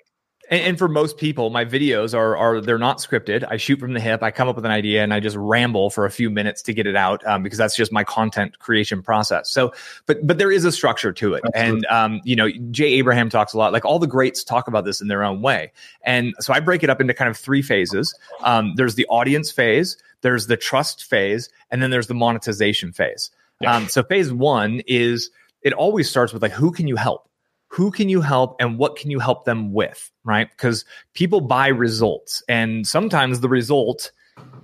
And, 0.50 0.62
and, 0.62 0.78
for 0.78 0.88
most 0.88 1.18
people, 1.18 1.50
my 1.50 1.64
videos 1.64 2.14
are 2.14 2.37
are 2.37 2.61
they're 2.61 2.78
not 2.78 2.98
scripted. 2.98 3.44
I 3.48 3.56
shoot 3.56 3.80
from 3.80 3.92
the 3.92 4.00
hip. 4.00 4.22
I 4.22 4.30
come 4.30 4.48
up 4.48 4.56
with 4.56 4.64
an 4.64 4.70
idea 4.70 5.02
and 5.02 5.12
I 5.12 5.20
just 5.20 5.37
ramble 5.37 5.90
for 5.90 6.04
a 6.04 6.11
few 6.11 6.30
minutes 6.30 6.62
to 6.62 6.74
get 6.74 6.87
it 6.87 6.96
out 6.96 7.26
um, 7.26 7.42
because 7.42 7.59
that's 7.59 7.76
just 7.76 7.92
my 7.92 8.04
content 8.04 8.59
creation 8.59 9.02
process. 9.02 9.50
So, 9.50 9.72
but 10.06 10.26
but 10.26 10.38
there 10.38 10.52
is 10.52 10.64
a 10.64 10.72
structure 10.72 11.12
to 11.12 11.35
it, 11.35 11.42
Absolutely. 11.46 11.76
and 11.76 11.87
um, 11.87 12.20
you 12.24 12.37
know, 12.37 12.50
Jay 12.70 12.94
Abraham 12.94 13.28
talks 13.28 13.54
a 13.54 13.59
lot. 13.59 13.72
Like 13.72 13.85
all 13.85 13.98
the 13.98 14.06
greats 14.06 14.44
talk 14.44 14.68
about 14.68 14.85
this 14.85 15.00
in 15.00 15.09
their 15.09 15.24
own 15.24 15.42
way, 15.42 15.72
and 16.02 16.35
so 16.40 16.52
I 16.52 16.61
break 16.61 16.82
it 16.82 16.90
up 16.90 17.00
into 17.00 17.14
kind 17.14 17.30
of 17.30 17.37
three 17.37 17.62
phases. 17.62 18.16
Um, 18.42 18.74
there's 18.76 18.94
the 18.94 19.06
audience 19.06 19.50
phase, 19.50 19.96
there's 20.20 20.46
the 20.46 20.56
trust 20.56 21.04
phase, 21.04 21.48
and 21.70 21.82
then 21.82 21.90
there's 21.90 22.06
the 22.06 22.14
monetization 22.14 22.92
phase. 22.92 23.30
Yeah. 23.61 23.74
Um, 23.74 23.88
so 23.88 24.02
phase 24.02 24.32
one 24.32 24.82
is 24.87 25.30
it 25.62 25.72
always 25.72 26.09
starts 26.09 26.32
with 26.32 26.42
like, 26.42 26.52
who 26.52 26.70
can 26.70 26.87
you 26.87 26.96
help? 26.96 27.28
Who 27.77 27.91
can 27.91 28.09
you 28.09 28.23
help 28.23 28.57
and 28.59 28.79
what 28.79 28.97
can 28.97 29.11
you 29.11 29.19
help 29.19 29.45
them 29.45 29.75
with? 29.75 30.11
Right. 30.25 30.49
Because 30.51 30.87
people 31.12 31.43
buy 31.43 31.69
results 31.69 32.43
and 32.49 32.87
sometimes 32.87 33.41
the 33.41 33.51
result 33.51 34.12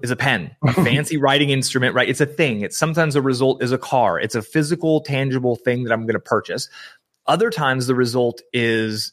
is 0.00 0.10
a 0.10 0.16
pen, 0.16 0.56
a 0.64 0.72
fancy 0.84 1.18
writing 1.18 1.50
instrument, 1.50 1.94
right? 1.94 2.08
It's 2.08 2.22
a 2.22 2.26
thing. 2.26 2.62
It's 2.62 2.78
sometimes 2.78 3.14
a 3.14 3.20
result 3.20 3.62
is 3.62 3.70
a 3.70 3.76
car. 3.76 4.18
It's 4.18 4.34
a 4.34 4.40
physical, 4.40 5.02
tangible 5.02 5.56
thing 5.56 5.84
that 5.84 5.92
I'm 5.92 6.02
going 6.02 6.14
to 6.14 6.20
purchase. 6.20 6.70
Other 7.26 7.50
times 7.50 7.86
the 7.86 7.94
result 7.94 8.40
is 8.54 9.12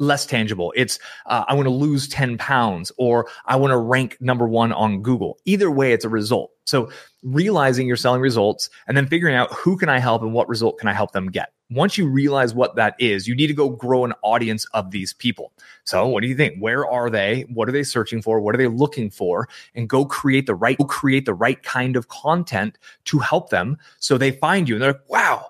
less 0.00 0.26
tangible. 0.26 0.72
It's 0.74 0.98
uh, 1.26 1.44
I 1.46 1.54
want 1.54 1.66
to 1.66 1.70
lose 1.70 2.08
10 2.08 2.36
pounds 2.38 2.90
or 2.98 3.28
I 3.46 3.54
want 3.54 3.70
to 3.70 3.78
rank 3.78 4.16
number 4.20 4.48
one 4.48 4.72
on 4.72 5.02
Google. 5.02 5.38
Either 5.44 5.70
way, 5.70 5.92
it's 5.92 6.04
a 6.04 6.08
result. 6.08 6.50
So 6.64 6.90
realizing 7.22 7.86
you're 7.86 7.96
selling 7.96 8.20
results 8.20 8.70
and 8.86 8.96
then 8.96 9.06
figuring 9.06 9.34
out 9.34 9.52
who 9.52 9.76
can 9.76 9.88
I 9.88 9.98
help 9.98 10.22
and 10.22 10.32
what 10.32 10.48
result 10.48 10.78
can 10.78 10.88
I 10.88 10.92
help 10.92 11.12
them 11.12 11.30
get. 11.30 11.52
Once 11.70 11.96
you 11.96 12.06
realize 12.06 12.54
what 12.54 12.76
that 12.76 12.94
is, 12.98 13.26
you 13.26 13.34
need 13.34 13.46
to 13.46 13.54
go 13.54 13.68
grow 13.68 14.04
an 14.04 14.12
audience 14.22 14.66
of 14.74 14.90
these 14.90 15.12
people. 15.12 15.52
So 15.84 16.06
what 16.06 16.22
do 16.22 16.28
you 16.28 16.36
think? 16.36 16.58
Where 16.58 16.86
are 16.86 17.10
they? 17.10 17.46
What 17.52 17.68
are 17.68 17.72
they 17.72 17.82
searching 17.82 18.22
for? 18.22 18.40
What 18.40 18.54
are 18.54 18.58
they 18.58 18.68
looking 18.68 19.10
for? 19.10 19.48
And 19.74 19.88
go 19.88 20.04
create 20.04 20.46
the 20.46 20.54
right, 20.54 20.78
create 20.88 21.26
the 21.26 21.34
right 21.34 21.62
kind 21.62 21.96
of 21.96 22.08
content 22.08 22.78
to 23.06 23.18
help 23.18 23.50
them 23.50 23.78
so 23.98 24.18
they 24.18 24.32
find 24.32 24.68
you 24.68 24.74
and 24.76 24.82
they're 24.82 24.92
like, 24.92 25.08
wow, 25.08 25.46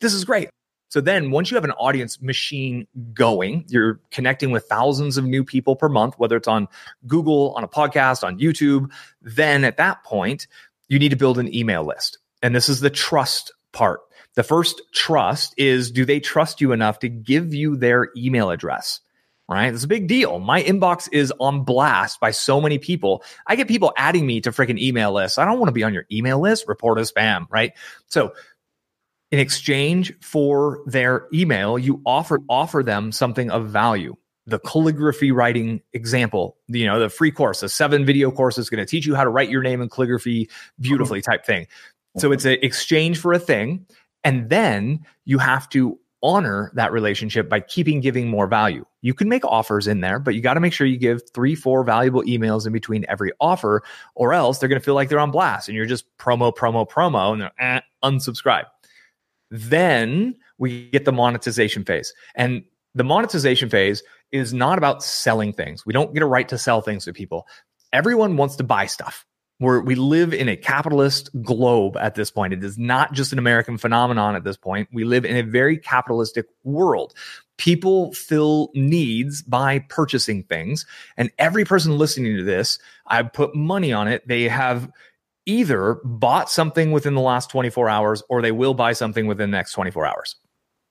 this 0.00 0.14
is 0.14 0.24
great. 0.24 0.48
So 0.88 1.00
then 1.00 1.30
once 1.30 1.50
you 1.50 1.56
have 1.56 1.64
an 1.64 1.72
audience 1.72 2.22
machine 2.22 2.86
going, 3.12 3.64
you're 3.68 4.00
connecting 4.10 4.50
with 4.50 4.64
thousands 4.64 5.16
of 5.16 5.24
new 5.24 5.44
people 5.44 5.76
per 5.76 5.88
month, 5.88 6.14
whether 6.18 6.36
it's 6.36 6.48
on 6.48 6.68
Google, 7.06 7.52
on 7.56 7.64
a 7.64 7.68
podcast, 7.68 8.22
on 8.24 8.38
YouTube, 8.38 8.90
then 9.20 9.64
at 9.64 9.78
that 9.78 10.04
point, 10.04 10.46
you 10.88 10.98
need 10.98 11.10
to 11.10 11.16
build 11.16 11.38
an 11.38 11.52
email 11.54 11.84
list. 11.84 12.18
And 12.42 12.54
this 12.54 12.68
is 12.68 12.80
the 12.80 12.90
trust 12.90 13.52
part. 13.72 14.00
The 14.36 14.42
first 14.42 14.82
trust 14.92 15.54
is 15.56 15.90
do 15.90 16.04
they 16.04 16.20
trust 16.20 16.60
you 16.60 16.72
enough 16.72 17.00
to 17.00 17.08
give 17.08 17.54
you 17.54 17.76
their 17.76 18.10
email 18.16 18.50
address? 18.50 19.00
Right? 19.48 19.72
It's 19.72 19.84
a 19.84 19.88
big 19.88 20.08
deal. 20.08 20.40
My 20.40 20.60
inbox 20.62 21.08
is 21.12 21.32
on 21.38 21.62
blast 21.62 22.18
by 22.18 22.32
so 22.32 22.60
many 22.60 22.78
people. 22.78 23.22
I 23.46 23.54
get 23.54 23.68
people 23.68 23.92
adding 23.96 24.26
me 24.26 24.40
to 24.40 24.50
freaking 24.50 24.78
email 24.78 25.12
lists. 25.12 25.38
I 25.38 25.44
don't 25.44 25.60
want 25.60 25.68
to 25.68 25.72
be 25.72 25.84
on 25.84 25.94
your 25.94 26.04
email 26.10 26.40
list, 26.40 26.66
report 26.66 26.98
as 26.98 27.12
spam, 27.12 27.46
right? 27.48 27.72
So 28.08 28.32
in 29.36 29.40
exchange 29.40 30.14
for 30.22 30.80
their 30.86 31.26
email, 31.30 31.78
you 31.78 32.00
offer 32.06 32.40
offer 32.48 32.82
them 32.82 33.12
something 33.12 33.50
of 33.50 33.68
value. 33.68 34.16
The 34.46 34.58
calligraphy 34.58 35.30
writing 35.30 35.82
example, 35.92 36.56
you 36.68 36.86
know, 36.86 36.98
the 36.98 37.10
free 37.10 37.30
course, 37.30 37.62
a 37.62 37.68
seven 37.68 38.06
video 38.06 38.30
course 38.30 38.56
is 38.56 38.70
going 38.70 38.78
to 38.78 38.86
teach 38.90 39.04
you 39.04 39.14
how 39.14 39.24
to 39.24 39.28
write 39.28 39.50
your 39.50 39.62
name 39.62 39.82
in 39.82 39.90
calligraphy 39.90 40.48
beautifully 40.80 41.20
type 41.20 41.44
thing. 41.44 41.66
So 42.16 42.32
it's 42.32 42.46
an 42.46 42.56
exchange 42.62 43.18
for 43.18 43.34
a 43.34 43.38
thing. 43.38 43.84
And 44.24 44.48
then 44.48 45.04
you 45.26 45.36
have 45.36 45.68
to 45.70 45.98
honor 46.22 46.72
that 46.74 46.90
relationship 46.90 47.46
by 47.50 47.60
keeping 47.60 48.00
giving 48.00 48.28
more 48.28 48.46
value. 48.46 48.86
You 49.02 49.12
can 49.12 49.28
make 49.28 49.44
offers 49.44 49.86
in 49.86 50.00
there, 50.00 50.18
but 50.18 50.34
you 50.34 50.40
got 50.40 50.54
to 50.54 50.60
make 50.60 50.72
sure 50.72 50.86
you 50.86 50.96
give 50.96 51.20
three, 51.34 51.54
four 51.54 51.84
valuable 51.84 52.22
emails 52.22 52.66
in 52.66 52.72
between 52.72 53.04
every 53.06 53.32
offer, 53.38 53.82
or 54.14 54.32
else 54.32 54.58
they're 54.58 54.68
going 54.70 54.80
to 54.80 54.84
feel 54.84 54.94
like 54.94 55.10
they're 55.10 55.20
on 55.20 55.30
blast 55.30 55.68
and 55.68 55.76
you're 55.76 55.84
just 55.84 56.06
promo, 56.16 56.56
promo, 56.56 56.88
promo, 56.88 57.34
and 57.34 57.42
they're 57.42 57.52
eh, 57.58 57.80
unsubscribe. 58.02 58.64
Then 59.50 60.36
we 60.58 60.88
get 60.90 61.04
the 61.04 61.12
monetization 61.12 61.84
phase. 61.84 62.12
And 62.34 62.64
the 62.94 63.04
monetization 63.04 63.68
phase 63.68 64.02
is 64.32 64.52
not 64.52 64.78
about 64.78 65.02
selling 65.02 65.52
things. 65.52 65.84
We 65.86 65.92
don't 65.92 66.14
get 66.14 66.22
a 66.22 66.26
right 66.26 66.48
to 66.48 66.58
sell 66.58 66.80
things 66.80 67.04
to 67.04 67.12
people. 67.12 67.46
Everyone 67.92 68.36
wants 68.36 68.56
to 68.56 68.64
buy 68.64 68.86
stuff. 68.86 69.24
We're, 69.58 69.80
we 69.80 69.94
live 69.94 70.34
in 70.34 70.48
a 70.48 70.56
capitalist 70.56 71.30
globe 71.42 71.96
at 71.96 72.14
this 72.14 72.30
point. 72.30 72.52
It 72.52 72.62
is 72.62 72.76
not 72.76 73.12
just 73.12 73.32
an 73.32 73.38
American 73.38 73.78
phenomenon 73.78 74.36
at 74.36 74.44
this 74.44 74.56
point. 74.56 74.88
We 74.92 75.04
live 75.04 75.24
in 75.24 75.36
a 75.36 75.42
very 75.42 75.78
capitalistic 75.78 76.46
world. 76.62 77.14
People 77.56 78.12
fill 78.12 78.70
needs 78.74 79.40
by 79.42 79.78
purchasing 79.78 80.42
things. 80.42 80.84
And 81.16 81.30
every 81.38 81.64
person 81.64 81.96
listening 81.96 82.36
to 82.36 82.44
this, 82.44 82.78
I 83.06 83.22
put 83.22 83.54
money 83.54 83.94
on 83.94 84.08
it. 84.08 84.28
They 84.28 84.42
have 84.48 84.90
either 85.46 86.00
bought 86.04 86.50
something 86.50 86.90
within 86.90 87.14
the 87.14 87.20
last 87.20 87.50
24 87.50 87.88
hours 87.88 88.22
or 88.28 88.42
they 88.42 88.52
will 88.52 88.74
buy 88.74 88.92
something 88.92 89.26
within 89.26 89.50
the 89.50 89.56
next 89.56 89.72
24 89.72 90.06
hours. 90.06 90.36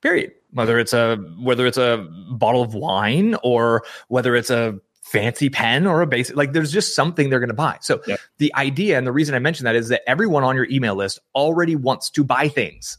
Period. 0.02 0.32
Whether 0.52 0.78
it's 0.78 0.92
a 0.92 1.16
whether 1.40 1.66
it's 1.66 1.78
a 1.78 2.06
bottle 2.30 2.62
of 2.62 2.74
wine 2.74 3.36
or 3.42 3.84
whether 4.08 4.34
it's 4.34 4.50
a 4.50 4.78
fancy 5.02 5.48
pen 5.48 5.86
or 5.86 6.02
a 6.02 6.06
basic 6.06 6.34
like 6.36 6.52
there's 6.52 6.72
just 6.72 6.94
something 6.96 7.30
they're 7.30 7.40
going 7.40 7.48
to 7.48 7.54
buy. 7.54 7.78
So 7.80 8.00
yep. 8.06 8.18
the 8.38 8.54
idea 8.54 8.98
and 8.98 9.06
the 9.06 9.12
reason 9.12 9.34
I 9.34 9.38
mentioned 9.38 9.66
that 9.66 9.76
is 9.76 9.88
that 9.88 10.02
everyone 10.08 10.42
on 10.42 10.56
your 10.56 10.66
email 10.70 10.94
list 10.94 11.20
already 11.34 11.76
wants 11.76 12.10
to 12.10 12.24
buy 12.24 12.48
things. 12.48 12.98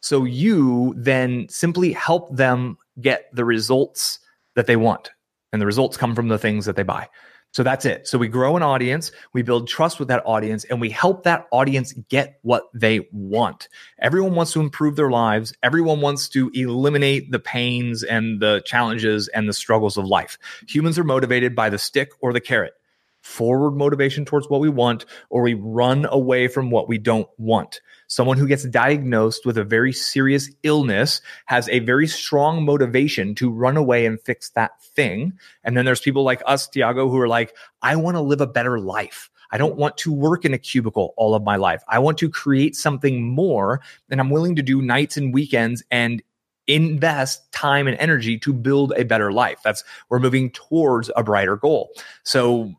So 0.00 0.24
you 0.24 0.94
then 0.96 1.48
simply 1.48 1.92
help 1.92 2.34
them 2.34 2.78
get 3.00 3.28
the 3.34 3.44
results 3.44 4.20
that 4.54 4.66
they 4.66 4.76
want. 4.76 5.10
And 5.52 5.62
the 5.62 5.66
results 5.66 5.96
come 5.96 6.14
from 6.14 6.28
the 6.28 6.38
things 6.38 6.66
that 6.66 6.76
they 6.76 6.82
buy. 6.82 7.08
So 7.52 7.62
that's 7.62 7.84
it. 7.84 8.06
So 8.06 8.18
we 8.18 8.28
grow 8.28 8.56
an 8.56 8.62
audience, 8.62 9.10
we 9.32 9.42
build 9.42 9.68
trust 9.68 9.98
with 9.98 10.08
that 10.08 10.22
audience, 10.26 10.64
and 10.64 10.80
we 10.80 10.90
help 10.90 11.24
that 11.24 11.46
audience 11.50 11.92
get 12.08 12.38
what 12.42 12.64
they 12.74 13.08
want. 13.10 13.68
Everyone 14.00 14.34
wants 14.34 14.52
to 14.52 14.60
improve 14.60 14.96
their 14.96 15.10
lives. 15.10 15.54
Everyone 15.62 16.00
wants 16.00 16.28
to 16.30 16.50
eliminate 16.54 17.32
the 17.32 17.38
pains 17.38 18.02
and 18.02 18.40
the 18.40 18.62
challenges 18.64 19.28
and 19.28 19.48
the 19.48 19.54
struggles 19.54 19.96
of 19.96 20.04
life. 20.04 20.38
Humans 20.68 20.98
are 20.98 21.04
motivated 21.04 21.56
by 21.56 21.70
the 21.70 21.78
stick 21.78 22.10
or 22.20 22.32
the 22.32 22.40
carrot 22.40 22.74
forward 23.20 23.72
motivation 23.72 24.24
towards 24.24 24.48
what 24.48 24.60
we 24.60 24.68
want, 24.68 25.04
or 25.30 25.42
we 25.42 25.54
run 25.54 26.06
away 26.10 26.48
from 26.48 26.70
what 26.70 26.88
we 26.88 26.98
don't 26.98 27.28
want. 27.38 27.80
Someone 28.06 28.38
who 28.38 28.48
gets 28.48 28.64
diagnosed 28.64 29.44
with 29.44 29.58
a 29.58 29.64
very 29.64 29.92
serious 29.92 30.50
illness 30.62 31.20
has 31.46 31.68
a 31.68 31.80
very 31.80 32.06
strong 32.06 32.64
motivation 32.64 33.34
to 33.34 33.50
run 33.50 33.76
away 33.76 34.06
and 34.06 34.20
fix 34.20 34.50
that 34.50 34.82
thing. 34.82 35.32
And 35.62 35.76
then 35.76 35.84
there's 35.84 36.00
people 36.00 36.22
like 36.22 36.42
us, 36.46 36.66
Tiago, 36.68 37.10
who 37.10 37.18
are 37.18 37.28
like, 37.28 37.54
I 37.82 37.96
want 37.96 38.16
to 38.16 38.22
live 38.22 38.40
a 38.40 38.46
better 38.46 38.78
life. 38.78 39.30
I 39.50 39.58
don't 39.58 39.76
want 39.76 39.96
to 39.98 40.12
work 40.12 40.44
in 40.44 40.54
a 40.54 40.58
cubicle 40.58 41.14
all 41.16 41.34
of 41.34 41.42
my 41.42 41.56
life. 41.56 41.82
I 41.88 41.98
want 41.98 42.18
to 42.18 42.30
create 42.30 42.76
something 42.76 43.26
more, 43.26 43.80
and 44.10 44.20
I'm 44.20 44.30
willing 44.30 44.56
to 44.56 44.62
do 44.62 44.82
nights 44.82 45.16
and 45.16 45.32
weekends 45.32 45.82
and 45.90 46.22
invest 46.66 47.50
time 47.50 47.86
and 47.86 47.96
energy 47.98 48.38
to 48.38 48.52
build 48.52 48.92
a 48.96 49.04
better 49.04 49.32
life. 49.32 49.58
That's 49.64 49.84
we're 50.10 50.18
moving 50.18 50.50
towards 50.50 51.10
a 51.16 51.24
brighter 51.24 51.56
goal. 51.56 51.88
So 52.24 52.74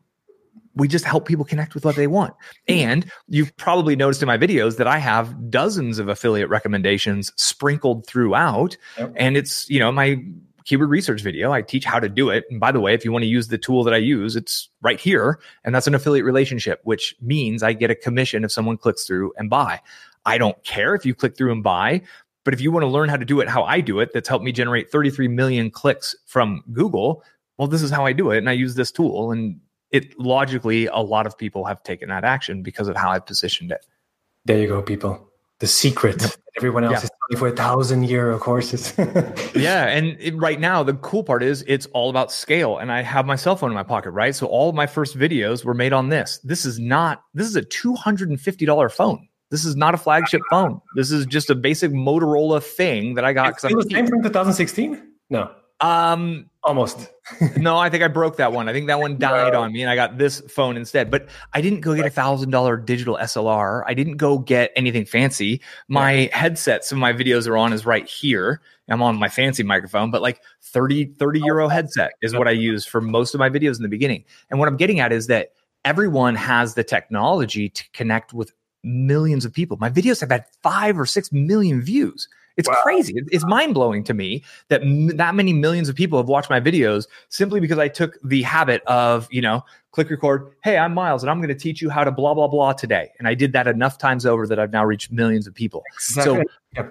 we 0.74 0.88
just 0.88 1.04
help 1.04 1.26
people 1.26 1.44
connect 1.44 1.74
with 1.74 1.84
what 1.84 1.96
they 1.96 2.06
want. 2.06 2.34
And 2.68 3.10
you've 3.28 3.56
probably 3.56 3.96
noticed 3.96 4.22
in 4.22 4.26
my 4.26 4.38
videos 4.38 4.76
that 4.76 4.86
I 4.86 4.98
have 4.98 5.50
dozens 5.50 5.98
of 5.98 6.08
affiliate 6.08 6.48
recommendations 6.48 7.32
sprinkled 7.36 8.06
throughout. 8.06 8.76
Yep. 8.98 9.12
And 9.16 9.36
it's, 9.36 9.68
you 9.68 9.78
know, 9.78 9.90
my 9.90 10.22
keyword 10.64 10.90
research 10.90 11.22
video. 11.22 11.52
I 11.52 11.62
teach 11.62 11.84
how 11.84 11.98
to 11.98 12.08
do 12.08 12.30
it. 12.30 12.44
And 12.50 12.60
by 12.60 12.70
the 12.70 12.80
way, 12.80 12.94
if 12.94 13.04
you 13.04 13.12
want 13.12 13.24
to 13.24 13.28
use 13.28 13.48
the 13.48 13.58
tool 13.58 13.82
that 13.84 13.94
I 13.94 13.98
use, 13.98 14.36
it's 14.36 14.68
right 14.82 15.00
here. 15.00 15.40
And 15.64 15.74
that's 15.74 15.86
an 15.86 15.94
affiliate 15.94 16.24
relationship, 16.24 16.80
which 16.84 17.16
means 17.20 17.62
I 17.62 17.72
get 17.72 17.90
a 17.90 17.94
commission 17.94 18.44
if 18.44 18.52
someone 18.52 18.76
clicks 18.76 19.04
through 19.04 19.32
and 19.36 19.50
buy. 19.50 19.80
I 20.26 20.38
don't 20.38 20.62
care 20.64 20.94
if 20.94 21.04
you 21.04 21.14
click 21.14 21.36
through 21.36 21.52
and 21.52 21.62
buy. 21.62 22.02
But 22.44 22.54
if 22.54 22.60
you 22.60 22.72
want 22.72 22.84
to 22.84 22.88
learn 22.88 23.08
how 23.08 23.16
to 23.16 23.24
do 23.24 23.40
it 23.40 23.48
how 23.48 23.64
I 23.64 23.80
do 23.80 24.00
it, 24.00 24.12
that's 24.14 24.28
helped 24.28 24.44
me 24.44 24.52
generate 24.52 24.90
33 24.90 25.28
million 25.28 25.70
clicks 25.70 26.14
from 26.26 26.62
Google. 26.72 27.22
Well, 27.58 27.68
this 27.68 27.82
is 27.82 27.90
how 27.90 28.06
I 28.06 28.12
do 28.12 28.30
it. 28.30 28.38
And 28.38 28.48
I 28.48 28.52
use 28.52 28.74
this 28.74 28.90
tool. 28.90 29.32
And 29.32 29.60
it 29.90 30.18
logically 30.18 30.86
a 30.86 30.98
lot 30.98 31.26
of 31.26 31.36
people 31.36 31.64
have 31.64 31.82
taken 31.82 32.08
that 32.08 32.24
action 32.24 32.62
because 32.62 32.88
of 32.88 32.96
how 32.96 33.10
I 33.10 33.18
positioned 33.18 33.72
it. 33.72 33.86
There 34.44 34.58
you 34.58 34.68
go, 34.68 34.82
people. 34.82 35.28
The 35.58 35.66
secret. 35.66 36.22
Yep. 36.22 36.30
Everyone 36.56 36.84
else 36.84 37.04
yeah. 37.04 37.08
is 37.30 37.38
for 37.38 37.48
a 37.48 37.56
thousand 37.56 38.08
euro 38.08 38.38
courses. 38.38 38.94
yeah, 39.54 39.86
and 39.86 40.16
it, 40.18 40.36
right 40.36 40.58
now 40.58 40.82
the 40.82 40.94
cool 40.94 41.22
part 41.22 41.42
is 41.42 41.64
it's 41.68 41.86
all 41.86 42.10
about 42.10 42.32
scale, 42.32 42.78
and 42.78 42.90
I 42.90 43.02
have 43.02 43.26
my 43.26 43.36
cell 43.36 43.56
phone 43.56 43.70
in 43.70 43.74
my 43.74 43.82
pocket, 43.82 44.10
right? 44.10 44.34
So 44.34 44.46
all 44.46 44.68
of 44.68 44.74
my 44.74 44.86
first 44.86 45.16
videos 45.16 45.64
were 45.64 45.74
made 45.74 45.92
on 45.92 46.08
this. 46.08 46.40
This 46.44 46.64
is 46.64 46.78
not. 46.78 47.22
This 47.34 47.46
is 47.46 47.56
a 47.56 47.62
two 47.62 47.94
hundred 47.94 48.30
and 48.30 48.40
fifty 48.40 48.66
dollar 48.66 48.88
phone. 48.88 49.28
This 49.50 49.64
is 49.64 49.76
not 49.76 49.94
a 49.94 49.96
flagship 49.98 50.42
phone. 50.48 50.80
This 50.94 51.10
is 51.10 51.26
just 51.26 51.50
a 51.50 51.54
basic 51.54 51.90
Motorola 51.90 52.62
thing 52.62 53.14
that 53.14 53.24
I 53.24 53.32
got. 53.32 53.62
It 53.64 53.76
was 53.76 53.90
same 53.90 54.06
from 54.06 54.22
2016. 54.22 55.02
No. 55.28 55.50
Um, 55.80 56.50
almost. 56.62 57.10
no, 57.56 57.78
I 57.78 57.88
think 57.88 58.02
I 58.02 58.08
broke 58.08 58.36
that 58.36 58.52
one. 58.52 58.68
I 58.68 58.72
think 58.72 58.86
that 58.88 59.00
one 59.00 59.18
died 59.18 59.54
no. 59.54 59.62
on 59.62 59.72
me, 59.72 59.82
and 59.82 59.90
I 59.90 59.94
got 59.94 60.18
this 60.18 60.40
phone 60.42 60.76
instead. 60.76 61.10
But 61.10 61.28
I 61.54 61.60
didn't 61.60 61.80
go 61.80 61.94
get 61.94 62.06
a 62.06 62.10
thousand 62.10 62.50
dollar 62.50 62.76
digital 62.76 63.16
SLR. 63.20 63.82
I 63.86 63.94
didn't 63.94 64.16
go 64.16 64.38
get 64.38 64.72
anything 64.76 65.04
fancy. 65.04 65.60
My 65.88 66.12
yeah. 66.12 66.36
headset, 66.36 66.84
some 66.84 66.98
of 66.98 67.00
my 67.00 67.12
videos 67.12 67.48
are 67.48 67.56
on, 67.56 67.72
is 67.72 67.86
right 67.86 68.06
here. 68.06 68.60
I'm 68.88 69.02
on 69.02 69.16
my 69.18 69.28
fancy 69.28 69.62
microphone, 69.62 70.10
but 70.10 70.20
like 70.20 70.42
30, 70.62 71.14
30 71.18 71.40
euro 71.40 71.68
headset 71.68 72.12
is 72.22 72.34
what 72.34 72.48
I 72.48 72.52
use 72.52 72.84
for 72.84 73.00
most 73.00 73.34
of 73.34 73.38
my 73.38 73.48
videos 73.48 73.76
in 73.76 73.82
the 73.82 73.88
beginning. 73.88 74.24
And 74.50 74.58
what 74.58 74.68
I'm 74.68 74.76
getting 74.76 74.98
at 74.98 75.12
is 75.12 75.28
that 75.28 75.52
everyone 75.84 76.34
has 76.34 76.74
the 76.74 76.82
technology 76.82 77.68
to 77.68 77.84
connect 77.92 78.32
with 78.32 78.52
millions 78.82 79.44
of 79.44 79.52
people. 79.52 79.76
My 79.76 79.90
videos 79.90 80.20
have 80.20 80.30
had 80.30 80.44
five 80.62 80.98
or 80.98 81.06
six 81.06 81.30
million 81.32 81.80
views. 81.80 82.28
It's 82.56 82.68
wow. 82.68 82.76
crazy. 82.82 83.14
It's 83.30 83.46
mind 83.46 83.74
blowing 83.74 84.04
to 84.04 84.14
me 84.14 84.44
that 84.68 84.82
m- 84.82 85.16
that 85.16 85.34
many 85.34 85.52
millions 85.52 85.88
of 85.88 85.96
people 85.96 86.18
have 86.18 86.28
watched 86.28 86.50
my 86.50 86.60
videos 86.60 87.06
simply 87.28 87.60
because 87.60 87.78
I 87.78 87.88
took 87.88 88.18
the 88.22 88.42
habit 88.42 88.82
of, 88.86 89.28
you 89.30 89.40
know, 89.40 89.64
click 89.92 90.10
record. 90.10 90.52
Hey, 90.62 90.76
I'm 90.76 90.94
Miles 90.94 91.22
and 91.22 91.30
I'm 91.30 91.38
going 91.38 91.48
to 91.48 91.54
teach 91.54 91.80
you 91.80 91.90
how 91.90 92.04
to 92.04 92.10
blah, 92.10 92.34
blah, 92.34 92.48
blah 92.48 92.72
today. 92.72 93.10
And 93.18 93.26
I 93.26 93.34
did 93.34 93.52
that 93.52 93.66
enough 93.66 93.98
times 93.98 94.26
over 94.26 94.46
that 94.46 94.58
I've 94.58 94.72
now 94.72 94.84
reached 94.84 95.10
millions 95.10 95.46
of 95.46 95.54
people. 95.54 95.82
Exactly. 95.94 96.44
So, 96.76 96.90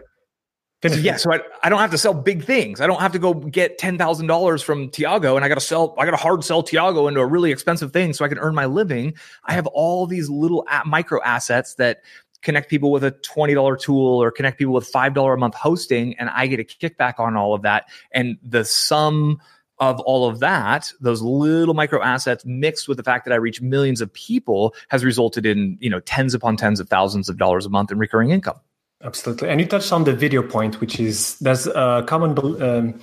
so 0.87 0.95
yeah, 0.95 1.17
so 1.17 1.33
I, 1.33 1.41
I 1.61 1.67
don't 1.67 1.79
have 1.79 1.91
to 1.91 1.97
sell 1.97 2.13
big 2.13 2.45
things. 2.45 2.79
I 2.79 2.87
don't 2.87 3.01
have 3.01 3.11
to 3.11 3.19
go 3.19 3.33
get 3.33 3.77
ten 3.77 3.97
thousand 3.97 4.27
dollars 4.27 4.61
from 4.61 4.89
Tiago, 4.89 5.35
and 5.35 5.43
I 5.43 5.49
got 5.49 5.55
to 5.55 5.61
sell. 5.61 5.93
I 5.99 6.05
got 6.05 6.11
to 6.11 6.17
hard 6.17 6.41
sell 6.41 6.63
Tiago 6.63 7.09
into 7.09 7.19
a 7.19 7.25
really 7.25 7.51
expensive 7.51 7.91
thing 7.91 8.13
so 8.13 8.23
I 8.23 8.29
can 8.29 8.39
earn 8.39 8.55
my 8.55 8.65
living. 8.65 9.13
I 9.43 9.53
have 9.53 9.67
all 9.67 10.07
these 10.07 10.29
little 10.29 10.65
micro 10.85 11.21
assets 11.21 11.75
that 11.75 12.01
connect 12.41 12.69
people 12.69 12.91
with 12.91 13.03
a 13.03 13.11
$20 13.11 13.79
tool 13.79 14.21
or 14.21 14.31
connect 14.31 14.57
people 14.57 14.73
with 14.73 14.91
$5 14.91 15.33
a 15.33 15.37
month 15.37 15.55
hosting 15.55 16.17
and 16.17 16.29
I 16.29 16.47
get 16.47 16.59
a 16.59 16.63
kickback 16.63 17.19
on 17.19 17.35
all 17.35 17.53
of 17.53 17.61
that. 17.63 17.89
And 18.11 18.37
the 18.43 18.63
sum 18.63 19.39
of 19.79 19.99
all 20.01 20.27
of 20.27 20.39
that, 20.39 20.91
those 20.99 21.21
little 21.21 21.73
micro 21.73 22.01
assets 22.01 22.45
mixed 22.45 22.87
with 22.87 22.97
the 22.97 23.03
fact 23.03 23.25
that 23.25 23.31
I 23.31 23.37
reach 23.37 23.61
millions 23.61 24.01
of 24.01 24.11
people 24.13 24.75
has 24.89 25.05
resulted 25.05 25.45
in, 25.45 25.77
you 25.79 25.89
know, 25.89 26.01
tens 26.01 26.33
upon 26.33 26.57
tens 26.57 26.79
of 26.79 26.89
thousands 26.89 27.29
of 27.29 27.37
dollars 27.37 27.65
a 27.65 27.69
month 27.69 27.91
in 27.91 27.97
recurring 27.97 28.31
income. 28.31 28.59
Absolutely. 29.01 29.47
And 29.47 29.61
you 29.61 29.65
touched 29.65 29.93
on 29.93 30.03
the 30.03 30.13
video 30.13 30.43
point, 30.43 30.81
which 30.81 30.99
is 30.99 31.39
there's 31.39 31.67
a 31.67 32.03
common 32.05 32.37
um, 32.61 32.99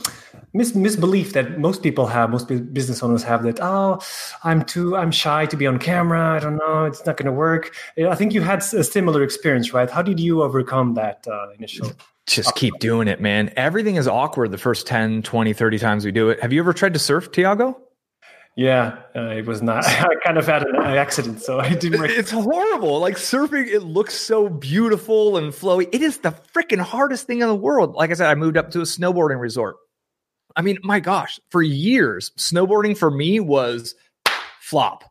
mis- 0.52 0.74
misbelief 0.74 1.32
that 1.32 1.58
most 1.58 1.82
people 1.82 2.06
have, 2.06 2.30
most 2.30 2.48
business 2.72 3.02
owners 3.02 3.22
have 3.22 3.42
that, 3.44 3.58
oh, 3.60 4.00
I'm 4.44 4.64
too, 4.64 4.96
I'm 4.96 5.10
shy 5.10 5.46
to 5.46 5.56
be 5.56 5.66
on 5.66 5.78
camera. 5.78 6.36
I 6.36 6.38
don't 6.38 6.56
know. 6.56 6.84
It's 6.84 7.04
not 7.06 7.16
going 7.16 7.26
to 7.26 7.32
work. 7.32 7.74
I 7.98 8.14
think 8.14 8.32
you 8.32 8.42
had 8.42 8.58
a 8.58 8.84
similar 8.84 9.22
experience, 9.22 9.72
right? 9.72 9.90
How 9.90 10.02
did 10.02 10.20
you 10.20 10.42
overcome 10.42 10.94
that 10.94 11.26
uh, 11.28 11.48
initial? 11.58 11.92
Just 12.26 12.54
keep 12.56 12.78
doing 12.80 13.06
it, 13.06 13.20
man. 13.20 13.52
Everything 13.56 13.96
is 13.96 14.08
awkward 14.08 14.50
the 14.50 14.58
first 14.58 14.86
10, 14.86 15.22
20, 15.22 15.52
30 15.52 15.78
times 15.78 16.04
we 16.04 16.10
do 16.10 16.30
it. 16.30 16.40
Have 16.40 16.52
you 16.52 16.60
ever 16.60 16.72
tried 16.72 16.94
to 16.94 16.98
surf, 16.98 17.30
Tiago? 17.30 17.80
Yeah, 18.56 19.00
uh, 19.14 19.28
it 19.28 19.46
was 19.46 19.60
not. 19.60 19.84
I 19.86 20.14
kind 20.24 20.38
of 20.38 20.46
had 20.46 20.62
an 20.62 20.76
accident, 20.76 21.42
so 21.42 21.60
I 21.60 21.74
didn't. 21.74 22.02
It's 22.06 22.30
horrible. 22.30 22.98
Like 23.00 23.16
surfing, 23.16 23.68
it 23.68 23.80
looks 23.80 24.14
so 24.14 24.48
beautiful 24.48 25.36
and 25.36 25.52
flowy. 25.52 25.88
It 25.92 26.00
is 26.00 26.18
the 26.18 26.34
freaking 26.54 26.80
hardest 26.80 27.26
thing 27.26 27.42
in 27.42 27.48
the 27.48 27.54
world. 27.54 27.94
Like 27.94 28.10
I 28.10 28.14
said, 28.14 28.28
I 28.28 28.34
moved 28.34 28.56
up 28.56 28.70
to 28.70 28.80
a 28.80 28.84
snowboarding 28.84 29.38
resort. 29.38 29.76
I 30.56 30.62
mean, 30.62 30.78
my 30.82 31.00
gosh, 31.00 31.38
for 31.50 31.62
years, 31.62 32.30
snowboarding 32.36 32.96
for 32.96 33.10
me 33.10 33.40
was 33.40 33.94
flop 34.60 35.04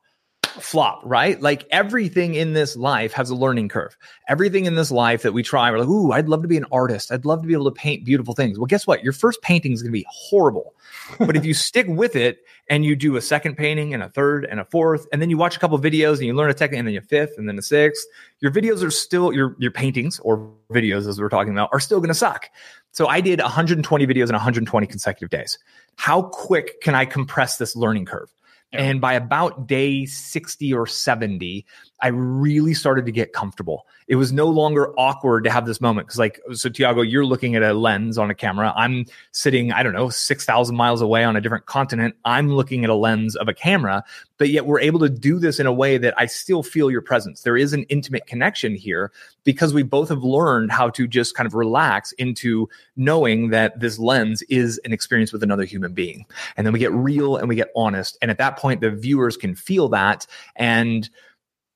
flop, 0.60 1.02
right? 1.04 1.42
Like 1.42 1.68
everything 1.72 2.36
in 2.36 2.54
this 2.54 2.76
life 2.76 3.14
has 3.14 3.30
a 3.30 3.36
learning 3.36 3.70
curve. 3.70 3.98
Everything 4.28 4.66
in 4.66 4.76
this 4.76 4.92
life 4.92 5.22
that 5.24 5.34
we 5.34 5.44
try, 5.44 5.70
we're 5.72 5.80
like, 5.80 5.88
ooh, 5.88 6.12
I'd 6.12 6.30
love 6.30 6.42
to 6.42 6.48
be 6.48 6.58
an 6.58 6.66
artist. 6.72 7.12
I'd 7.12 7.26
love 7.26 7.42
to 7.42 7.48
be 7.48 7.54
able 7.54 7.66
to 7.66 7.72
paint 7.72 8.06
beautiful 8.06 8.34
things. 8.34 8.58
Well, 8.58 8.66
guess 8.66 8.88
what? 8.88 9.04
Your 9.04 9.14
first 9.14 9.42
painting 9.42 9.74
is 9.74 9.82
going 9.82 9.92
to 9.92 9.98
be 9.98 10.06
horrible. 10.10 10.74
But 11.20 11.36
if 11.36 11.46
you 11.46 11.54
stick 11.54 11.88
with 11.88 12.16
it 12.16 12.40
and 12.70 12.86
you 12.86 12.96
do 12.96 13.16
a 13.16 13.22
second 13.22 13.56
painting 13.56 13.94
and 13.94 14.04
a 14.04 14.10
third 14.10 14.46
and 14.46 14.60
a 14.60 14.66
fourth, 14.66 15.08
and 15.12 15.22
then 15.22 15.30
you 15.30 15.38
watch 15.38 15.56
a 15.56 15.60
couple 15.60 15.78
videos 15.80 16.18
and 16.18 16.26
you 16.26 16.34
learn 16.34 16.50
a 16.50 16.54
technique 16.54 16.80
and 16.80 16.88
then 16.88 16.98
a 16.98 17.02
fifth 17.02 17.34
and 17.38 17.48
then 17.48 17.58
a 17.58 17.62
sixth, 17.62 18.06
your 18.40 18.52
videos 18.52 18.84
are 18.84 18.92
still, 18.92 19.34
your, 19.34 19.56
your 19.60 19.72
paintings 19.72 20.20
or 20.20 20.52
videos, 20.72 21.08
as 21.08 21.20
we're 21.20 21.30
talking 21.30 21.54
about, 21.54 21.70
are 21.72 21.80
still 21.80 22.00
going 22.00 22.10
to 22.10 22.14
suck. 22.14 22.50
So 22.92 23.08
I 23.08 23.22
did 23.22 23.42
120 23.42 24.08
videos 24.08 24.30
in 24.30 24.34
120 24.34 24.88
consecutive 24.88 25.30
days. 25.30 25.58
How 25.98 26.24
quick 26.24 26.82
can 26.82 26.96
I 26.96 27.06
compress 27.06 27.58
this 27.58 27.76
learning 27.76 28.06
curve? 28.06 28.34
And 28.72 29.00
by 29.00 29.14
about 29.14 29.68
day 29.68 30.06
60 30.06 30.74
or 30.74 30.86
70, 30.86 31.66
I 32.02 32.10
really 32.10 32.74
started 32.74 33.06
to 33.06 33.12
get 33.12 33.34
comfortable. 33.34 33.88
It 34.08 34.16
was 34.16 34.34
no 34.34 34.48
longer 34.48 34.94
awkward 35.00 35.46
to 35.46 35.50
have 35.50 35.66
this 35.66 35.80
moment. 35.80 36.08
Cause 36.08 36.20
like, 36.20 36.42
so 36.54 36.70
Tiago, 36.70 37.02
you're 37.02 37.26
looking 37.26 37.56
at 37.56 37.64
a 37.64 37.74
lens 37.74 38.18
on 38.18 38.30
a 38.30 38.36
camera. 38.36 38.74
I'm 38.76 39.06
sitting, 39.32 39.72
I 39.72 39.82
don't 39.82 39.94
know, 39.94 40.10
6,000 40.10 40.76
miles 40.76 41.02
away 41.02 41.24
on 41.24 41.36
a 41.36 41.42
different 41.42 41.66
continent. 41.66 42.16
I'm 42.26 42.50
looking 42.50 42.84
at 42.84 42.90
a 42.90 42.96
lens 42.96 43.36
of 43.36 43.48
a 43.48 43.54
camera, 43.54 44.04
but 44.38 44.50
yet 44.50 44.66
we're 44.66 44.82
able 44.82 45.00
to 45.00 45.10
do 45.10 45.40
this 45.40 45.60
in 45.60 45.66
a 45.66 45.74
way 45.74 45.98
that 45.98 46.14
I 46.18 46.26
still 46.26 46.64
feel 46.64 46.92
your 46.92 47.02
presence. 47.02 47.42
There 47.42 47.58
is 47.58 47.72
an 47.72 47.84
intimate 47.84 48.28
connection 48.28 48.76
here 48.76 49.12
because 49.46 49.74
we 49.74 49.84
both 49.84 50.10
have 50.10 50.24
learned 50.24 50.72
how 50.72 50.90
to 50.90 51.08
just 51.08 51.36
kind 51.36 51.48
of 51.48 51.54
relax 51.54 52.12
into 52.14 52.68
knowing 52.98 53.50
that 53.50 53.80
this 53.80 53.98
lens 53.98 54.42
is 54.44 54.80
an 54.84 54.92
experience 54.92 55.32
with 55.32 55.44
another 55.44 55.64
human 55.64 55.94
being. 55.94 56.26
And 56.58 56.66
then 56.68 56.74
we 56.74 56.80
get 56.80 56.92
real 56.92 57.38
and 57.38 57.48
we 57.48 57.56
get 57.56 57.72
honest. 57.76 58.18
And 58.22 58.30
at 58.30 58.38
that 58.40 58.58
point, 58.58 58.82
the 58.82 58.92
viewers 58.92 59.38
can 59.38 59.56
feel 59.56 59.88
that. 59.90 60.28
And 60.58 61.10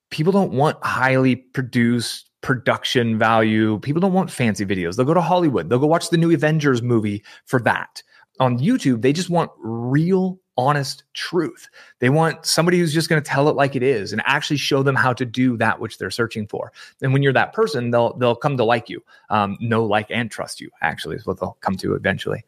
people 0.10 0.32
don't 0.32 0.52
want 0.52 0.78
highly 0.84 1.36
produced 1.36 2.30
production 2.42 3.18
value. 3.18 3.80
People 3.80 4.00
don't 4.00 4.14
want 4.14 4.32
fancy 4.32 4.66
videos. 4.66 4.96
They'll 4.96 5.06
go 5.06 5.14
to 5.14 5.22
Hollywood. 5.22 5.70
They'll 5.70 5.80
go 5.80 5.88
watch 5.88 6.10
the 6.10 6.18
new 6.18 6.32
Avengers 6.32 6.82
movie 6.82 7.24
for 7.46 7.60
that. 7.62 8.02
On 8.40 8.58
YouTube, 8.58 9.02
they 9.02 9.12
just 9.12 9.30
want 9.30 9.52
real, 9.58 10.40
honest 10.56 11.04
truth. 11.14 11.68
They 12.00 12.10
want 12.10 12.46
somebody 12.46 12.80
who's 12.80 12.94
just 12.94 13.10
going 13.10 13.22
to 13.22 13.30
tell 13.30 13.50
it 13.50 13.56
like 13.56 13.76
it 13.76 13.84
is 13.84 14.14
and 14.14 14.22
actually 14.26 14.58
show 14.58 14.82
them 14.82 14.96
how 14.96 15.12
to 15.14 15.26
do 15.26 15.58
that 15.58 15.82
which 15.82 15.98
they're 15.98 16.10
searching 16.10 16.48
for. 16.48 16.72
And 17.02 17.12
when 17.12 17.22
you're 17.22 17.34
that 17.34 17.52
person, 17.52 17.92
they'll 17.92 18.16
they'll 18.18 18.36
come 18.36 18.56
to 18.56 18.64
like 18.64 18.90
you, 18.90 19.04
um, 19.30 19.58
know, 19.60 19.84
like, 19.84 20.08
and 20.10 20.32
trust 20.32 20.62
you. 20.62 20.70
Actually, 20.82 21.18
is 21.18 21.26
what 21.26 21.42
they'll 21.42 21.58
come 21.60 21.76
to 21.78 21.96
eventually. 21.96 22.46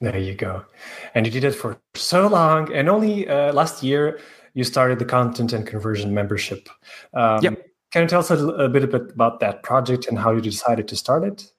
There 0.00 0.18
you 0.18 0.34
go. 0.34 0.64
And 1.14 1.26
you 1.26 1.32
did 1.32 1.44
it 1.44 1.52
for 1.52 1.78
so 1.94 2.26
long, 2.26 2.72
and 2.72 2.88
only 2.88 3.28
uh, 3.28 3.52
last 3.52 3.82
year 3.82 4.20
you 4.54 4.64
started 4.64 4.98
the 4.98 5.04
content 5.04 5.52
and 5.52 5.66
conversion 5.66 6.14
membership. 6.14 6.68
Um, 7.12 7.42
yep. 7.42 7.66
Can 7.90 8.02
you 8.02 8.08
tell 8.08 8.20
us 8.20 8.30
a, 8.30 8.46
a 8.46 8.68
bit 8.68 8.82
about 8.92 9.40
that 9.40 9.62
project 9.62 10.06
and 10.08 10.18
how 10.18 10.32
you 10.32 10.40
decided 10.40 10.88
to 10.88 10.96
start 10.96 11.22
it? 11.24 11.52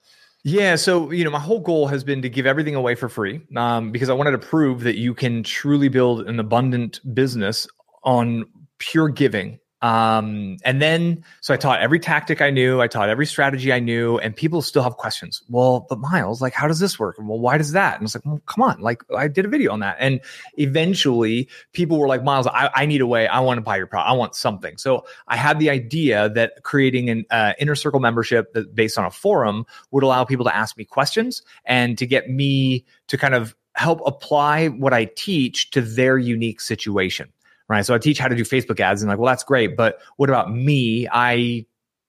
Yeah, 0.44 0.76
so 0.76 1.12
you 1.12 1.24
know, 1.24 1.32
my 1.32 1.40
whole 1.40 1.60
goal 1.60 1.88
has 1.88 2.04
been 2.04 2.22
to 2.22 2.30
give 2.30 2.46
everything 2.46 2.76
away 2.76 2.96
for 2.96 3.10
free 3.10 3.42
um, 3.56 3.92
because 3.92 4.10
I 4.10 4.14
wanted 4.14 4.32
to 4.32 4.38
prove 4.38 4.82
that 4.82 4.98
you 4.98 5.14
can 5.14 5.44
truly 5.44 5.88
build 5.88 6.28
an 6.28 6.40
abundant 6.40 7.00
business 7.16 7.68
on 8.04 8.46
pure 8.78 9.10
giving 9.10 9.60
um, 9.82 10.58
and 10.64 10.82
then, 10.82 11.24
so 11.42 11.54
I 11.54 11.58
taught 11.58 11.82
every 11.82 12.00
tactic 12.00 12.42
I 12.42 12.50
knew, 12.50 12.82
I 12.82 12.88
taught 12.88 13.10
every 13.10 13.26
strategy 13.26 13.72
I 13.74 13.80
knew, 13.80 14.18
and 14.18 14.36
people 14.36 14.62
still 14.62 14.82
have 14.82 14.98
questions. 14.98 15.44
Well, 15.50 15.86
but 15.90 16.00
Miles, 16.00 16.42
like, 16.42 16.54
how 16.54 16.68
does 16.68 16.80
this 16.80 16.98
work? 16.98 17.18
Well, 17.20 17.40
why 17.40 17.58
does 17.58 17.74
that? 17.74 17.96
And 17.96 18.06
it's 18.06 18.16
like, 18.16 18.26
well, 18.26 18.42
come 18.46 18.64
on, 18.64 18.80
like, 18.80 19.04
I 19.16 19.28
did 19.28 19.46
a 19.46 19.48
video 19.48 19.72
on 19.74 19.82
that. 19.82 19.98
And 20.00 20.22
eventually, 20.56 21.50
people 21.74 22.00
were 22.00 22.08
like, 22.08 22.24
Miles, 22.24 22.48
I, 22.48 22.70
I 22.74 22.86
need 22.86 23.02
a 23.02 23.08
way. 23.08 23.28
I 23.28 23.42
want 23.42 23.58
to 23.58 23.62
buy 23.62 23.78
your 23.78 23.88
product. 23.88 24.10
I 24.10 24.14
want 24.14 24.34
something. 24.34 24.78
So 24.78 25.06
I 25.28 25.36
had 25.36 25.60
the 25.60 25.70
idea 25.70 26.30
that 26.30 26.64
creating 26.64 27.10
an 27.10 27.26
uh, 27.30 27.54
inner 27.60 27.76
circle 27.76 28.00
membership 28.00 28.54
that 28.54 28.74
based 28.74 28.98
on 28.98 29.06
a 29.06 29.12
forum 29.12 29.66
would 29.92 30.04
allow 30.04 30.24
people 30.24 30.46
to 30.46 30.56
ask 30.56 30.78
me 30.78 30.86
questions 30.86 31.42
and 31.66 31.98
to 31.98 32.08
get 32.08 32.30
me 32.30 32.86
to 33.08 33.18
kind 33.18 33.36
of 33.36 33.56
help 33.76 34.02
apply 34.06 34.70
what 34.70 34.94
I 34.94 35.06
teach 35.06 35.70
to 35.72 35.82
their 35.82 36.18
unique 36.18 36.62
situation 36.62 37.30
right? 37.68 37.86
So 37.86 37.94
I 37.94 37.98
teach 37.98 38.20
how 38.20 38.28
to 38.28 38.36
do 38.36 38.44
Facebook 38.44 38.80
ads 38.80 39.02
and 39.02 39.10
like, 39.10 39.18
well, 39.18 39.32
that's 39.32 39.44
great. 39.44 39.76
But 39.76 40.00
what 40.18 40.30
about 40.30 40.52
me? 40.52 41.08
I 41.12 41.66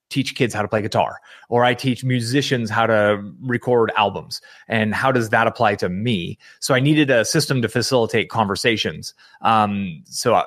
teach 0.08 0.34
kids 0.34 0.54
how 0.54 0.62
to 0.62 0.68
play 0.68 0.82
guitar 0.82 1.20
or 1.48 1.64
I 1.64 1.74
teach 1.74 2.04
musicians 2.04 2.70
how 2.70 2.86
to 2.86 3.22
record 3.42 3.90
albums. 3.96 4.40
And 4.68 4.94
how 4.94 5.10
does 5.10 5.30
that 5.30 5.46
apply 5.46 5.76
to 5.76 5.88
me? 5.88 6.38
So 6.60 6.74
I 6.74 6.80
needed 6.80 7.10
a 7.10 7.24
system 7.24 7.60
to 7.62 7.68
facilitate 7.68 8.28
conversations. 8.30 9.14
Um, 9.42 10.02
so 10.04 10.34
I, 10.34 10.44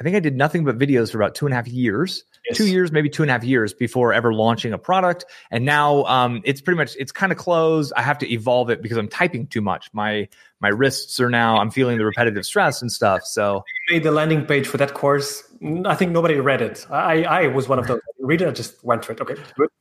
I 0.00 0.02
think 0.02 0.16
I 0.16 0.20
did 0.20 0.34
nothing 0.34 0.64
but 0.64 0.78
videos 0.78 1.12
for 1.12 1.18
about 1.18 1.34
two 1.34 1.46
and 1.46 1.52
a 1.52 1.56
half 1.56 1.68
years 1.68 2.24
yes. 2.48 2.56
two 2.56 2.66
years, 2.66 2.92
maybe 2.92 3.08
two 3.08 3.22
and 3.22 3.30
a 3.30 3.32
half 3.32 3.44
years 3.44 3.72
before 3.72 4.12
ever 4.12 4.32
launching 4.32 4.72
a 4.72 4.78
product. 4.78 5.24
And 5.50 5.64
now 5.64 6.04
um, 6.04 6.42
it's 6.44 6.60
pretty 6.60 6.76
much 6.76 6.96
it's 6.98 7.12
kind 7.12 7.32
of 7.32 7.38
closed. 7.38 7.92
I 7.96 8.02
have 8.02 8.18
to 8.18 8.32
evolve 8.32 8.70
it 8.70 8.82
because 8.82 8.98
I'm 8.98 9.08
typing 9.08 9.46
too 9.46 9.60
much. 9.60 9.90
My 9.92 10.28
my 10.60 10.68
wrists 10.68 11.20
are 11.20 11.30
now 11.30 11.58
I'm 11.58 11.70
feeling 11.70 11.98
the 11.98 12.04
repetitive 12.04 12.44
stress 12.44 12.82
and 12.82 12.90
stuff. 12.90 13.22
So 13.24 13.64
you 13.88 13.96
made 13.96 14.02
the 14.02 14.12
landing 14.12 14.44
page 14.44 14.66
for 14.66 14.76
that 14.78 14.94
course. 14.94 15.42
I 15.84 15.94
think 15.94 16.12
nobody 16.12 16.40
read 16.40 16.62
it. 16.62 16.86
I 16.90 17.24
I 17.24 17.46
was 17.48 17.68
one 17.68 17.78
of 17.78 17.86
those. 17.86 18.00
Read 18.18 18.42
it, 18.42 18.48
I 18.48 18.52
just 18.52 18.82
went 18.84 19.04
for 19.04 19.12
it. 19.12 19.20
Okay. 19.20 19.34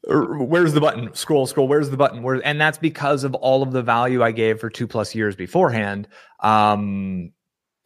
Where's 0.05 0.73
the 0.73 0.81
button? 0.81 1.13
Scroll, 1.13 1.45
scroll. 1.45 1.67
Where's 1.67 1.89
the 1.89 1.97
button? 1.97 2.23
Where? 2.23 2.41
And 2.45 2.59
that's 2.59 2.77
because 2.77 3.23
of 3.23 3.35
all 3.35 3.63
of 3.63 3.71
the 3.71 3.81
value 3.81 4.23
I 4.23 4.31
gave 4.31 4.59
for 4.59 4.69
two 4.69 4.87
plus 4.87 5.13
years 5.13 5.35
beforehand. 5.35 6.07
Um, 6.39 7.31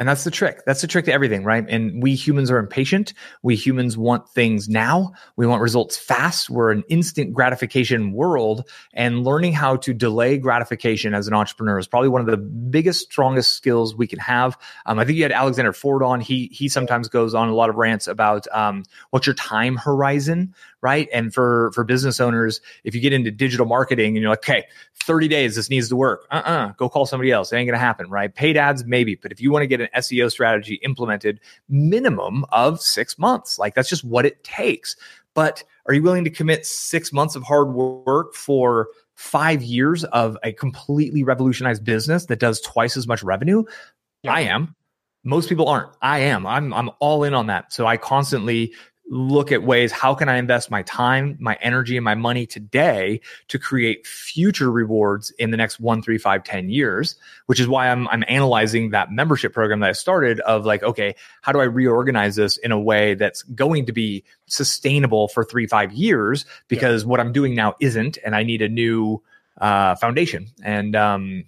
and 0.03 0.09
that's 0.09 0.25
the 0.25 0.31
trick. 0.31 0.65
That's 0.65 0.81
the 0.81 0.87
trick 0.87 1.05
to 1.05 1.13
everything, 1.13 1.45
right? 1.45 1.63
And 1.65 2.03
we 2.03 2.13
humans 2.13 2.51
are 2.51 2.57
impatient. 2.57 3.13
We 3.41 3.55
humans 3.55 3.97
want 3.97 4.27
things 4.27 4.67
now. 4.67 5.13
We 5.37 5.47
want 5.47 5.61
results 5.61 5.95
fast. 5.95 6.49
We're 6.49 6.71
an 6.71 6.83
instant 6.89 7.31
gratification 7.31 8.11
world. 8.11 8.69
And 8.93 9.23
learning 9.23 9.53
how 9.53 9.77
to 9.77 9.93
delay 9.93 10.37
gratification 10.37 11.13
as 11.13 11.29
an 11.29 11.33
entrepreneur 11.33 11.79
is 11.79 11.87
probably 11.87 12.09
one 12.09 12.19
of 12.19 12.27
the 12.27 12.35
biggest, 12.35 12.99
strongest 13.13 13.53
skills 13.53 13.95
we 13.95 14.05
can 14.05 14.19
have. 14.19 14.57
Um, 14.87 14.99
I 14.99 15.05
think 15.05 15.15
you 15.15 15.23
had 15.23 15.31
Alexander 15.31 15.71
Ford 15.71 16.03
on. 16.03 16.19
He 16.19 16.49
he 16.51 16.67
sometimes 16.67 17.07
goes 17.07 17.33
on 17.33 17.47
a 17.47 17.55
lot 17.55 17.69
of 17.69 17.77
rants 17.77 18.09
about 18.09 18.45
um, 18.51 18.83
what's 19.11 19.25
your 19.25 19.35
time 19.35 19.77
horizon, 19.77 20.53
right? 20.83 21.07
And 21.13 21.33
for 21.33 21.71
for 21.73 21.83
business 21.83 22.19
owners, 22.19 22.61
if 22.83 22.93
you 22.93 23.01
get 23.01 23.13
into 23.13 23.31
digital 23.31 23.65
marketing 23.65 24.15
and 24.15 24.21
you're 24.21 24.29
like, 24.29 24.39
okay, 24.39 24.65
30 25.03 25.29
days, 25.29 25.55
this 25.55 25.69
needs 25.69 25.89
to 25.89 25.95
work. 25.95 26.27
Uh-uh, 26.29 26.73
go 26.73 26.89
call 26.89 27.05
somebody 27.05 27.31
else. 27.31 27.51
It 27.51 27.55
ain't 27.55 27.67
gonna 27.67 27.79
happen, 27.79 28.09
right? 28.09 28.33
Paid 28.35 28.57
ads, 28.57 28.85
maybe, 28.85 29.15
but 29.15 29.31
if 29.31 29.41
you 29.41 29.49
want 29.49 29.63
to 29.63 29.67
get 29.67 29.81
an 29.81 29.87
SEO 29.95 30.29
strategy 30.29 30.75
implemented, 30.83 31.39
minimum 31.69 32.45
of 32.49 32.81
six 32.81 33.17
months. 33.17 33.57
Like 33.57 33.73
that's 33.73 33.89
just 33.89 34.03
what 34.03 34.25
it 34.25 34.43
takes. 34.43 34.95
But 35.33 35.63
are 35.87 35.93
you 35.93 36.03
willing 36.03 36.25
to 36.25 36.29
commit 36.29 36.65
six 36.65 37.11
months 37.11 37.35
of 37.35 37.43
hard 37.43 37.73
work 37.73 38.35
for 38.35 38.89
five 39.15 39.63
years 39.63 40.03
of 40.05 40.37
a 40.43 40.51
completely 40.51 41.23
revolutionized 41.23 41.83
business 41.83 42.25
that 42.25 42.39
does 42.39 42.59
twice 42.61 42.97
as 42.97 43.07
much 43.07 43.23
revenue? 43.23 43.63
Yeah. 44.21 44.33
I 44.33 44.41
am. 44.41 44.75
Most 45.23 45.47
people 45.47 45.69
aren't. 45.69 45.89
I 46.01 46.19
am. 46.19 46.45
I'm 46.45 46.73
I'm 46.73 46.89
all 46.99 47.23
in 47.23 47.33
on 47.33 47.47
that. 47.47 47.71
So 47.71 47.85
I 47.85 47.95
constantly 47.95 48.73
look 49.09 49.51
at 49.51 49.63
ways 49.63 49.91
how 49.91 50.15
can 50.15 50.29
I 50.29 50.37
invest 50.37 50.71
my 50.71 50.81
time, 50.83 51.37
my 51.39 51.57
energy, 51.61 51.97
and 51.97 52.03
my 52.03 52.15
money 52.15 52.45
today 52.45 53.21
to 53.49 53.59
create 53.59 54.07
future 54.07 54.71
rewards 54.71 55.31
in 55.31 55.51
the 55.51 55.57
next 55.57 55.79
one, 55.79 56.01
three, 56.01 56.17
five, 56.17 56.43
ten 56.43 56.69
years, 56.69 57.15
which 57.47 57.59
is 57.59 57.67
why 57.67 57.89
I'm 57.89 58.07
I'm 58.07 58.23
analyzing 58.27 58.91
that 58.91 59.11
membership 59.11 59.53
program 59.53 59.81
that 59.81 59.89
I 59.89 59.93
started 59.93 60.39
of 60.41 60.65
like, 60.65 60.83
okay, 60.83 61.15
how 61.41 61.51
do 61.51 61.59
I 61.59 61.65
reorganize 61.65 62.35
this 62.35 62.57
in 62.57 62.71
a 62.71 62.79
way 62.79 63.13
that's 63.15 63.43
going 63.43 63.85
to 63.87 63.91
be 63.91 64.23
sustainable 64.45 65.27
for 65.27 65.43
three, 65.43 65.67
five 65.67 65.91
years? 65.91 66.45
Because 66.67 67.03
yeah. 67.03 67.09
what 67.09 67.19
I'm 67.19 67.33
doing 67.33 67.55
now 67.55 67.75
isn't, 67.79 68.17
and 68.25 68.35
I 68.35 68.43
need 68.43 68.61
a 68.61 68.69
new 68.69 69.21
uh, 69.59 69.95
foundation. 69.95 70.47
And 70.63 70.95
um, 70.95 71.45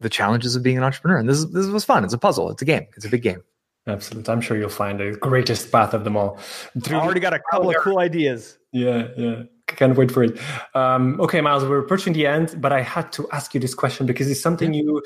the 0.00 0.10
challenges 0.10 0.54
of 0.54 0.62
being 0.62 0.76
an 0.76 0.84
entrepreneur. 0.84 1.18
And 1.18 1.28
this 1.28 1.44
this 1.46 1.66
was 1.66 1.84
fun. 1.84 2.04
It's 2.04 2.14
a 2.14 2.18
puzzle. 2.18 2.50
It's 2.50 2.62
a 2.62 2.66
game. 2.66 2.86
It's 2.96 3.06
a 3.06 3.08
big 3.08 3.22
game. 3.22 3.42
Absolutely. 3.86 4.32
I'm 4.32 4.40
sure 4.40 4.56
you'll 4.56 4.70
find 4.70 4.98
the 4.98 5.12
greatest 5.20 5.70
path 5.70 5.92
of 5.92 6.04
them 6.04 6.16
all. 6.16 6.38
Through 6.82 6.96
already 6.96 7.20
got 7.20 7.34
a 7.34 7.40
couple 7.50 7.68
of 7.68 7.76
cool 7.76 7.98
ideas. 7.98 8.58
Yeah, 8.72 9.08
yeah. 9.16 9.42
Can't 9.66 9.96
wait 9.96 10.10
for 10.10 10.24
it. 10.24 10.38
Um, 10.74 11.20
okay, 11.20 11.40
Miles, 11.40 11.64
we're 11.64 11.78
approaching 11.78 12.12
the 12.12 12.26
end, 12.26 12.56
but 12.60 12.72
I 12.72 12.82
had 12.82 13.12
to 13.12 13.28
ask 13.30 13.54
you 13.54 13.60
this 13.60 13.74
question 13.74 14.06
because 14.06 14.30
it's 14.30 14.40
something 14.40 14.74
you 14.74 15.02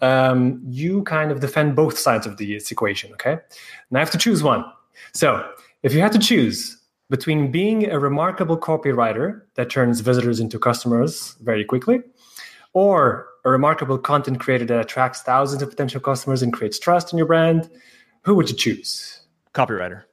um, 0.00 0.62
you 0.66 1.02
kind 1.04 1.30
of 1.30 1.40
defend 1.40 1.76
both 1.76 1.98
sides 1.98 2.26
of 2.26 2.36
the 2.36 2.56
equation. 2.70 3.12
Okay, 3.14 3.32
and 3.32 3.96
I 3.96 3.98
have 3.98 4.10
to 4.10 4.18
choose 4.18 4.42
one. 4.42 4.64
So, 5.12 5.46
if 5.82 5.94
you 5.94 6.00
had 6.00 6.12
to 6.12 6.18
choose 6.18 6.78
between 7.10 7.50
being 7.50 7.90
a 7.90 7.98
remarkable 7.98 8.56
copywriter 8.56 9.42
that 9.54 9.70
turns 9.70 10.00
visitors 10.00 10.40
into 10.40 10.58
customers 10.58 11.36
very 11.42 11.64
quickly, 11.64 12.00
or 12.74 13.28
a 13.44 13.50
remarkable 13.50 13.98
content 13.98 14.40
creator 14.40 14.64
that 14.64 14.80
attracts 14.80 15.22
thousands 15.22 15.62
of 15.62 15.70
potential 15.70 16.00
customers 16.00 16.42
and 16.42 16.52
creates 16.52 16.78
trust 16.78 17.12
in 17.12 17.18
your 17.18 17.26
brand, 17.26 17.68
who 18.22 18.34
would 18.34 18.50
you 18.50 18.56
choose? 18.56 19.20
Copywriter. 19.54 20.04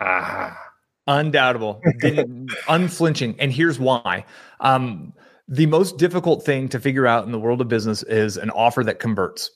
Ah. 0.00 0.58
Undoubtable, 1.06 1.82
unflinching. 2.68 3.36
And 3.38 3.52
here's 3.52 3.78
why. 3.78 4.24
Um, 4.60 5.12
the 5.46 5.66
most 5.66 5.98
difficult 5.98 6.44
thing 6.44 6.68
to 6.70 6.80
figure 6.80 7.06
out 7.06 7.26
in 7.26 7.32
the 7.32 7.38
world 7.38 7.60
of 7.60 7.68
business 7.68 8.02
is 8.04 8.38
an 8.38 8.50
offer 8.50 8.82
that 8.84 9.00
converts. 9.00 9.50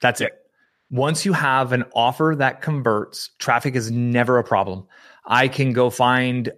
That's 0.00 0.22
it. 0.22 0.32
Once 0.90 1.26
you 1.26 1.32
have 1.32 1.72
an 1.72 1.84
offer 1.94 2.34
that 2.38 2.62
converts, 2.62 3.30
traffic 3.38 3.74
is 3.74 3.90
never 3.90 4.38
a 4.38 4.44
problem. 4.44 4.86
I 5.26 5.48
can 5.48 5.72
go 5.72 5.90
find 5.90 6.50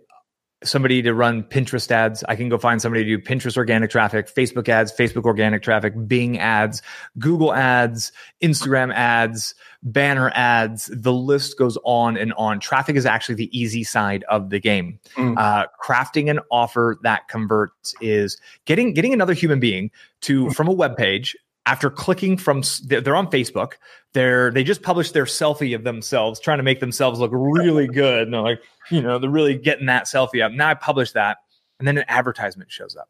somebody 0.65 1.03
to 1.03 1.15
run 1.15 1.43
Pinterest 1.43 1.91
ads. 1.91 2.25
I 2.29 2.37
can 2.37 2.49
go 2.49 2.59
find 2.59 2.81
somebody 2.81 3.05
to 3.05 3.17
do 3.17 3.23
Pinterest 3.23 3.57
organic 3.57 3.91
traffic, 3.91 4.33
Facebook 4.33 4.69
ads, 4.69 4.93
Facebook 4.93 5.25
organic 5.25 5.63
traffic, 5.63 5.95
Bing 6.07 6.39
ads, 6.39 6.83
Google 7.19 7.55
ads, 7.55 8.13
Instagram 8.43 8.93
ads, 8.93 9.55
banner 9.83 10.31
ads. 10.35 10.91
The 10.93 11.13
list 11.13 11.59
goes 11.59 11.79
on 11.85 12.17
and 12.17 12.33
on. 12.35 12.61
Traffic 12.61 12.97
is 12.97 13.07
actually 13.07 13.37
the 13.37 13.59
easy 13.59 13.85
side 13.85 14.25
of 14.29 14.51
the 14.51 14.61
game. 14.61 14.99
Mm. 15.17 15.39
Uh, 15.39 15.67
crafting 15.83 16.31
an 16.31 16.41
offer 16.51 16.99
that 17.03 17.29
converts 17.29 17.95
is 18.01 18.39
getting 18.65 18.95
getting 18.95 19.13
another 19.13 19.35
human 19.35 19.61
being 19.61 19.91
to 20.23 20.51
from 20.51 20.69
a 20.69 20.73
web 20.73 20.97
page 20.97 21.37
after 21.67 21.91
clicking 21.91 22.37
from 22.37 22.63
they're 22.85 23.17
on 23.17 23.31
Facebook. 23.31 23.75
They're 24.13 24.51
they 24.51 24.65
just 24.65 24.83
published 24.83 25.15
their 25.15 25.25
selfie 25.25 25.75
of 25.75 25.85
themselves, 25.85 26.41
trying 26.41 26.59
to 26.59 26.65
make 26.65 26.81
themselves 26.81 27.21
look 27.21 27.31
really 27.33 27.87
good. 27.87 28.23
And 28.23 28.35
they're 28.35 28.41
like, 28.43 28.63
you 28.91 29.01
know, 29.01 29.19
they're 29.19 29.31
really 29.31 29.57
getting 29.57 29.87
that 29.87 30.05
selfie 30.05 30.45
up. 30.45 30.53
Now 30.53 30.69
I 30.69 30.75
publish 30.75 31.13
that, 31.13 31.39
and 31.79 31.89
then 31.89 31.99
an 31.99 32.05
advertisement 32.09 32.71
shows 32.71 32.97
up, 32.97 33.09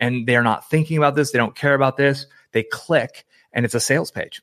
and 0.00 0.26
they're 0.26 0.42
not 0.42 0.68
thinking 0.68 0.96
about 0.96 1.14
this. 1.14 1.32
They 1.32 1.38
don't 1.38 1.54
care 1.54 1.74
about 1.74 1.96
this. 1.96 2.26
They 2.52 2.62
click, 2.62 3.26
and 3.52 3.64
it's 3.64 3.74
a 3.74 3.80
sales 3.80 4.10
page. 4.10 4.42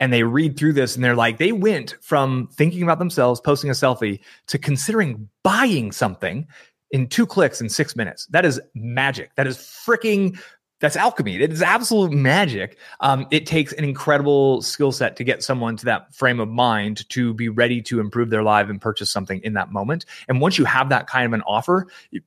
And 0.00 0.12
they 0.12 0.22
read 0.22 0.56
through 0.56 0.74
this 0.74 0.94
and 0.94 1.02
they're 1.02 1.16
like, 1.16 1.38
they 1.38 1.50
went 1.50 1.96
from 2.00 2.48
thinking 2.52 2.84
about 2.84 3.00
themselves, 3.00 3.40
posting 3.40 3.68
a 3.68 3.72
selfie, 3.72 4.20
to 4.46 4.56
considering 4.56 5.28
buying 5.42 5.90
something 5.90 6.46
in 6.92 7.08
two 7.08 7.26
clicks 7.26 7.60
in 7.60 7.68
six 7.68 7.96
minutes. 7.96 8.26
That 8.26 8.44
is 8.44 8.60
magic. 8.74 9.34
That 9.34 9.48
is 9.48 9.56
freaking 9.56 10.38
that's 10.80 10.96
alchemy. 10.96 11.36
It 11.36 11.52
is 11.52 11.62
absolute 11.62 12.12
magic. 12.12 12.78
Um, 13.00 13.26
it 13.30 13.46
takes 13.46 13.72
an 13.72 13.84
incredible 13.84 14.62
skill 14.62 14.92
set 14.92 15.16
to 15.16 15.24
get 15.24 15.42
someone 15.42 15.76
to 15.78 15.84
that 15.86 16.14
frame 16.14 16.40
of 16.40 16.48
mind 16.48 17.08
to 17.10 17.34
be 17.34 17.48
ready 17.48 17.82
to 17.82 18.00
improve 18.00 18.30
their 18.30 18.42
life 18.42 18.68
and 18.68 18.80
purchase 18.80 19.10
something 19.10 19.40
in 19.42 19.54
that 19.54 19.72
moment. 19.72 20.06
And 20.28 20.40
once 20.40 20.58
you 20.58 20.64
have 20.64 20.90
that 20.90 21.06
kind 21.06 21.26
of 21.26 21.32
an 21.32 21.42
offer, 21.42 21.88
you, 22.10 22.20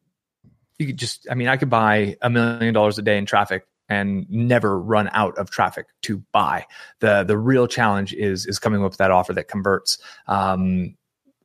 you 0.80 0.88
could 0.88 0.98
just, 0.98 1.28
I 1.30 1.36
mean, 1.36 1.48
I 1.48 1.58
could 1.58 1.70
buy 1.70 2.18
a 2.22 2.30
million 2.30 2.74
dollars 2.74 2.98
a 2.98 3.02
day 3.02 3.18
in 3.18 3.26
traffic 3.26 3.66
and 3.88 4.26
never 4.30 4.80
run 4.80 5.10
out 5.12 5.38
of 5.38 5.50
traffic 5.50 5.88
to 6.04 6.24
buy. 6.32 6.66
The 7.00 7.24
the 7.24 7.38
real 7.38 7.68
challenge 7.68 8.14
is 8.14 8.46
is 8.46 8.58
coming 8.58 8.82
up 8.82 8.92
with 8.92 8.98
that 8.98 9.12
offer 9.12 9.34
that 9.34 9.50
converts. 9.50 9.98
Um, 10.28 10.96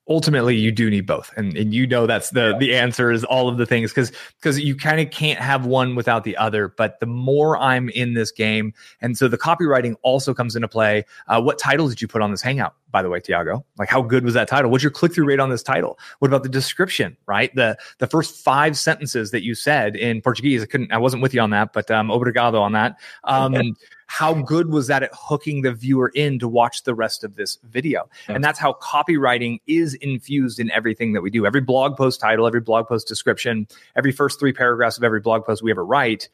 ultimately 0.08 0.54
you 0.54 0.70
do 0.70 0.88
need 0.88 1.06
both 1.06 1.32
and, 1.36 1.56
and 1.56 1.74
you 1.74 1.86
know 1.86 2.06
that's 2.06 2.30
the 2.30 2.50
yeah. 2.52 2.58
the 2.58 2.74
answer 2.74 3.10
is 3.10 3.24
all 3.24 3.48
of 3.48 3.56
the 3.58 3.66
things 3.66 3.90
because 3.90 4.12
because 4.40 4.58
you 4.60 4.76
kind 4.76 5.00
of 5.00 5.10
can't 5.10 5.40
have 5.40 5.66
one 5.66 5.94
without 5.94 6.24
the 6.24 6.36
other 6.36 6.68
but 6.68 7.00
the 7.00 7.06
more 7.06 7.56
i'm 7.58 7.88
in 7.90 8.14
this 8.14 8.30
game 8.30 8.72
and 9.00 9.18
so 9.18 9.26
the 9.26 9.38
copywriting 9.38 9.94
also 10.02 10.32
comes 10.32 10.54
into 10.54 10.68
play 10.68 11.04
uh, 11.28 11.40
what 11.40 11.58
title 11.58 11.88
did 11.88 12.00
you 12.00 12.08
put 12.08 12.22
on 12.22 12.30
this 12.30 12.42
hangout 12.42 12.74
by 12.96 13.02
the 13.02 13.10
way, 13.10 13.20
Tiago? 13.20 13.62
Like, 13.78 13.90
how 13.90 14.00
good 14.00 14.24
was 14.24 14.32
that 14.32 14.48
title? 14.48 14.70
What's 14.70 14.82
your 14.82 14.90
click 14.90 15.12
through 15.12 15.26
rate 15.26 15.38
on 15.38 15.50
this 15.50 15.62
title? 15.62 15.98
What 16.20 16.28
about 16.28 16.44
the 16.44 16.48
description? 16.48 17.14
Right, 17.26 17.54
the 17.54 17.76
the 17.98 18.06
first 18.06 18.42
five 18.42 18.74
sentences 18.78 19.32
that 19.32 19.42
you 19.42 19.54
said 19.54 19.96
in 19.96 20.22
Portuguese. 20.22 20.62
I 20.62 20.66
couldn't, 20.66 20.90
I 20.92 20.96
wasn't 20.96 21.22
with 21.22 21.34
you 21.34 21.42
on 21.42 21.50
that, 21.50 21.74
but 21.74 21.90
um, 21.90 22.08
obrigado 22.08 22.58
on 22.60 22.72
that. 22.72 22.96
Um, 23.24 23.54
how 24.06 24.34
good 24.34 24.70
was 24.70 24.86
that 24.86 25.02
at 25.02 25.10
hooking 25.12 25.62
the 25.62 25.72
viewer 25.72 26.10
in 26.14 26.38
to 26.38 26.48
watch 26.48 26.84
the 26.84 26.94
rest 26.94 27.24
of 27.24 27.36
this 27.36 27.58
video? 27.64 28.08
Yeah. 28.28 28.36
And 28.36 28.44
that's 28.44 28.58
how 28.58 28.74
copywriting 28.74 29.60
is 29.66 29.94
infused 29.94 30.60
in 30.60 30.70
everything 30.70 31.12
that 31.12 31.22
we 31.22 31.30
do. 31.30 31.46
Every 31.46 31.60
blog 31.60 31.96
post 31.96 32.20
title, 32.20 32.46
every 32.46 32.60
blog 32.60 32.86
post 32.86 33.08
description, 33.08 33.66
every 33.96 34.12
first 34.12 34.38
three 34.38 34.52
paragraphs 34.52 34.96
of 34.96 35.04
every 35.04 35.20
blog 35.20 35.44
post 35.44 35.62
we 35.62 35.70
ever 35.70 35.84
write 35.84 36.28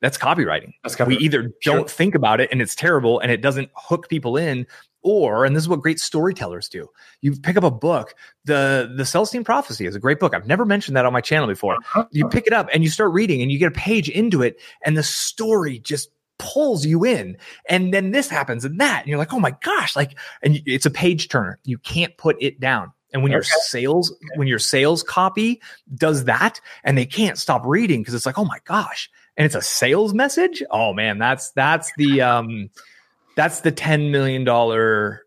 that's 0.00 0.16
copywriting. 0.16 0.72
That's 0.82 0.96
copywriting. 0.96 1.06
We 1.08 1.18
either 1.18 1.42
sure. 1.60 1.76
don't 1.76 1.90
think 1.90 2.14
about 2.14 2.40
it 2.40 2.48
and 2.50 2.62
it's 2.62 2.74
terrible 2.74 3.20
and 3.20 3.30
it 3.30 3.42
doesn't 3.42 3.70
hook 3.74 4.08
people 4.08 4.36
in, 4.36 4.66
or 5.02 5.44
and 5.44 5.54
this 5.54 5.62
is 5.62 5.68
what 5.68 5.80
great 5.80 6.00
storytellers 6.00 6.68
do. 6.68 6.88
You 7.20 7.36
pick 7.36 7.56
up 7.56 7.64
a 7.64 7.70
book. 7.70 8.14
The 8.44 8.92
the 8.96 9.04
Celestine 9.04 9.44
Prophecy 9.44 9.86
is 9.86 9.94
a 9.94 10.00
great 10.00 10.18
book. 10.18 10.34
I've 10.34 10.46
never 10.46 10.64
mentioned 10.64 10.96
that 10.96 11.04
on 11.04 11.12
my 11.12 11.20
channel 11.20 11.46
before. 11.46 11.74
Uh-huh. 11.76 12.06
You 12.10 12.28
pick 12.28 12.46
it 12.46 12.52
up 12.52 12.68
and 12.72 12.82
you 12.82 12.90
start 12.90 13.12
reading 13.12 13.42
and 13.42 13.52
you 13.52 13.58
get 13.58 13.68
a 13.68 13.78
page 13.78 14.08
into 14.08 14.42
it 14.42 14.58
and 14.84 14.96
the 14.96 15.02
story 15.02 15.78
just 15.78 16.10
pulls 16.40 16.86
you 16.86 17.04
in 17.04 17.36
and 17.68 17.92
then 17.92 18.10
this 18.10 18.28
happens 18.28 18.64
and 18.64 18.80
that 18.80 19.00
and 19.00 19.08
you're 19.08 19.18
like 19.18 19.32
oh 19.32 19.38
my 19.38 19.54
gosh 19.62 19.94
like 19.94 20.18
and 20.42 20.60
it's 20.66 20.86
a 20.86 20.90
page 20.90 21.28
turner. 21.28 21.58
You 21.64 21.78
can't 21.78 22.16
put 22.16 22.36
it 22.40 22.58
down. 22.58 22.92
And 23.12 23.22
when 23.22 23.30
okay. 23.30 23.36
your 23.36 23.42
sales 23.42 24.14
when 24.36 24.48
your 24.48 24.58
sales 24.58 25.02
copy 25.02 25.60
does 25.94 26.24
that 26.24 26.60
and 26.82 26.96
they 26.96 27.06
can't 27.06 27.38
stop 27.38 27.62
reading 27.66 28.00
because 28.00 28.14
it's 28.14 28.26
like 28.26 28.38
oh 28.38 28.44
my 28.44 28.58
gosh 28.64 29.10
and 29.36 29.44
it's 29.44 29.54
a 29.54 29.62
sales 29.62 30.14
message. 30.14 30.62
Oh 30.70 30.94
man, 30.94 31.18
that's 31.18 31.50
that's 31.52 31.92
the 31.96 32.22
um 32.22 32.70
that's 33.36 33.60
the 33.60 33.70
10 33.70 34.10
million 34.10 34.44
dollar 34.44 35.22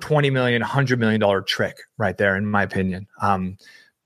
20 0.00 0.30
million 0.30 0.62
100 0.62 0.98
million 0.98 1.20
dollar 1.20 1.42
trick 1.42 1.76
right 1.98 2.16
there 2.16 2.36
in 2.36 2.46
my 2.46 2.62
opinion. 2.62 3.06
Um 3.20 3.58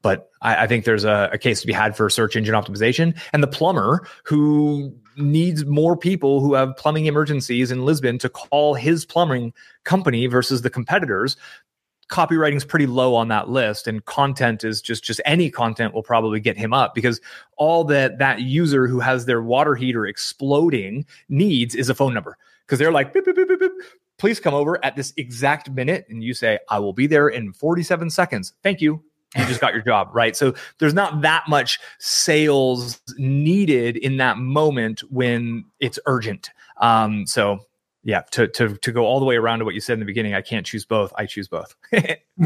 but 0.02 0.30
I, 0.42 0.64
I 0.64 0.66
think 0.66 0.84
there's 0.84 1.04
a, 1.04 1.30
a, 1.32 1.38
case 1.38 1.60
to 1.60 1.66
be 1.66 1.72
had 1.72 1.96
for 1.96 2.10
search 2.10 2.34
engine 2.34 2.54
optimization. 2.54 3.16
And 3.32 3.40
the 3.40 3.46
plumber 3.46 4.04
who 4.24 4.92
needs 5.16 5.64
more 5.64 5.96
people 5.96 6.40
who 6.40 6.54
have 6.54 6.76
plumbing 6.76 7.06
emergencies 7.06 7.70
in 7.70 7.84
Lisbon 7.84 8.18
to 8.18 8.28
call 8.28 8.74
his 8.74 9.04
plumbing 9.04 9.52
company 9.84 10.26
versus 10.26 10.62
the 10.62 10.70
competitors. 10.70 11.36
Copywriting's 12.10 12.64
pretty 12.64 12.86
low 12.86 13.14
on 13.14 13.28
that 13.28 13.48
list 13.48 13.86
and 13.86 14.04
content 14.04 14.64
is 14.64 14.82
just 14.82 15.02
just 15.02 15.20
any 15.24 15.50
content 15.50 15.94
will 15.94 16.02
probably 16.02 16.40
get 16.40 16.58
him 16.58 16.72
up 16.72 16.94
because 16.94 17.20
all 17.56 17.84
that 17.84 18.18
that 18.18 18.42
user 18.42 18.86
who 18.86 19.00
has 19.00 19.24
their 19.24 19.42
water 19.42 19.74
heater 19.74 20.06
exploding 20.06 21.06
needs 21.30 21.74
is 21.74 21.88
a 21.88 21.94
phone 21.94 22.12
number 22.12 22.36
because 22.66 22.78
they're 22.78 22.92
like 22.92 23.14
beep, 23.14 23.24
beep, 23.24 23.36
beep, 23.36 23.70
please 24.18 24.38
come 24.40 24.52
over 24.52 24.84
at 24.84 24.94
this 24.94 25.14
exact 25.16 25.70
minute 25.70 26.04
and 26.10 26.22
you 26.22 26.34
say 26.34 26.58
i 26.68 26.78
will 26.78 26.92
be 26.92 27.06
there 27.06 27.28
in 27.28 27.52
47 27.52 28.10
seconds. 28.10 28.52
Thank 28.62 28.82
you 28.82 29.02
you 29.36 29.46
just 29.46 29.60
got 29.60 29.72
your 29.72 29.82
job 29.82 30.08
right 30.12 30.36
so 30.36 30.54
there's 30.78 30.94
not 30.94 31.22
that 31.22 31.44
much 31.48 31.78
sales 31.98 33.00
needed 33.16 33.96
in 33.96 34.16
that 34.18 34.38
moment 34.38 35.00
when 35.10 35.64
it's 35.80 35.98
urgent 36.06 36.50
um, 36.78 37.26
so 37.26 37.60
yeah, 38.04 38.22
to 38.32 38.48
to 38.48 38.76
to 38.76 38.92
go 38.92 39.04
all 39.04 39.20
the 39.20 39.24
way 39.24 39.36
around 39.36 39.60
to 39.60 39.64
what 39.64 39.74
you 39.74 39.80
said 39.80 39.94
in 39.94 40.00
the 40.00 40.06
beginning, 40.06 40.34
I 40.34 40.40
can't 40.40 40.66
choose 40.66 40.84
both. 40.84 41.12
I 41.16 41.26
choose 41.26 41.46
both. 41.46 41.74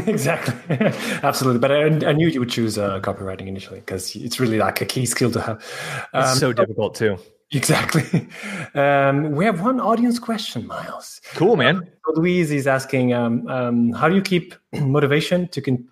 exactly, 0.05 0.77
absolutely. 1.23 1.59
But 1.59 1.71
I, 1.71 2.09
I, 2.09 2.13
knew 2.13 2.27
you 2.27 2.39
would 2.39 2.49
choose 2.49 2.77
uh, 2.77 2.99
copywriting 2.99 3.47
initially 3.47 3.79
because 3.79 4.15
it's 4.15 4.39
really 4.39 4.59
like 4.59 4.81
a 4.81 4.85
key 4.85 5.07
skill 5.07 5.31
to 5.31 5.41
have. 5.41 5.65
Um, 6.13 6.23
it's 6.23 6.39
so 6.39 6.53
difficult 6.53 6.95
too. 6.95 7.17
Exactly. 7.51 8.27
Um, 8.75 9.31
we 9.31 9.43
have 9.45 9.61
one 9.61 9.79
audience 9.79 10.19
question, 10.19 10.67
Miles. 10.67 11.19
Cool, 11.33 11.55
man. 11.55 11.77
Uh, 12.07 12.11
Louise 12.11 12.51
is 12.51 12.67
asking, 12.67 13.11
um, 13.11 13.47
um, 13.47 13.91
how 13.91 14.07
do 14.07 14.13
you 14.13 14.21
keep 14.21 14.53
motivation 14.73 15.47
to 15.47 15.61
con- 15.61 15.87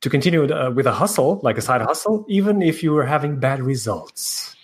to 0.00 0.10
continue 0.10 0.40
with, 0.40 0.50
uh, 0.50 0.72
with 0.74 0.86
a 0.86 0.92
hustle, 0.92 1.40
like 1.42 1.58
a 1.58 1.62
side 1.62 1.80
hustle, 1.82 2.24
even 2.28 2.62
if 2.62 2.82
you 2.82 2.92
were 2.92 3.04
having 3.04 3.38
bad 3.40 3.60
results? 3.60 4.54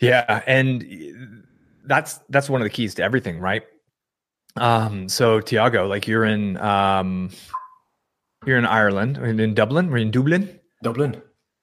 Yeah, 0.00 0.42
and 0.46 1.44
that's 1.84 2.18
that's 2.28 2.50
one 2.50 2.60
of 2.60 2.64
the 2.64 2.70
keys 2.70 2.94
to 2.96 3.04
everything, 3.04 3.38
right? 3.38 3.62
Um, 4.56 5.08
so 5.08 5.40
Tiago, 5.40 5.86
like 5.86 6.06
you're 6.06 6.24
in 6.24 6.56
um 6.58 7.30
you're 8.44 8.58
in 8.58 8.66
Ireland, 8.66 9.18
in 9.18 9.54
Dublin, 9.54 9.90
we're 9.90 9.98
in 9.98 10.10
Dublin. 10.10 10.58
Dublin. 10.82 11.22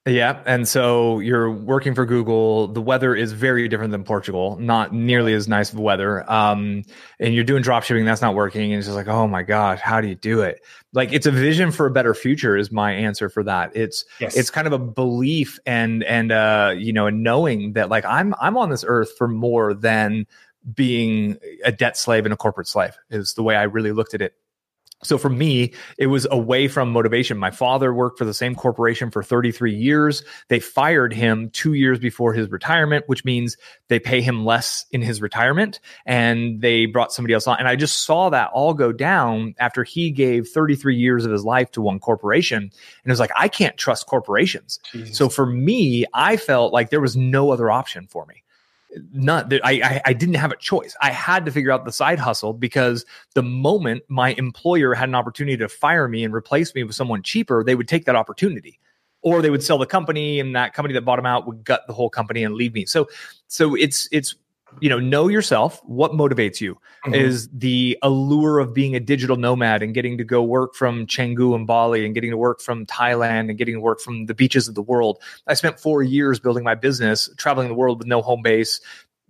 Yeah. 0.09 0.41
And 0.45 0.67
so 0.67 1.19
you're 1.19 1.51
working 1.51 1.93
for 1.93 2.05
Google. 2.05 2.67
The 2.67 2.81
weather 2.81 3.15
is 3.15 3.31
very 3.31 3.67
different 3.67 3.91
than 3.91 4.03
Portugal, 4.03 4.57
not 4.59 4.93
nearly 4.93 5.33
as 5.33 5.47
nice 5.47 5.71
of 5.71 5.79
weather. 5.79 6.29
Um, 6.29 6.83
and 7.19 7.35
you're 7.35 7.43
doing 7.43 7.61
drop 7.61 7.83
shipping, 7.83 8.05
that's 8.05 8.21
not 8.21 8.33
working. 8.33 8.71
And 8.71 8.79
it's 8.79 8.87
just 8.87 8.95
like, 8.95 9.07
oh 9.07 9.27
my 9.27 9.43
gosh, 9.43 9.79
how 9.79 10.01
do 10.01 10.07
you 10.07 10.15
do 10.15 10.41
it? 10.41 10.61
Like 10.93 11.13
it's 11.13 11.27
a 11.27 11.31
vision 11.31 11.71
for 11.71 11.85
a 11.85 11.91
better 11.91 12.15
future 12.15 12.57
is 12.57 12.71
my 12.71 12.91
answer 12.91 13.29
for 13.29 13.43
that. 13.43 13.75
It's 13.75 14.03
yes. 14.19 14.35
it's 14.35 14.49
kind 14.49 14.65
of 14.65 14.73
a 14.73 14.79
belief 14.79 15.59
and 15.65 16.03
and 16.03 16.31
uh, 16.31 16.73
you 16.75 16.91
know, 16.91 17.05
a 17.05 17.11
knowing 17.11 17.73
that 17.73 17.89
like 17.89 18.05
I'm 18.05 18.33
I'm 18.41 18.57
on 18.57 18.69
this 18.69 18.83
earth 18.87 19.15
for 19.15 19.27
more 19.27 19.75
than 19.75 20.25
being 20.73 21.37
a 21.63 21.71
debt 21.71 21.97
slave 21.97 22.25
and 22.25 22.33
a 22.33 22.37
corporate 22.37 22.67
slave 22.67 22.97
is 23.09 23.35
the 23.35 23.43
way 23.43 23.55
I 23.55 23.63
really 23.63 23.91
looked 23.91 24.13
at 24.13 24.21
it. 24.21 24.33
So 25.01 25.17
for 25.17 25.29
me, 25.29 25.71
it 25.97 26.07
was 26.07 26.27
away 26.29 26.67
from 26.67 26.91
motivation. 26.91 27.37
My 27.37 27.51
father 27.51 27.93
worked 27.93 28.17
for 28.17 28.25
the 28.25 28.33
same 28.33 28.53
corporation 28.53 29.11
for 29.11 29.23
33 29.23 29.73
years. 29.73 30.23
They 30.49 30.59
fired 30.59 31.13
him 31.13 31.49
two 31.51 31.73
years 31.73 31.99
before 31.99 32.33
his 32.33 32.49
retirement, 32.49 33.05
which 33.07 33.23
means 33.23 33.55
they 33.87 33.99
pay 33.99 34.21
him 34.21 34.43
less 34.43 34.85
in 34.91 35.01
his 35.01 35.21
retirement 35.21 35.79
and 36.05 36.61
they 36.61 36.85
brought 36.85 37.13
somebody 37.13 37.33
else 37.33 37.47
on. 37.47 37.57
And 37.59 37.67
I 37.67 37.77
just 37.77 38.03
saw 38.03 38.29
that 38.31 38.49
all 38.53 38.73
go 38.73 38.91
down 38.91 39.55
after 39.57 39.85
he 39.85 40.11
gave 40.11 40.49
33 40.49 40.97
years 40.97 41.25
of 41.25 41.31
his 41.31 41.45
life 41.45 41.71
to 41.71 41.81
one 41.81 41.99
corporation. 41.99 42.57
And 42.57 42.71
it 43.05 43.09
was 43.09 43.21
like, 43.21 43.31
I 43.37 43.47
can't 43.47 43.77
trust 43.77 44.05
corporations. 44.05 44.79
Jeez. 44.91 45.15
So 45.15 45.29
for 45.29 45.45
me, 45.45 46.05
I 46.13 46.35
felt 46.35 46.73
like 46.73 46.89
there 46.89 47.01
was 47.01 47.15
no 47.15 47.51
other 47.51 47.71
option 47.71 48.07
for 48.07 48.25
me 48.25 48.43
not 49.11 49.49
that 49.49 49.61
I, 49.63 50.01
I, 50.05 50.13
didn't 50.13 50.35
have 50.35 50.51
a 50.51 50.57
choice. 50.57 50.95
I 51.01 51.11
had 51.11 51.45
to 51.45 51.51
figure 51.51 51.71
out 51.71 51.85
the 51.85 51.91
side 51.91 52.19
hustle 52.19 52.53
because 52.53 53.05
the 53.35 53.43
moment 53.43 54.03
my 54.07 54.31
employer 54.33 54.93
had 54.93 55.09
an 55.09 55.15
opportunity 55.15 55.57
to 55.57 55.69
fire 55.69 56.07
me 56.07 56.23
and 56.23 56.33
replace 56.33 56.73
me 56.73 56.83
with 56.83 56.95
someone 56.95 57.21
cheaper, 57.21 57.63
they 57.63 57.75
would 57.75 57.87
take 57.87 58.05
that 58.05 58.15
opportunity. 58.15 58.79
Or 59.21 59.41
they 59.41 59.49
would 59.49 59.63
sell 59.63 59.77
the 59.77 59.85
company 59.85 60.39
and 60.39 60.55
that 60.55 60.73
company 60.73 60.93
that 60.93 61.01
bought 61.01 61.17
them 61.17 61.25
out 61.25 61.45
would 61.45 61.65
gut 61.65 61.85
the 61.87 61.93
whole 61.93 62.09
company 62.09 62.43
and 62.43 62.55
leave 62.55 62.73
me. 62.73 62.85
So 62.85 63.07
so 63.47 63.75
it's 63.75 64.07
it's 64.11 64.35
you 64.81 64.89
know 64.89 64.99
know 64.99 65.27
yourself 65.27 65.81
what 65.85 66.11
motivates 66.11 66.61
you 66.61 66.75
mm-hmm. 67.05 67.13
is 67.13 67.49
the 67.49 67.97
allure 68.01 68.59
of 68.59 68.73
being 68.73 68.95
a 68.95 68.99
digital 68.99 69.35
nomad 69.35 69.81
and 69.81 69.93
getting 69.93 70.17
to 70.17 70.23
go 70.23 70.43
work 70.43 70.75
from 70.75 71.05
Canggu 71.07 71.55
and 71.55 71.67
Bali 71.67 72.05
and 72.05 72.13
getting 72.13 72.31
to 72.31 72.37
work 72.37 72.61
from 72.61 72.85
Thailand 72.85 73.49
and 73.49 73.57
getting 73.57 73.75
to 73.75 73.81
work 73.81 73.99
from 73.99 74.25
the 74.25 74.33
beaches 74.33 74.67
of 74.67 74.75
the 74.75 74.81
world. 74.81 75.21
I 75.47 75.53
spent 75.53 75.79
4 75.79 76.03
years 76.03 76.39
building 76.39 76.63
my 76.63 76.75
business 76.75 77.29
traveling 77.37 77.67
the 77.67 77.73
world 77.73 77.99
with 77.99 78.07
no 78.07 78.21
home 78.21 78.41
base 78.41 78.79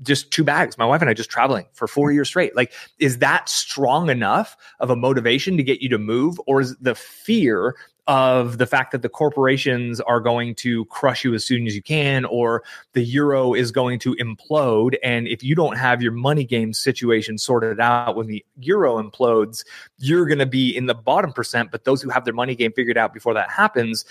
just 0.02 0.32
two 0.32 0.46
bags 0.46 0.78
my 0.78 0.86
wife 0.86 1.02
and 1.02 1.10
I 1.10 1.14
just 1.14 1.30
traveling 1.30 1.66
for 1.74 1.88
4 1.88 2.12
years 2.12 2.30
straight. 2.30 2.56
Like 2.56 2.72
is 3.00 3.18
that 3.18 3.50
strong 3.50 4.10
enough 4.10 4.56
of 4.80 4.90
a 4.90 4.96
motivation 4.96 5.58
to 5.58 5.64
get 5.64 5.82
you 5.82 5.90
to 5.90 5.98
move 5.98 6.40
or 6.48 6.62
is 6.62 6.76
the 6.78 6.96
fear 6.96 7.76
of 8.10 8.58
the 8.58 8.66
fact 8.66 8.92
that 8.92 9.04
the 9.04 9.08
corporations 9.08 10.02
are 10.02 10.20
going 10.20 10.56
to 10.56 10.84
crush 10.86 11.24
you 11.24 11.36
as 11.36 11.46
soon 11.46 11.68
as 11.68 11.76
you 11.76 11.84
can, 11.84 12.26
or 12.26 12.64
the 12.94 13.04
euro 13.04 13.54
is 13.54 13.72
going 13.72 14.00
to 14.00 14.16
implode. 14.16 14.96
And 15.04 15.28
if 15.28 15.44
you 15.44 15.54
don't 15.54 15.78
have 15.78 16.02
your 16.02 16.12
money 16.12 16.44
game 16.44 16.74
situation 16.74 17.38
sorted 17.38 17.80
out 17.80 18.16
when 18.16 18.26
the 18.26 18.44
euro 18.58 19.00
implodes, 19.02 19.64
you're 20.00 20.26
going 20.26 20.40
to 20.40 20.48
be 20.48 20.76
in 20.76 20.88
the 20.88 20.96
bottom 20.96 21.32
percent. 21.32 21.70
But 21.70 21.84
those 21.84 22.02
who 22.02 22.10
have 22.10 22.26
their 22.26 22.34
money 22.34 22.56
game 22.56 22.72
figured 22.72 22.98
out 22.98 23.14
before 23.14 23.36
that 23.36 23.52
happens, 23.52 24.06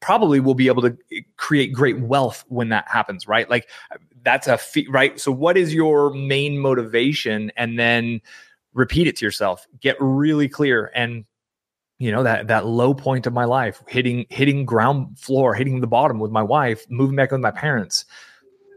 probably 0.00 0.40
will 0.40 0.54
be 0.54 0.66
able 0.66 0.82
to 0.82 0.98
create 1.36 1.72
great 1.72 2.00
wealth 2.00 2.44
when 2.48 2.70
that 2.70 2.88
happens, 2.88 3.28
right? 3.28 3.48
Like 3.48 3.70
that's 4.24 4.48
a 4.48 4.58
fee, 4.58 4.88
right? 4.90 5.20
So, 5.20 5.30
what 5.30 5.56
is 5.56 5.72
your 5.72 6.12
main 6.12 6.58
motivation? 6.58 7.52
And 7.56 7.78
then 7.78 8.20
repeat 8.72 9.06
it 9.06 9.14
to 9.18 9.24
yourself, 9.24 9.64
get 9.80 9.96
really 10.00 10.48
clear. 10.48 10.90
And 10.92 11.24
you 11.98 12.10
know 12.10 12.22
that 12.22 12.48
that 12.48 12.66
low 12.66 12.94
point 12.94 13.26
of 13.26 13.32
my 13.32 13.44
life 13.44 13.82
hitting 13.88 14.26
hitting 14.28 14.64
ground 14.64 15.18
floor 15.18 15.54
hitting 15.54 15.80
the 15.80 15.86
bottom 15.86 16.18
with 16.18 16.30
my 16.30 16.42
wife 16.42 16.88
moving 16.90 17.16
back 17.16 17.30
with 17.30 17.40
my 17.40 17.50
parents 17.50 18.04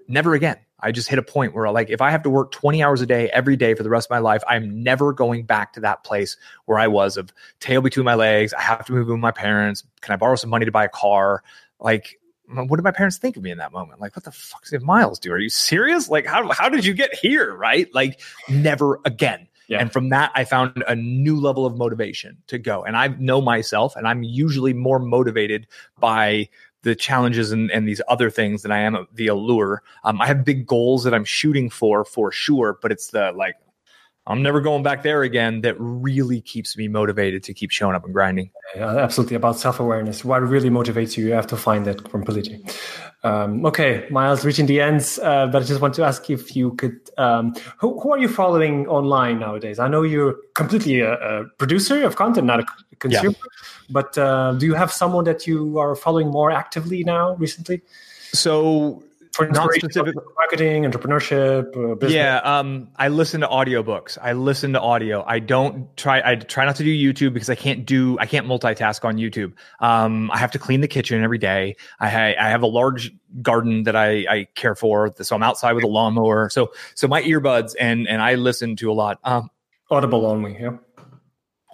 never 0.08 0.34
again 0.34 0.58
i 0.80 0.92
just 0.92 1.10
hit 1.10 1.18
a 1.18 1.24
point 1.24 1.54
where 1.54 1.70
like 1.72 1.90
if 1.90 2.02
i 2.02 2.12
have 2.12 2.24
to 2.24 2.30
work 2.30 2.52
20 2.52 2.84
hours 2.84 3.02
a 3.02 3.06
day 3.06 3.30
every 3.30 3.56
day 3.56 3.74
for 3.74 3.84
the 3.84 3.90
rest 3.90 4.08
of 4.08 4.12
my 4.12 4.20
life 4.20 4.44
i'm 4.48 4.84
never 4.84 5.14
going 5.14 5.44
back 5.44 5.74
to 5.74 5.80
that 5.80 6.04
place 6.04 6.38
where 6.66 6.78
i 6.78 6.88
was 6.88 7.18
of 7.18 7.34
tail 7.60 7.82
between 7.82 8.06
my 8.06 8.16
legs 8.16 8.54
i 8.54 8.62
have 8.62 8.86
to 8.86 8.94
move 8.94 9.08
with 9.08 9.20
my 9.20 9.32
parents 9.32 9.84
can 10.02 10.14
i 10.14 10.18
borrow 10.18 10.36
some 10.36 10.50
money 10.50 10.66
to 10.66 10.72
buy 10.72 10.86
a 10.86 10.90
car 10.90 11.44
like 11.80 12.20
what 12.50 12.78
did 12.78 12.84
my 12.84 12.92
parents 12.92 13.18
think 13.18 13.36
of 13.36 13.44
me 13.44 13.52
in 13.52 13.58
that 13.58 13.74
moment? 13.74 14.00
Like, 14.00 14.16
what 14.16 14.24
the 14.24 14.32
fuck 14.32 14.66
did 14.66 14.82
Miles 14.82 15.20
do? 15.20 15.32
Are 15.34 15.40
you 15.40 15.50
serious? 15.50 16.10
Like, 16.10 16.26
how, 16.26 16.50
how 16.52 16.70
did 16.70 16.86
you 16.86 16.94
get 16.94 17.14
here? 17.14 17.54
Right? 17.54 17.94
Like, 17.94 18.22
never 18.48 19.02
again. 19.04 19.48
Yeah. 19.68 19.80
And 19.80 19.92
from 19.92 20.10
that, 20.10 20.32
I 20.34 20.46
found 20.46 20.84
a 20.88 20.96
new 20.96 21.40
level 21.40 21.66
of 21.66 21.78
motivation 21.78 22.38
to 22.48 22.58
go. 22.58 22.84
And 22.86 22.96
I 22.96 23.08
know 23.20 23.42
myself, 23.42 23.96
and 23.96 24.08
I'm 24.08 24.24
usually 24.24 24.74
more 24.74 25.00
motivated 25.00 25.68
by 26.00 26.50
the 26.84 26.96
challenges 26.96 27.52
and, 27.52 27.70
and 27.72 27.86
these 27.86 28.02
other 28.08 28.30
things 28.30 28.62
than 28.62 28.72
I 28.72 28.80
am 28.80 29.08
the 29.14 29.28
allure. 29.28 29.84
Um, 30.06 30.22
I 30.22 30.28
have 30.28 30.46
big 30.46 30.66
goals 30.66 31.04
that 31.04 31.14
I'm 31.14 31.26
shooting 31.26 31.70
for, 31.70 32.06
for 32.06 32.32
sure, 32.32 32.80
but 32.82 32.92
it's 32.94 33.08
the 33.08 33.34
like, 33.34 33.56
I'm 34.28 34.44
never 34.44 34.60
going 34.60 34.84
back 34.84 35.04
there 35.04 35.24
again. 35.24 35.62
That 35.62 35.76
really 35.80 36.42
keeps 36.42 36.78
me 36.78 36.88
motivated 36.88 37.44
to 37.44 37.54
keep 37.54 37.72
showing 37.72 37.96
up 37.96 38.04
and 38.04 38.14
grinding. 38.14 38.52
Yeah, 38.76 38.98
absolutely 38.98 39.38
about 39.38 39.58
self 39.58 39.80
awareness. 39.80 40.26
What 40.26 40.42
really 40.42 40.70
motivates 40.70 41.18
you? 41.18 41.26
You 41.28 41.34
have 41.34 41.48
to 41.48 41.58
find 41.58 41.86
that 41.86 42.04
completely. 42.10 42.64
Um, 43.24 43.66
okay, 43.66 44.06
Miles, 44.12 44.46
reaching 44.46 44.66
the 44.66 44.82
ends, 44.82 45.18
uh, 45.20 45.48
but 45.48 45.64
I 45.64 45.66
just 45.66 45.82
want 45.82 45.96
to 45.96 46.04
ask 46.04 46.30
if 46.30 46.56
you 46.56 46.74
could. 46.76 47.00
Um, 47.18 47.56
who, 47.78 48.00
who, 48.00 48.12
are 48.12 48.20
you 48.20 48.28
following 48.28 48.88
online 48.88 49.40
nowadays? 49.40 49.80
I 49.80 49.88
know 49.88 50.04
you're 50.04 50.36
completely 50.54 51.00
a, 51.00 51.14
a 51.14 51.46
producer 51.58 52.04
of 52.04 52.16
content, 52.16 52.46
not 52.46 52.60
a 52.60 52.66
consumer, 53.00 53.32
yeah. 53.32 53.90
but 53.90 54.18
uh, 54.18 54.54
do 54.54 54.66
you 54.66 54.74
have 54.74 54.92
someone 54.92 55.24
that 55.24 55.48
you 55.48 55.80
are 55.80 55.96
following 55.96 56.28
more 56.28 56.52
actively 56.52 57.04
now 57.04 57.36
recently? 57.36 57.82
So 58.34 59.04
not 59.46 59.74
specific 59.74 60.16
marketing, 60.36 60.84
entrepreneurship, 60.84 61.68
uh, 61.76 61.96
business? 61.96 62.14
Yeah, 62.14 62.38
um, 62.38 62.90
I 62.96 63.10
listen 63.10 63.42
to 63.42 63.48
audiobooks. 63.48 64.18
I 64.22 64.34
listen 64.34 64.74
to 64.74 64.82
audio. 64.82 65.24
I 65.26 65.40
don't 65.40 65.96
try. 65.98 66.22
I 66.24 66.36
try 66.36 66.66
not 66.66 66.76
to 66.78 66.84
do 66.84 66.92
YouTube 66.92 67.34
because 67.34 67.50
I 67.50 67.56
can't 67.56 67.86
do. 67.86 68.18
I 68.20 68.26
can't 68.26 68.48
multitask 68.48 69.06
on 69.06 69.18
YouTube. 69.18 69.54
Um, 69.80 70.32
I 70.32 70.38
have 70.40 70.52
to 70.52 70.60
clean 70.60 70.82
the 70.82 70.88
kitchen 70.88 71.24
every 71.24 71.38
day. 71.38 71.76
I, 72.00 72.36
I 72.36 72.50
have 72.50 72.64
a 72.64 72.68
large 72.68 73.12
garden 73.42 73.84
that 73.84 73.96
I, 73.96 74.26
I 74.30 74.48
care 74.56 74.76
for, 74.76 75.14
so 75.22 75.36
I'm 75.36 75.44
outside 75.44 75.74
with 75.74 75.84
a 75.84 75.88
lawnmower. 75.88 76.50
So 76.50 76.72
so 76.96 77.08
my 77.08 77.22
earbuds 77.22 77.76
and 77.80 78.08
and 78.08 78.22
I 78.22 78.36
listen 78.36 78.76
to 78.78 78.92
a 78.92 78.94
lot. 78.94 79.20
Um, 79.24 79.50
Audible 79.90 80.26
only. 80.26 80.58
Yeah. 80.60 80.78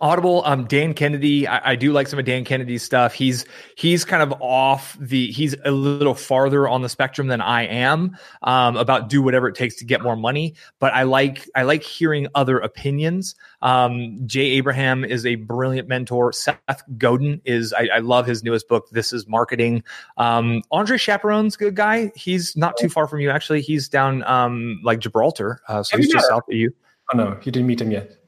Audible, 0.01 0.41
um, 0.45 0.65
Dan 0.65 0.93
Kennedy. 0.95 1.47
I, 1.47 1.71
I, 1.71 1.75
do 1.75 1.93
like 1.93 2.07
some 2.07 2.17
of 2.17 2.25
Dan 2.25 2.43
Kennedy's 2.43 2.81
stuff. 2.81 3.13
He's 3.13 3.45
he's 3.77 4.03
kind 4.03 4.23
of 4.23 4.33
off 4.41 4.97
the. 4.99 5.31
He's 5.31 5.55
a 5.63 5.71
little 5.71 6.15
farther 6.15 6.67
on 6.67 6.81
the 6.81 6.89
spectrum 6.89 7.27
than 7.27 7.41
I 7.41 7.67
am 7.67 8.17
um, 8.41 8.75
about 8.75 9.07
do 9.07 9.21
whatever 9.21 9.47
it 9.47 9.55
takes 9.55 9.75
to 9.77 9.85
get 9.85 10.01
more 10.01 10.15
money. 10.15 10.55
But 10.79 10.93
I 10.93 11.03
like 11.03 11.47
I 11.55 11.61
like 11.61 11.83
hearing 11.83 12.27
other 12.33 12.57
opinions. 12.57 13.35
Um, 13.61 14.19
Jay 14.25 14.47
Abraham 14.51 15.05
is 15.05 15.27
a 15.27 15.35
brilliant 15.35 15.87
mentor. 15.87 16.33
Seth 16.33 16.83
Godin 16.97 17.39
is. 17.45 17.71
I, 17.71 17.87
I 17.93 17.99
love 17.99 18.25
his 18.25 18.43
newest 18.43 18.67
book. 18.67 18.89
This 18.91 19.13
is 19.13 19.27
marketing. 19.27 19.83
Um, 20.17 20.63
Andre 20.71 20.97
Chaperon's 20.97 21.55
good 21.55 21.75
guy. 21.75 22.11
He's 22.15 22.57
not 22.57 22.77
too 22.77 22.89
far 22.89 23.07
from 23.07 23.19
you 23.19 23.29
actually. 23.29 23.61
He's 23.61 23.87
down 23.89 24.23
um, 24.23 24.81
like 24.83 24.99
Gibraltar, 24.99 25.61
uh, 25.67 25.83
so 25.83 25.97
he's 25.97 26.11
just 26.11 26.27
south 26.27 26.43
of 26.49 26.55
you. 26.55 26.73
Oh 27.13 27.17
no, 27.17 27.37
you 27.43 27.51
didn't 27.51 27.67
meet 27.67 27.79
him 27.79 27.91
yet. 27.91 28.22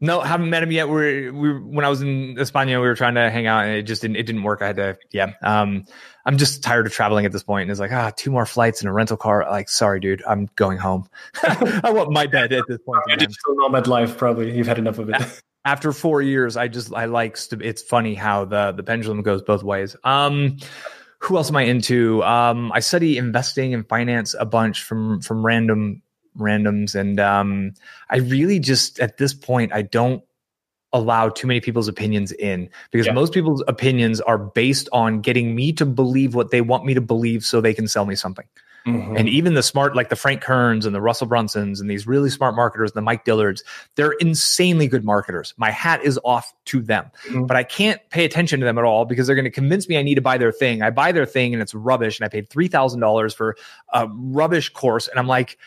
No, 0.00 0.20
haven't 0.20 0.50
met 0.50 0.62
him 0.62 0.70
yet. 0.70 0.88
We 0.88 1.30
we 1.30 1.58
when 1.58 1.84
I 1.84 1.88
was 1.88 2.02
in 2.02 2.36
España, 2.36 2.80
we 2.80 2.86
were 2.86 2.94
trying 2.94 3.16
to 3.16 3.30
hang 3.30 3.46
out, 3.46 3.64
and 3.64 3.74
it 3.74 3.82
just 3.82 4.00
didn't 4.02 4.16
it 4.16 4.26
didn't 4.26 4.44
work. 4.44 4.62
I 4.62 4.68
had 4.68 4.76
to 4.76 4.98
yeah. 5.10 5.32
Um, 5.42 5.86
I'm 6.24 6.38
just 6.38 6.62
tired 6.62 6.86
of 6.86 6.92
traveling 6.92 7.26
at 7.26 7.32
this 7.32 7.42
point, 7.42 7.62
and 7.62 7.70
it's 7.70 7.80
like 7.80 7.90
ah, 7.90 8.12
two 8.16 8.30
more 8.30 8.46
flights 8.46 8.80
and 8.80 8.88
a 8.88 8.92
rental 8.92 9.16
car. 9.16 9.44
Like, 9.50 9.68
sorry, 9.68 9.98
dude, 9.98 10.22
I'm 10.26 10.48
going 10.54 10.78
home. 10.78 11.08
I 11.42 11.90
want 11.90 12.12
my 12.12 12.26
bed 12.26 12.52
at 12.52 12.64
this 12.68 12.78
point. 12.78 13.02
Digital 13.18 13.56
nomad 13.56 13.88
life, 13.88 14.16
probably. 14.16 14.56
You've 14.56 14.68
had 14.68 14.78
enough 14.78 14.98
of 14.98 15.08
it. 15.10 15.42
After 15.64 15.92
four 15.92 16.22
years, 16.22 16.56
I 16.56 16.68
just 16.68 16.94
I 16.94 17.06
like. 17.06 17.36
It's 17.50 17.82
funny 17.82 18.14
how 18.14 18.44
the 18.44 18.72
the 18.72 18.84
pendulum 18.84 19.22
goes 19.22 19.42
both 19.42 19.64
ways. 19.64 19.96
Um, 20.04 20.58
who 21.18 21.36
else 21.36 21.50
am 21.50 21.56
I 21.56 21.62
into? 21.62 22.22
Um, 22.22 22.70
I 22.72 22.80
study 22.80 23.18
investing 23.18 23.74
and 23.74 23.86
finance 23.88 24.36
a 24.38 24.44
bunch 24.44 24.84
from 24.84 25.20
from 25.22 25.44
random 25.44 26.02
randoms. 26.38 26.94
And 26.94 27.20
um, 27.20 27.74
I 28.10 28.18
really 28.18 28.58
just, 28.58 29.00
at 29.00 29.18
this 29.18 29.34
point, 29.34 29.72
I 29.72 29.82
don't 29.82 30.22
allow 30.92 31.28
too 31.28 31.46
many 31.46 31.60
people's 31.60 31.88
opinions 31.88 32.32
in 32.32 32.70
because 32.90 33.06
yeah. 33.06 33.12
most 33.12 33.34
people's 33.34 33.62
opinions 33.68 34.20
are 34.22 34.38
based 34.38 34.88
on 34.92 35.20
getting 35.20 35.54
me 35.54 35.72
to 35.72 35.84
believe 35.84 36.34
what 36.34 36.50
they 36.50 36.62
want 36.62 36.84
me 36.84 36.94
to 36.94 37.00
believe 37.00 37.44
so 37.44 37.60
they 37.60 37.74
can 37.74 37.86
sell 37.86 38.06
me 38.06 38.14
something. 38.14 38.46
Mm-hmm. 38.86 39.16
And 39.16 39.28
even 39.28 39.54
the 39.54 39.62
smart, 39.62 39.94
like 39.94 40.08
the 40.08 40.16
Frank 40.16 40.40
Kerns 40.40 40.86
and 40.86 40.94
the 40.94 41.00
Russell 41.00 41.26
Brunsons 41.26 41.80
and 41.80 41.90
these 41.90 42.06
really 42.06 42.30
smart 42.30 42.54
marketers, 42.54 42.92
the 42.92 43.02
Mike 43.02 43.24
Dillards, 43.24 43.62
they're 43.96 44.12
insanely 44.12 44.86
good 44.86 45.04
marketers. 45.04 45.52
My 45.58 45.70
hat 45.70 46.02
is 46.04 46.18
off 46.24 46.54
to 46.66 46.80
them, 46.80 47.10
mm-hmm. 47.26 47.44
but 47.44 47.56
I 47.56 47.64
can't 47.64 48.00
pay 48.08 48.24
attention 48.24 48.60
to 48.60 48.66
them 48.66 48.78
at 48.78 48.84
all 48.84 49.04
because 49.04 49.26
they're 49.26 49.36
going 49.36 49.44
to 49.44 49.50
convince 49.50 49.88
me 49.88 49.98
I 49.98 50.02
need 50.02 50.14
to 50.14 50.22
buy 50.22 50.38
their 50.38 50.52
thing. 50.52 50.82
I 50.82 50.90
buy 50.90 51.12
their 51.12 51.26
thing 51.26 51.52
and 51.52 51.62
it's 51.62 51.74
rubbish. 51.74 52.18
And 52.18 52.24
I 52.24 52.28
paid 52.28 52.48
$3,000 52.48 53.36
for 53.36 53.56
a 53.92 54.08
rubbish 54.08 54.70
course. 54.70 55.08
And 55.08 55.18
I'm 55.18 55.26
like, 55.26 55.58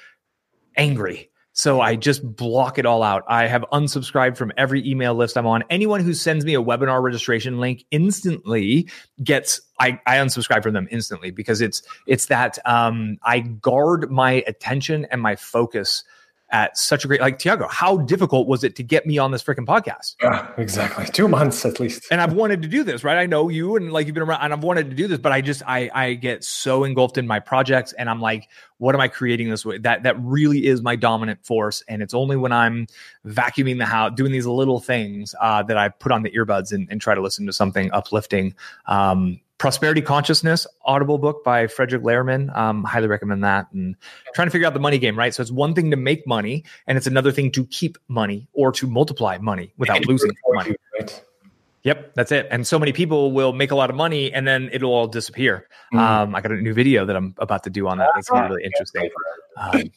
angry. 0.76 1.30
So 1.54 1.82
I 1.82 1.98
just 1.98 2.24
block 2.36 2.78
it 2.78 2.86
all 2.86 3.04
out. 3.04 3.24
I 3.28 3.48
have 3.48 3.66
unsubscribed 3.74 4.38
from 4.38 4.54
every 4.56 4.88
email 4.90 5.14
list 5.14 5.38
I'm 5.38 5.46
on. 5.46 5.64
Anyone 5.70 6.00
who 6.00 6.14
sends 6.14 6.46
me 6.46 6.56
a 6.56 6.62
webinar 6.62 7.02
registration 7.04 7.60
link 7.60 7.84
instantly 7.92 8.90
gets 9.22 9.60
I, 9.78 10.00
I 10.08 10.18
unsubscribe 10.18 10.64
from 10.64 10.74
them 10.74 10.88
instantly 10.92 11.32
because 11.32 11.60
it's 11.60 11.84
it's 12.08 12.28
that 12.28 12.58
um, 12.66 13.18
I 13.24 13.40
guard 13.40 14.10
my 14.10 14.44
attention 14.48 15.06
and 15.12 15.22
my 15.22 15.36
focus 15.36 16.06
at 16.52 16.78
such 16.78 17.06
a 17.06 17.08
great 17.08 17.22
like 17.22 17.40
Tiago, 17.40 17.68
how 17.70 17.98
difficult 17.98 18.48
was 18.48 18.64
it 18.64 18.76
to 18.76 18.84
get 18.84 19.06
me 19.06 19.18
on 19.18 19.32
this 19.32 19.42
freaking 19.42 19.66
podcast? 19.66 20.16
Yeah, 20.22 20.52
exactly. 20.58 21.06
Two 21.06 21.28
months 21.28 21.66
at 21.66 21.80
least. 21.80 22.06
And 22.12 22.20
I've 22.20 22.34
wanted 22.34 22.62
to 22.62 22.68
do 22.68 22.84
this, 22.84 23.04
right? 23.04 23.18
I 23.18 23.26
know 23.26 23.50
you 23.50 23.76
and 23.76 23.92
like 23.92 24.06
you've 24.06 24.14
been 24.14 24.24
around 24.24 24.42
and 24.42 24.54
I've 24.54 24.64
wanted 24.64 24.90
to 24.90 24.96
do 24.96 25.08
this, 25.08 25.18
but 25.18 25.32
I 25.32 25.42
just 25.42 25.64
I 25.66 25.90
I 25.94 26.14
get 26.14 26.44
so 26.44 26.84
engulfed 26.84 27.18
in 27.18 27.26
my 27.26 27.40
projects 27.40 27.94
and 27.94 28.10
I'm 28.10 28.22
like, 28.22 28.50
what 28.78 28.96
am 28.96 29.02
I 29.02 29.08
creating 29.08 29.50
this 29.50 29.66
way? 29.66 29.78
That 29.78 30.04
that 30.04 30.16
really 30.20 30.66
is 30.66 30.82
my 30.82 30.96
dominant 30.96 31.46
force. 31.46 31.84
And 31.88 32.02
it's 32.02 32.14
only 32.14 32.36
when 32.36 32.52
I'm 32.52 32.88
vacuuming 33.26 33.78
the 33.78 33.86
house, 33.86 34.12
doing 34.16 34.32
these 34.32 34.46
little 34.46 34.80
things 34.80 35.34
uh, 35.40 35.64
that 35.64 35.78
I 35.78 35.90
put 35.90 36.12
on 36.12 36.24
the 36.24 36.32
earbuds 36.32 36.72
and, 36.74 36.88
and 36.92 37.00
try 37.00 37.16
to 37.16 37.22
listen 37.22 37.46
to 37.46 37.54
something 37.54 37.92
uplifting. 37.94 38.56
Um, 38.88 39.40
Prosperity 39.62 40.02
Consciousness, 40.02 40.66
Audible 40.86 41.20
book 41.20 41.44
by 41.44 41.68
Frederick 41.68 42.02
Lehrman. 42.02 42.52
Um, 42.58 42.84
highly 42.84 43.08
recommend 43.08 43.44
that. 43.44 43.68
And 43.72 43.96
trying 44.34 44.48
to 44.48 44.52
figure 44.52 44.66
out 44.66 44.74
the 44.74 44.80
money 44.80 44.98
game, 44.98 45.16
right? 45.16 45.36
So 45.36 45.40
it's 45.44 45.52
one 45.52 45.76
thing 45.76 45.92
to 45.92 45.98
make 45.98 46.26
money, 46.26 46.64
and 46.88 46.98
it's 46.98 47.06
another 47.06 47.32
thing 47.32 47.52
to 47.52 47.68
keep 47.68 48.00
money 48.08 48.48
or 48.54 48.72
to 48.72 48.88
multiply 48.88 49.38
money 49.38 49.72
without 49.78 50.04
losing 50.08 50.32
money. 50.50 50.74
right? 50.98 51.24
Yep, 51.84 52.16
that's 52.16 52.32
it. 52.32 52.48
And 52.50 52.66
so 52.66 52.80
many 52.80 52.92
people 52.92 53.34
will 53.34 53.54
make 53.54 53.70
a 53.70 53.76
lot 53.76 53.92
of 53.92 53.96
money 53.96 54.34
and 54.34 54.48
then 54.48 54.68
it'll 54.74 54.92
all 54.92 55.06
disappear. 55.06 55.68
Mm-hmm. 55.94 56.00
Um, 56.00 56.36
I 56.36 56.42
got 56.42 56.52
a 56.54 56.56
new 56.56 56.74
video 56.74 57.06
that 57.06 57.16
I'm 57.16 57.36
about 57.38 57.64
to 57.66 57.70
do 57.70 57.88
on 57.88 58.00
that. 58.00 58.10
It's 58.18 58.30
gonna 58.30 58.48
be 58.48 58.56
really 58.56 58.64
interesting. 58.64 59.12
Um, 59.58 59.92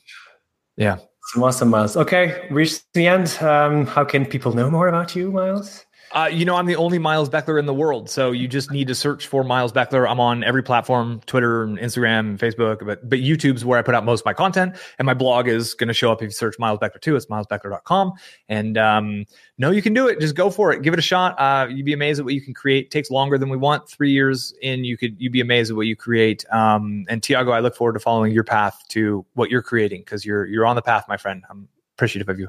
yeah. 0.76 0.98
Awesome, 1.38 1.70
Miles. 1.70 1.96
Okay, 1.96 2.46
reached 2.50 2.84
the 2.92 3.06
end. 3.06 3.38
Um, 3.40 3.86
how 3.86 4.04
can 4.04 4.26
people 4.26 4.52
know 4.52 4.70
more 4.70 4.88
about 4.88 5.16
you, 5.16 5.32
Miles? 5.32 5.83
Uh, 6.14 6.26
you 6.26 6.44
know, 6.44 6.54
I'm 6.54 6.66
the 6.66 6.76
only 6.76 7.00
Miles 7.00 7.28
Beckler 7.28 7.58
in 7.58 7.66
the 7.66 7.74
world, 7.74 8.08
so 8.08 8.30
you 8.30 8.46
just 8.46 8.70
need 8.70 8.86
to 8.86 8.94
search 8.94 9.26
for 9.26 9.42
Miles 9.42 9.72
Beckler. 9.72 10.08
I'm 10.08 10.20
on 10.20 10.44
every 10.44 10.62
platform: 10.62 11.20
Twitter, 11.26 11.66
Instagram, 11.66 12.38
Facebook. 12.38 12.86
But 12.86 13.08
but 13.08 13.18
YouTube's 13.18 13.64
where 13.64 13.80
I 13.80 13.82
put 13.82 13.96
out 13.96 14.04
most 14.04 14.20
of 14.20 14.26
my 14.26 14.32
content, 14.32 14.76
and 14.98 15.06
my 15.06 15.14
blog 15.14 15.48
is 15.48 15.74
going 15.74 15.88
to 15.88 15.94
show 15.94 16.12
up 16.12 16.22
if 16.22 16.26
you 16.26 16.30
search 16.30 16.56
Miles 16.56 16.78
Beckler 16.78 17.00
too. 17.00 17.16
It's 17.16 17.26
milesbeckler.com. 17.26 18.12
And 18.48 18.78
um, 18.78 19.24
no, 19.58 19.72
you 19.72 19.82
can 19.82 19.92
do 19.92 20.06
it. 20.06 20.20
Just 20.20 20.36
go 20.36 20.50
for 20.50 20.72
it. 20.72 20.82
Give 20.82 20.92
it 20.92 21.00
a 21.00 21.02
shot. 21.02 21.34
Uh, 21.36 21.66
you'd 21.68 21.84
be 21.84 21.92
amazed 21.92 22.20
at 22.20 22.24
what 22.24 22.34
you 22.34 22.40
can 22.40 22.54
create. 22.54 22.86
It 22.86 22.90
takes 22.92 23.10
longer 23.10 23.36
than 23.36 23.48
we 23.48 23.56
want. 23.56 23.88
Three 23.88 24.12
years 24.12 24.54
in, 24.62 24.84
you 24.84 24.96
could 24.96 25.20
you'd 25.20 25.32
be 25.32 25.40
amazed 25.40 25.72
at 25.72 25.76
what 25.76 25.88
you 25.88 25.96
create. 25.96 26.44
Um, 26.52 27.06
and 27.08 27.24
Tiago, 27.24 27.50
I 27.50 27.58
look 27.58 27.74
forward 27.74 27.94
to 27.94 28.00
following 28.00 28.32
your 28.32 28.44
path 28.44 28.80
to 28.90 29.26
what 29.34 29.50
you're 29.50 29.62
creating 29.62 30.02
because 30.02 30.24
you're 30.24 30.46
you're 30.46 30.64
on 30.64 30.76
the 30.76 30.82
path, 30.82 31.06
my 31.08 31.16
friend. 31.16 31.42
I'm 31.50 31.68
appreciative 31.96 32.28
of 32.28 32.38
you. 32.38 32.48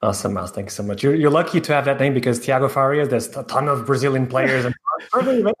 Awesome, 0.00 0.34
Miles. 0.34 0.52
Thank 0.52 0.66
you 0.66 0.70
so 0.70 0.84
much. 0.84 1.02
You're, 1.02 1.14
you're 1.14 1.30
lucky 1.30 1.60
to 1.60 1.72
have 1.72 1.84
that 1.86 1.98
name 1.98 2.14
because 2.14 2.38
Tiago 2.38 2.68
Faria, 2.68 3.06
there's 3.06 3.36
a 3.36 3.42
ton 3.42 3.68
of 3.68 3.84
Brazilian 3.84 4.28
players. 4.28 4.64
and 4.64 4.74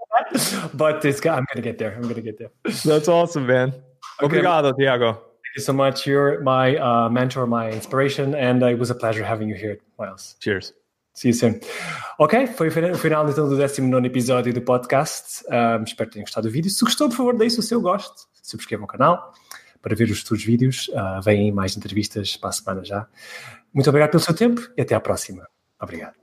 but 0.74 1.04
it's, 1.04 1.26
I'm 1.26 1.44
going 1.44 1.56
to 1.56 1.62
get 1.62 1.78
there. 1.78 1.94
I'm 1.94 2.02
going 2.02 2.14
to 2.14 2.22
get 2.22 2.38
there. 2.38 2.50
That's 2.84 3.08
awesome, 3.08 3.46
man. 3.46 3.74
Okay. 4.20 4.38
Obrigado, 4.38 4.72
Tiago. 4.76 5.12
Thank 5.12 5.54
you 5.54 5.62
so 5.62 5.72
much. 5.72 6.04
You're 6.04 6.40
my 6.40 6.76
uh, 6.76 7.08
mentor, 7.08 7.46
my 7.46 7.70
inspiration, 7.70 8.34
and 8.34 8.64
uh, 8.64 8.66
it 8.66 8.76
was 8.76 8.90
a 8.90 8.96
pleasure 8.96 9.22
having 9.22 9.48
you 9.48 9.54
here, 9.54 9.78
Miles. 9.96 10.34
Cheers. 10.40 10.72
See 11.14 11.28
you 11.28 11.34
soon. 11.34 11.60
Ok, 12.18 12.48
foi 12.48 12.68
o 12.68 12.70
final 12.70 13.28
então 13.28 13.48
do 13.48 13.56
19 13.56 14.06
episódio 14.06 14.52
do 14.52 14.60
podcast. 14.60 15.44
Um, 15.48 15.84
espero 15.84 16.10
que 16.10 16.14
tenham 16.14 16.24
gostado 16.24 16.48
do 16.48 16.52
vídeo. 16.52 16.68
Se 16.68 16.84
gostou, 16.84 17.08
por 17.08 17.16
favor, 17.16 17.36
deixe 17.36 17.60
o 17.60 17.62
seu 17.62 17.80
gosto. 17.80 18.26
Subscreva 18.42 18.82
o 18.82 18.86
canal 18.88 19.32
para 19.80 19.94
ver 19.94 20.10
os 20.10 20.20
futuros 20.20 20.44
vídeos. 20.44 20.88
Uh, 20.88 21.22
vêm 21.22 21.52
mais 21.52 21.76
entrevistas 21.76 22.36
para 22.36 22.50
a 22.50 22.52
semana 22.52 22.84
já. 22.84 23.06
Muito 23.72 23.88
obrigado 23.88 24.10
pelo 24.10 24.22
seu 24.22 24.34
tempo 24.34 24.60
e 24.76 24.82
até 24.82 24.94
à 24.94 25.00
próxima. 25.00 25.48
Obrigado. 25.80 26.18